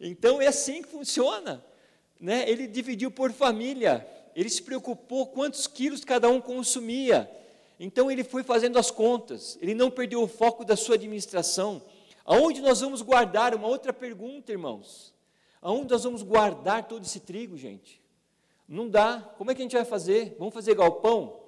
então 0.00 0.42
é 0.42 0.48
assim 0.48 0.82
que 0.82 0.88
funciona 0.88 1.64
né, 2.20 2.48
ele 2.48 2.66
dividiu 2.66 3.10
por 3.10 3.32
família, 3.32 4.06
ele 4.34 4.48
se 4.48 4.62
preocupou 4.62 5.26
quantos 5.26 5.66
quilos 5.66 6.04
cada 6.04 6.28
um 6.28 6.40
consumia. 6.40 7.30
Então 7.78 8.10
ele 8.10 8.24
foi 8.24 8.42
fazendo 8.42 8.78
as 8.78 8.90
contas, 8.90 9.56
ele 9.60 9.74
não 9.74 9.90
perdeu 9.90 10.22
o 10.22 10.28
foco 10.28 10.64
da 10.64 10.76
sua 10.76 10.96
administração. 10.96 11.80
Aonde 12.30 12.60
nós 12.60 12.82
vamos 12.82 13.00
guardar? 13.00 13.54
Uma 13.54 13.68
outra 13.68 13.90
pergunta, 13.90 14.52
irmãos. 14.52 15.14
Aonde 15.62 15.90
nós 15.90 16.04
vamos 16.04 16.22
guardar 16.22 16.86
todo 16.86 17.02
esse 17.02 17.20
trigo, 17.20 17.56
gente? 17.56 18.02
Não 18.68 18.86
dá. 18.86 19.32
Como 19.38 19.50
é 19.50 19.54
que 19.54 19.62
a 19.62 19.64
gente 19.64 19.74
vai 19.74 19.84
fazer? 19.86 20.36
Vamos 20.38 20.52
fazer 20.52 20.74
galpão? 20.74 21.40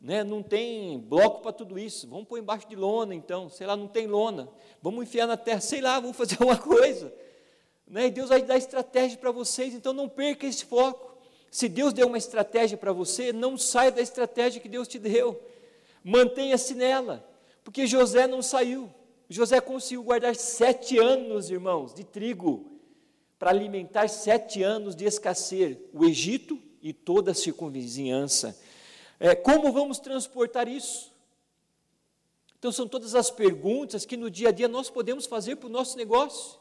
Né? 0.00 0.22
Não 0.22 0.40
tem 0.40 0.96
bloco 0.96 1.42
para 1.42 1.50
tudo 1.50 1.76
isso. 1.76 2.06
Vamos 2.06 2.28
pôr 2.28 2.38
embaixo 2.38 2.68
de 2.68 2.76
lona, 2.76 3.16
então. 3.16 3.48
Sei 3.48 3.66
lá, 3.66 3.76
não 3.76 3.88
tem 3.88 4.06
lona. 4.06 4.48
Vamos 4.80 5.02
enfiar 5.02 5.26
na 5.26 5.36
terra. 5.36 5.60
Sei 5.60 5.80
lá, 5.80 5.98
vamos 5.98 6.16
fazer 6.16 6.36
uma 6.40 6.56
coisa. 6.56 7.12
Né? 7.84 8.06
E 8.06 8.10
Deus 8.12 8.28
vai 8.28 8.40
dar 8.40 8.56
estratégia 8.56 9.18
para 9.18 9.32
vocês, 9.32 9.74
então 9.74 9.92
não 9.92 10.08
perca 10.08 10.46
esse 10.46 10.64
foco. 10.64 11.18
Se 11.50 11.68
Deus 11.68 11.92
deu 11.92 12.06
uma 12.06 12.18
estratégia 12.18 12.78
para 12.78 12.92
você, 12.92 13.32
não 13.32 13.58
saia 13.58 13.90
da 13.90 14.00
estratégia 14.00 14.60
que 14.60 14.68
Deus 14.68 14.86
te 14.86 15.00
deu. 15.00 15.42
Mantenha-se 16.04 16.76
nela, 16.76 17.28
porque 17.64 17.88
José 17.88 18.28
não 18.28 18.40
saiu. 18.40 18.88
José 19.28 19.60
conseguiu 19.60 20.02
guardar 20.02 20.34
sete 20.34 20.98
anos, 20.98 21.50
irmãos, 21.50 21.92
de 21.92 22.02
trigo, 22.02 22.78
para 23.38 23.50
alimentar 23.50 24.08
sete 24.08 24.62
anos 24.62 24.96
de 24.96 25.04
escassez, 25.04 25.76
o 25.92 26.04
Egito 26.04 26.58
e 26.80 26.92
toda 26.92 27.32
a 27.32 27.34
circunvizinhança. 27.34 28.58
É, 29.20 29.34
como 29.34 29.70
vamos 29.70 29.98
transportar 29.98 30.66
isso? 30.66 31.12
Então, 32.58 32.72
são 32.72 32.88
todas 32.88 33.14
as 33.14 33.30
perguntas 33.30 34.04
que 34.04 34.16
no 34.16 34.30
dia 34.30 34.48
a 34.48 34.52
dia 34.52 34.66
nós 34.66 34.88
podemos 34.88 35.26
fazer 35.26 35.56
para 35.56 35.68
o 35.68 35.70
nosso 35.70 35.96
negócio. 35.96 36.58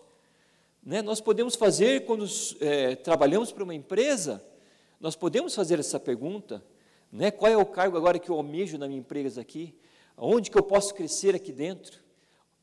Né? 0.84 1.01
Nós 1.01 1.22
podemos 1.22 1.55
fazer, 1.55 2.05
quando 2.05 2.26
é, 2.59 2.95
trabalhamos 2.95 3.51
para 3.51 3.63
uma 3.63 3.74
empresa, 3.74 4.45
nós 4.99 5.15
podemos 5.15 5.55
fazer 5.55 5.80
essa 5.80 5.99
pergunta, 5.99 6.63
né? 7.11 7.32
qual 7.32 7.51
é 7.51 7.57
o 7.57 7.65
cargo 7.65 7.97
agora 7.97 8.20
que 8.20 8.30
eu 8.30 8.36
almejo 8.36 8.78
na 8.78 8.88
minha 8.88 8.99
empresa 8.99 9.41
aqui? 9.41 9.74
Onde 10.18 10.51
que 10.51 10.57
eu 10.57 10.63
posso 10.63 10.93
crescer 10.93 11.34
aqui 11.34 11.51
dentro? 11.51 12.07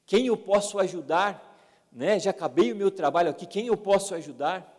Quem 0.06 0.26
eu 0.26 0.36
posso 0.36 0.78
ajudar? 0.78 1.54
né? 1.94 2.18
já 2.18 2.30
acabei 2.30 2.72
o 2.72 2.76
meu 2.76 2.90
trabalho 2.90 3.30
aqui, 3.30 3.46
quem 3.46 3.68
eu 3.68 3.76
posso 3.76 4.14
ajudar? 4.14 4.72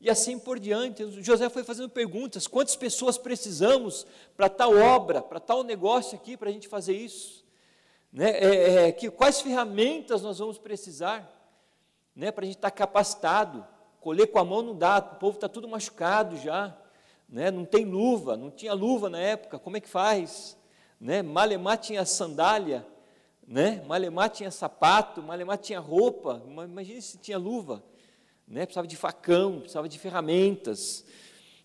E 0.00 0.08
assim 0.08 0.38
por 0.38 0.58
diante. 0.58 1.04
José 1.20 1.50
foi 1.50 1.64
fazendo 1.64 1.90
perguntas: 1.90 2.46
quantas 2.46 2.76
pessoas 2.76 3.18
precisamos 3.18 4.06
para 4.36 4.48
tal 4.48 4.74
obra, 4.74 5.20
para 5.20 5.40
tal 5.40 5.62
negócio 5.62 6.16
aqui, 6.16 6.36
para 6.36 6.48
a 6.48 6.52
gente 6.52 6.68
fazer 6.68 6.94
isso? 6.94 7.44
Né? 8.10 8.30
É, 8.30 8.86
é, 8.86 8.92
que, 8.92 9.10
quais 9.10 9.40
ferramentas 9.40 10.22
nós 10.22 10.38
vamos 10.38 10.56
precisar 10.56 11.28
né? 12.14 12.30
para 12.30 12.44
a 12.44 12.46
gente 12.46 12.56
estar 12.56 12.70
tá 12.70 12.76
capacitado? 12.76 13.66
Colher 14.00 14.28
com 14.28 14.38
a 14.38 14.44
mão 14.44 14.62
não 14.62 14.74
dá, 14.74 14.98
o 14.98 15.16
povo 15.16 15.34
está 15.34 15.46
tudo 15.46 15.68
machucado 15.68 16.38
já, 16.38 16.74
né? 17.28 17.50
não 17.50 17.66
tem 17.66 17.84
luva, 17.84 18.34
não 18.34 18.50
tinha 18.50 18.72
luva 18.72 19.10
na 19.10 19.18
época, 19.18 19.58
como 19.58 19.76
é 19.76 19.80
que 19.80 19.88
faz? 19.88 20.56
Né? 20.98 21.20
Malemar 21.20 21.76
tinha 21.76 22.06
sandália, 22.06 22.86
né? 23.50 23.82
Malemar 23.84 24.30
tinha 24.30 24.48
sapato, 24.48 25.20
Malemar 25.20 25.58
tinha 25.58 25.80
roupa, 25.80 26.40
imagine 26.46 27.02
se 27.02 27.18
tinha 27.18 27.36
luva, 27.36 27.82
né? 28.46 28.64
precisava 28.64 28.86
de 28.86 28.96
facão, 28.96 29.58
precisava 29.58 29.88
de 29.88 29.98
ferramentas, 29.98 31.04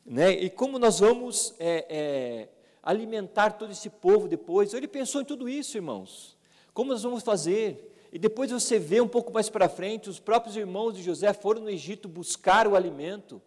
né? 0.04 0.32
e 0.32 0.50
como 0.50 0.80
nós 0.80 1.00
vamos 1.00 1.54
é, 1.60 1.86
é, 1.88 2.50
alimentar 2.82 3.52
todo 3.52 3.72
esse 3.72 3.88
povo 3.88 4.28
depois? 4.28 4.74
Ele 4.74 4.88
pensou 4.88 5.22
em 5.22 5.26
tudo 5.26 5.48
isso, 5.48 5.78
irmãos, 5.78 6.36
como 6.74 6.92
nós 6.92 7.04
vamos 7.04 7.22
fazer? 7.22 7.96
E 8.12 8.18
depois 8.18 8.50
você 8.50 8.80
vê 8.80 9.00
um 9.00 9.08
pouco 9.08 9.32
mais 9.32 9.48
para 9.48 9.70
frente, 9.70 10.10
os 10.10 10.20
próprios 10.20 10.58
irmãos 10.58 10.94
de 10.94 11.04
José 11.04 11.34
foram 11.34 11.62
no 11.62 11.70
Egito 11.70 12.08
buscar 12.08 12.68
o 12.68 12.76
alimento, 12.76 13.40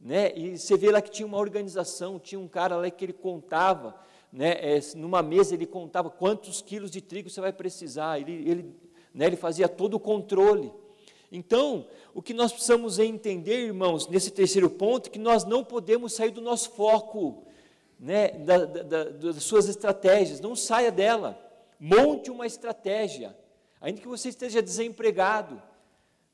né? 0.00 0.32
E 0.36 0.56
você 0.56 0.76
vê 0.76 0.92
lá 0.92 1.02
que 1.02 1.10
tinha 1.10 1.26
uma 1.26 1.38
organização, 1.38 2.20
tinha 2.20 2.38
um 2.38 2.48
cara 2.48 2.76
lá 2.76 2.88
que 2.90 3.04
ele 3.04 3.12
contava, 3.12 3.96
né? 4.32 4.52
É, 4.60 4.80
numa 4.96 5.22
mesa 5.22 5.54
ele 5.54 5.66
contava 5.66 6.10
quantos 6.10 6.62
quilos 6.62 6.90
de 6.90 7.00
trigo 7.00 7.28
você 7.28 7.40
vai 7.40 7.52
precisar. 7.52 8.18
Ele, 8.18 8.32
ele, 8.48 8.76
né? 9.14 9.26
ele 9.26 9.36
fazia 9.36 9.68
todo 9.68 9.94
o 9.94 10.00
controle. 10.00 10.72
Então, 11.30 11.86
o 12.14 12.22
que 12.22 12.34
nós 12.34 12.52
precisamos 12.52 12.98
entender, 12.98 13.66
irmãos, 13.66 14.08
nesse 14.08 14.30
terceiro 14.30 14.68
ponto, 14.68 15.08
é 15.08 15.12
que 15.12 15.18
nós 15.18 15.44
não 15.44 15.64
podemos 15.64 16.14
sair 16.14 16.30
do 16.30 16.40
nosso 16.40 16.70
foco, 16.70 17.44
né? 17.98 18.30
Da, 18.30 18.64
da, 18.64 19.04
das 19.04 19.42
suas 19.42 19.68
estratégias. 19.68 20.40
Não 20.40 20.56
saia 20.56 20.90
dela. 20.90 21.38
Monte 21.78 22.30
uma 22.30 22.46
estratégia 22.46 23.36
ainda 23.82 24.00
que 24.00 24.06
você 24.06 24.28
esteja 24.28 24.62
desempregado, 24.62 25.60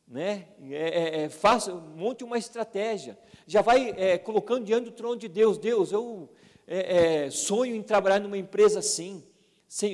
né? 0.07 0.49
É, 0.71 0.77
é, 0.77 1.23
é, 1.23 1.29
faça, 1.31 1.75
monte 1.75 2.23
uma 2.23 2.37
estratégia. 2.37 3.19
Já 3.47 3.63
vai 3.63 3.95
é, 3.97 4.19
colocando 4.19 4.65
diante 4.65 4.85
do 4.85 4.93
trono 4.93 5.17
de 5.17 5.29
Deus. 5.29 5.57
Deus, 5.57 5.91
eu 5.91 6.29
é, 6.69 7.25
é, 7.25 7.31
sonho 7.31 7.75
em 7.75 7.83
trabalhar 7.83 8.21
numa 8.21 8.39
empresa 8.39 8.79
assim. 8.79 9.25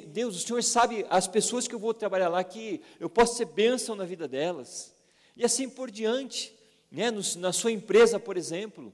Deus, 0.09 0.37
o 0.37 0.47
Senhor 0.47 0.63
sabe 0.63 1.07
as 1.09 1.27
pessoas 1.27 1.67
que 1.67 1.75
eu 1.75 1.79
vou 1.79 1.95
trabalhar 1.95 2.29
lá 2.29 2.45
que 2.45 2.81
eu 3.01 3.09
posso 3.09 3.37
ser 3.37 3.47
bênção 3.47 3.97
na 3.97 4.05
vida 4.05 4.29
delas. 4.29 4.95
E 5.37 5.45
assim 5.45 5.69
por 5.69 5.91
diante, 5.91 6.55
né? 6.91 7.11
No, 7.11 7.23
na 7.39 7.53
sua 7.53 7.73
empresa, 7.73 8.21
por 8.21 8.37
exemplo, 8.37 8.93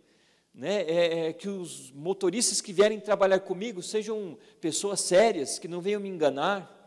né? 0.54 0.84
É, 0.88 1.32
que 1.32 1.48
os 1.48 1.90
motoristas 1.90 2.60
que 2.60 2.72
vierem 2.72 3.00
trabalhar 3.00 3.40
comigo 3.40 3.82
sejam 3.82 4.38
pessoas 4.60 5.00
sérias, 5.00 5.58
que 5.58 5.66
não 5.66 5.80
venham 5.80 6.00
me 6.00 6.08
enganar 6.08 6.78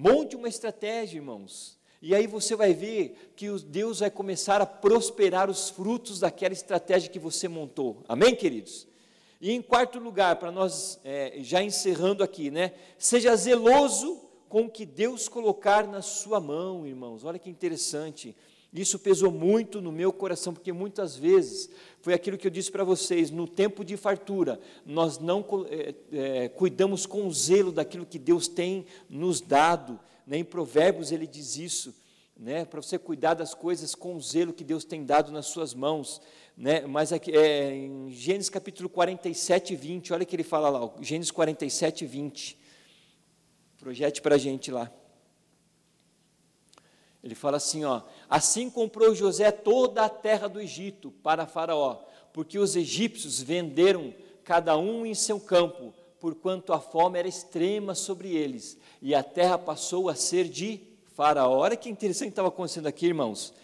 Monte 0.00 0.36
uma 0.36 0.48
estratégia, 0.48 1.18
irmãos. 1.18 1.76
E 2.00 2.14
aí 2.14 2.24
você 2.24 2.54
vai 2.54 2.72
ver 2.72 3.32
que 3.34 3.50
Deus 3.64 3.98
vai 3.98 4.08
começar 4.08 4.60
a 4.60 4.66
prosperar 4.66 5.50
os 5.50 5.70
frutos 5.70 6.20
daquela 6.20 6.54
estratégia 6.54 7.10
que 7.10 7.18
você 7.18 7.48
montou. 7.48 8.04
Amém, 8.06 8.32
queridos? 8.36 8.86
E 9.40 9.52
em 9.52 9.62
quarto 9.62 9.98
lugar, 10.00 10.36
para 10.36 10.50
nós 10.50 10.98
é, 11.04 11.38
já 11.40 11.62
encerrando 11.62 12.24
aqui, 12.24 12.50
né? 12.50 12.72
Seja 12.98 13.36
zeloso 13.36 14.20
com 14.48 14.62
o 14.62 14.70
que 14.70 14.84
Deus 14.84 15.28
colocar 15.28 15.86
na 15.86 16.02
sua 16.02 16.40
mão, 16.40 16.86
irmãos. 16.86 17.24
Olha 17.24 17.38
que 17.38 17.48
interessante. 17.48 18.34
Isso 18.72 18.98
pesou 18.98 19.30
muito 19.30 19.80
no 19.80 19.90
meu 19.90 20.12
coração, 20.12 20.52
porque 20.52 20.72
muitas 20.72 21.16
vezes 21.16 21.70
foi 22.02 22.12
aquilo 22.12 22.36
que 22.36 22.46
eu 22.46 22.50
disse 22.50 22.70
para 22.70 22.84
vocês: 22.84 23.30
no 23.30 23.46
tempo 23.46 23.84
de 23.84 23.96
fartura, 23.96 24.60
nós 24.84 25.18
não 25.18 25.44
é, 25.70 25.94
é, 26.12 26.48
cuidamos 26.48 27.06
com 27.06 27.30
zelo 27.30 27.72
daquilo 27.72 28.04
que 28.04 28.18
Deus 28.18 28.46
tem 28.48 28.84
nos 29.08 29.40
dado. 29.40 29.98
Né? 30.26 30.38
Em 30.38 30.44
Provérbios 30.44 31.12
ele 31.12 31.26
diz 31.26 31.56
isso, 31.56 31.94
né? 32.36 32.64
para 32.66 32.82
você 32.82 32.98
cuidar 32.98 33.34
das 33.34 33.54
coisas 33.54 33.94
com 33.94 34.16
o 34.16 34.20
zelo 34.20 34.52
que 34.52 34.64
Deus 34.64 34.84
tem 34.84 35.04
dado 35.04 35.32
nas 35.32 35.46
suas 35.46 35.72
mãos. 35.72 36.20
Né? 36.58 36.80
Mas 36.80 37.12
aqui, 37.12 37.30
é, 37.30 37.72
em 37.72 38.10
Gênesis 38.10 38.50
capítulo 38.50 38.88
47, 38.88 39.76
20, 39.76 40.12
olha 40.12 40.24
que 40.24 40.34
ele 40.34 40.42
fala 40.42 40.68
lá, 40.68 40.90
Gênesis 41.00 41.30
47, 41.30 42.04
20. 42.04 42.58
Projete 43.78 44.20
para 44.20 44.34
a 44.34 44.38
gente 44.38 44.72
lá. 44.72 44.90
Ele 47.22 47.36
fala 47.36 47.58
assim, 47.58 47.84
ó, 47.84 48.02
assim 48.28 48.68
comprou 48.68 49.14
José 49.14 49.52
toda 49.52 50.04
a 50.04 50.08
terra 50.08 50.48
do 50.48 50.60
Egito 50.60 51.12
para 51.22 51.46
Faraó, 51.46 52.02
porque 52.32 52.58
os 52.58 52.74
egípcios 52.74 53.40
venderam 53.40 54.12
cada 54.42 54.76
um 54.76 55.06
em 55.06 55.14
seu 55.14 55.38
campo, 55.38 55.94
porquanto 56.18 56.72
a 56.72 56.80
fome 56.80 57.20
era 57.20 57.28
extrema 57.28 57.94
sobre 57.94 58.34
eles, 58.34 58.76
e 59.00 59.14
a 59.14 59.22
terra 59.22 59.58
passou 59.58 60.08
a 60.08 60.16
ser 60.16 60.48
de 60.48 60.80
Faraó. 61.14 61.58
Olha 61.58 61.76
que 61.76 61.88
interessante 61.88 62.30
estava 62.30 62.48
acontecendo 62.48 62.88
aqui, 62.88 63.06
irmãos. 63.06 63.54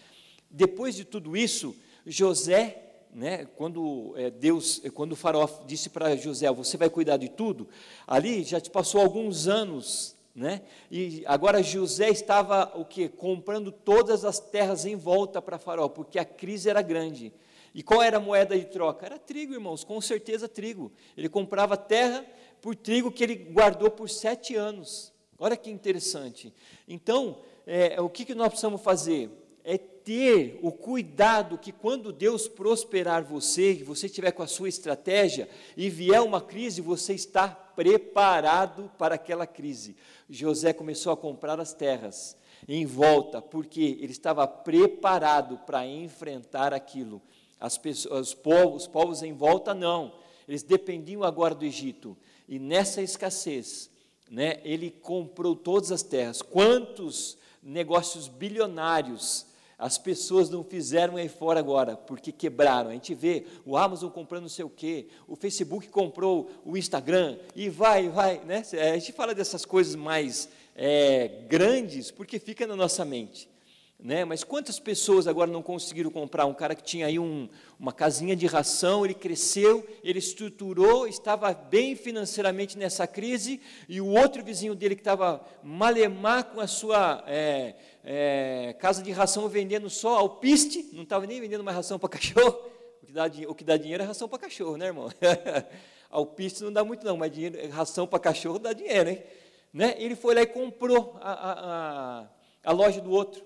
Depois 0.49 0.95
de 0.95 1.03
tudo 1.03 1.35
isso, 1.35 1.75
José 2.05 2.83
né, 3.15 3.45
quando 3.55 4.13
é, 4.17 4.29
Deus, 4.29 4.81
quando 4.93 5.13
o 5.13 5.15
faraó 5.15 5.47
disse 5.65 5.89
para 5.89 6.15
José, 6.17 6.51
você 6.51 6.75
vai 6.75 6.89
cuidar 6.89 7.17
de 7.17 7.29
tudo, 7.29 7.67
ali 8.05 8.43
já 8.43 8.59
te 8.59 8.69
passou 8.69 9.01
alguns 9.01 9.47
anos 9.47 10.15
né? 10.35 10.63
E 10.91 11.23
agora 11.25 11.63
José 11.63 12.09
estava 12.09 12.69
o 12.75 12.83
que 12.83 13.07
comprando 13.07 13.71
todas 13.71 14.25
as 14.25 14.37
terras 14.37 14.85
em 14.85 14.97
volta 14.97 15.41
para 15.41 15.57
Faraó, 15.57 15.87
porque 15.87 16.19
a 16.19 16.25
crise 16.25 16.69
era 16.69 16.81
grande. 16.81 17.31
E 17.73 17.81
qual 17.81 18.03
era 18.03 18.17
a 18.17 18.19
moeda 18.19 18.57
de 18.57 18.65
troca? 18.65 19.05
Era 19.05 19.17
trigo, 19.17 19.53
irmãos, 19.53 19.85
com 19.85 19.99
certeza 20.01 20.49
trigo. 20.49 20.91
Ele 21.15 21.29
comprava 21.29 21.77
terra 21.77 22.25
por 22.61 22.75
trigo 22.75 23.11
que 23.11 23.23
ele 23.23 23.35
guardou 23.35 23.89
por 23.89 24.09
sete 24.09 24.55
anos. 24.55 25.13
Olha 25.39 25.55
que 25.55 25.71
interessante. 25.71 26.53
Então, 26.85 27.37
é, 27.65 27.99
o 28.01 28.09
que, 28.09 28.25
que 28.25 28.35
nós 28.35 28.49
precisamos 28.49 28.81
fazer? 28.81 29.29
É 29.65 29.77
ter 29.77 30.59
o 30.61 30.71
cuidado 30.71 31.57
que 31.57 31.71
quando 31.71 32.13
Deus 32.13 32.47
prosperar 32.47 33.23
você, 33.23 33.75
que 33.75 33.83
você 33.83 34.05
estiver 34.05 34.31
com 34.31 34.43
a 34.43 34.47
sua 34.47 34.69
estratégia 34.69 35.49
e 35.75 35.89
vier 35.89 36.21
uma 36.21 36.39
crise, 36.39 36.79
você 36.79 37.13
está 37.15 37.47
preparado 37.49 38.91
para 38.97 39.15
aquela 39.15 39.47
crise. 39.47 39.97
José 40.29 40.71
começou 40.71 41.11
a 41.11 41.17
comprar 41.17 41.59
as 41.59 41.73
terras 41.73 42.37
em 42.67 42.85
volta, 42.85 43.41
porque 43.41 43.97
ele 43.99 44.11
estava 44.11 44.47
preparado 44.47 45.57
para 45.65 45.85
enfrentar 45.85 46.71
aquilo. 46.71 47.21
As 47.59 47.77
pessoas, 47.77 48.29
os, 48.29 48.33
povos, 48.35 48.83
os 48.83 48.87
povos 48.87 49.23
em 49.23 49.33
volta 49.33 49.73
não, 49.73 50.13
eles 50.47 50.61
dependiam 50.61 51.23
agora 51.23 51.55
do 51.55 51.65
Egito. 51.65 52.15
E 52.47 52.59
nessa 52.59 53.01
escassez, 53.01 53.89
né, 54.29 54.59
ele 54.63 54.91
comprou 54.91 55.55
todas 55.55 55.91
as 55.91 56.03
terras. 56.03 56.43
Quantos 56.43 57.37
negócios 57.61 58.27
bilionários 58.27 59.47
as 59.77 59.97
pessoas 59.97 60.49
não 60.49 60.63
fizeram 60.63 61.17
aí 61.17 61.27
fora 61.27 61.59
agora, 61.59 61.95
porque 61.97 62.31
quebraram. 62.31 62.89
A 62.89 62.93
gente 62.93 63.13
vê 63.13 63.45
o 63.65 63.75
Amazon 63.75 64.09
comprando 64.09 64.43
não 64.43 64.49
sei 64.49 64.65
o 64.65 64.69
quê, 64.69 65.07
o 65.27 65.35
Facebook 65.35 65.89
comprou 65.89 66.49
o 66.65 66.77
Instagram, 66.77 67.37
e 67.55 67.69
vai, 67.69 68.09
vai, 68.09 68.39
né? 68.45 68.63
A 68.73 68.97
gente 68.97 69.11
fala 69.11 69.35
dessas 69.35 69.65
coisas 69.65 69.95
mais 69.95 70.49
é, 70.75 71.43
grandes, 71.47 72.11
porque 72.11 72.39
fica 72.39 72.65
na 72.65 72.75
nossa 72.75 73.03
mente. 73.03 73.49
Né? 73.99 74.25
Mas 74.25 74.43
quantas 74.43 74.77
pessoas 74.79 75.25
agora 75.25 75.49
não 75.49 75.61
conseguiram 75.61 76.11
comprar? 76.11 76.45
Um 76.45 76.53
cara 76.53 76.75
que 76.75 76.83
tinha 76.83 77.07
aí 77.07 77.17
um, 77.17 77.49
uma 77.79 77.93
casinha 77.93 78.35
de 78.35 78.45
ração, 78.45 79.05
ele 79.05 79.13
cresceu, 79.13 79.87
ele 80.03 80.19
estruturou, 80.19 81.07
estava 81.07 81.53
bem 81.53 81.95
financeiramente 81.95 82.77
nessa 82.77 83.07
crise, 83.07 83.61
e 83.87 84.01
o 84.01 84.07
outro 84.07 84.43
vizinho 84.43 84.75
dele 84.75 84.95
que 84.95 85.01
estava 85.01 85.43
malemar 85.63 86.43
com 86.45 86.59
a 86.59 86.67
sua 86.67 87.23
é, 87.25 87.75
é, 88.03 88.75
casa 88.79 89.01
de 89.01 89.11
ração 89.11 89.47
vendendo 89.47 89.89
só 89.89 90.17
alpiste, 90.17 90.89
não 90.93 91.03
estava 91.03 91.25
nem 91.25 91.39
vendendo 91.39 91.63
mais 91.63 91.77
ração 91.77 91.97
para 91.97 92.09
cachorro, 92.09 92.59
o 93.01 93.05
que, 93.05 93.13
dá, 93.13 93.25
o 93.47 93.55
que 93.55 93.63
dá 93.63 93.77
dinheiro 93.77 94.03
é 94.03 94.05
ração 94.05 94.27
para 94.27 94.39
cachorro, 94.39 94.77
né, 94.77 94.87
irmão? 94.87 95.09
alpiste 96.09 96.63
não 96.63 96.71
dá 96.71 96.83
muito 96.83 97.05
não, 97.05 97.17
mas 97.17 97.31
dinheiro, 97.31 97.57
ração 97.71 98.05
para 98.05 98.19
cachorro 98.19 98.59
dá 98.59 98.71
dinheiro, 98.71 99.09
hein? 99.09 99.23
Né? 99.73 99.95
Ele 99.97 100.15
foi 100.15 100.33
lá 100.33 100.41
e 100.41 100.47
comprou 100.47 101.17
a, 101.19 101.31
a, 101.31 101.51
a, 102.21 102.27
a 102.63 102.71
loja 102.71 103.01
do 103.01 103.11
outro. 103.11 103.43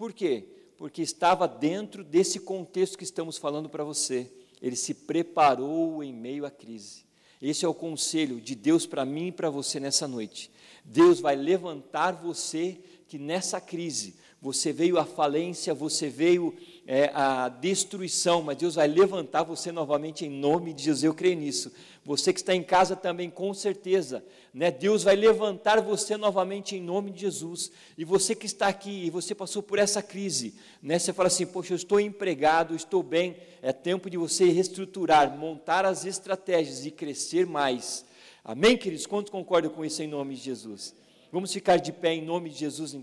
Por 0.00 0.14
quê? 0.14 0.44
Porque 0.78 1.02
estava 1.02 1.46
dentro 1.46 2.02
desse 2.02 2.40
contexto 2.40 2.96
que 2.96 3.04
estamos 3.04 3.36
falando 3.36 3.68
para 3.68 3.84
você. 3.84 4.32
Ele 4.62 4.74
se 4.74 4.94
preparou 4.94 6.02
em 6.02 6.10
meio 6.10 6.46
à 6.46 6.50
crise. 6.50 7.04
Esse 7.42 7.66
é 7.66 7.68
o 7.68 7.74
conselho 7.74 8.40
de 8.40 8.54
Deus 8.54 8.86
para 8.86 9.04
mim 9.04 9.26
e 9.26 9.32
para 9.32 9.50
você 9.50 9.78
nessa 9.78 10.08
noite. 10.08 10.50
Deus 10.86 11.20
vai 11.20 11.36
levantar 11.36 12.12
você 12.12 12.80
que 13.08 13.18
nessa 13.18 13.60
crise 13.60 14.14
você 14.40 14.72
veio 14.72 14.98
à 14.98 15.04
falência, 15.04 15.74
você 15.74 16.08
veio 16.08 16.56
é, 16.86 17.10
a 17.12 17.50
destruição, 17.50 18.40
mas 18.40 18.56
Deus 18.56 18.76
vai 18.76 18.88
levantar 18.88 19.42
você 19.42 19.70
novamente 19.70 20.24
em 20.24 20.30
nome 20.30 20.72
de 20.72 20.84
Jesus. 20.84 21.04
Eu 21.04 21.12
creio 21.12 21.36
nisso. 21.36 21.70
Você 22.04 22.32
que 22.32 22.40
está 22.40 22.54
em 22.54 22.62
casa 22.62 22.96
também, 22.96 23.28
com 23.28 23.52
certeza, 23.52 24.24
né? 24.54 24.70
Deus 24.70 25.02
vai 25.02 25.14
levantar 25.14 25.80
você 25.82 26.16
novamente 26.16 26.74
em 26.74 26.80
nome 26.80 27.10
de 27.10 27.20
Jesus. 27.20 27.70
E 27.96 28.04
você 28.04 28.34
que 28.34 28.46
está 28.46 28.68
aqui 28.68 29.04
e 29.04 29.10
você 29.10 29.34
passou 29.34 29.62
por 29.62 29.78
essa 29.78 30.02
crise, 30.02 30.54
né? 30.82 30.98
Você 30.98 31.12
fala 31.12 31.26
assim: 31.26 31.46
Poxa, 31.46 31.74
eu 31.74 31.76
estou 31.76 32.00
empregado, 32.00 32.74
estou 32.74 33.02
bem. 33.02 33.36
É 33.60 33.72
tempo 33.72 34.08
de 34.08 34.16
você 34.16 34.46
reestruturar, 34.46 35.36
montar 35.36 35.84
as 35.84 36.06
estratégias 36.06 36.86
e 36.86 36.90
crescer 36.90 37.46
mais. 37.46 38.04
Amém, 38.42 38.78
queridos? 38.78 39.06
Quantos 39.06 39.30
concordam 39.30 39.70
com 39.70 39.84
isso 39.84 40.02
em 40.02 40.08
nome 40.08 40.34
de 40.34 40.40
Jesus? 40.40 40.94
Vamos 41.30 41.52
ficar 41.52 41.76
de 41.76 41.92
pé 41.92 42.14
em 42.14 42.24
nome 42.24 42.50
de 42.50 42.58
Jesus. 42.58 42.92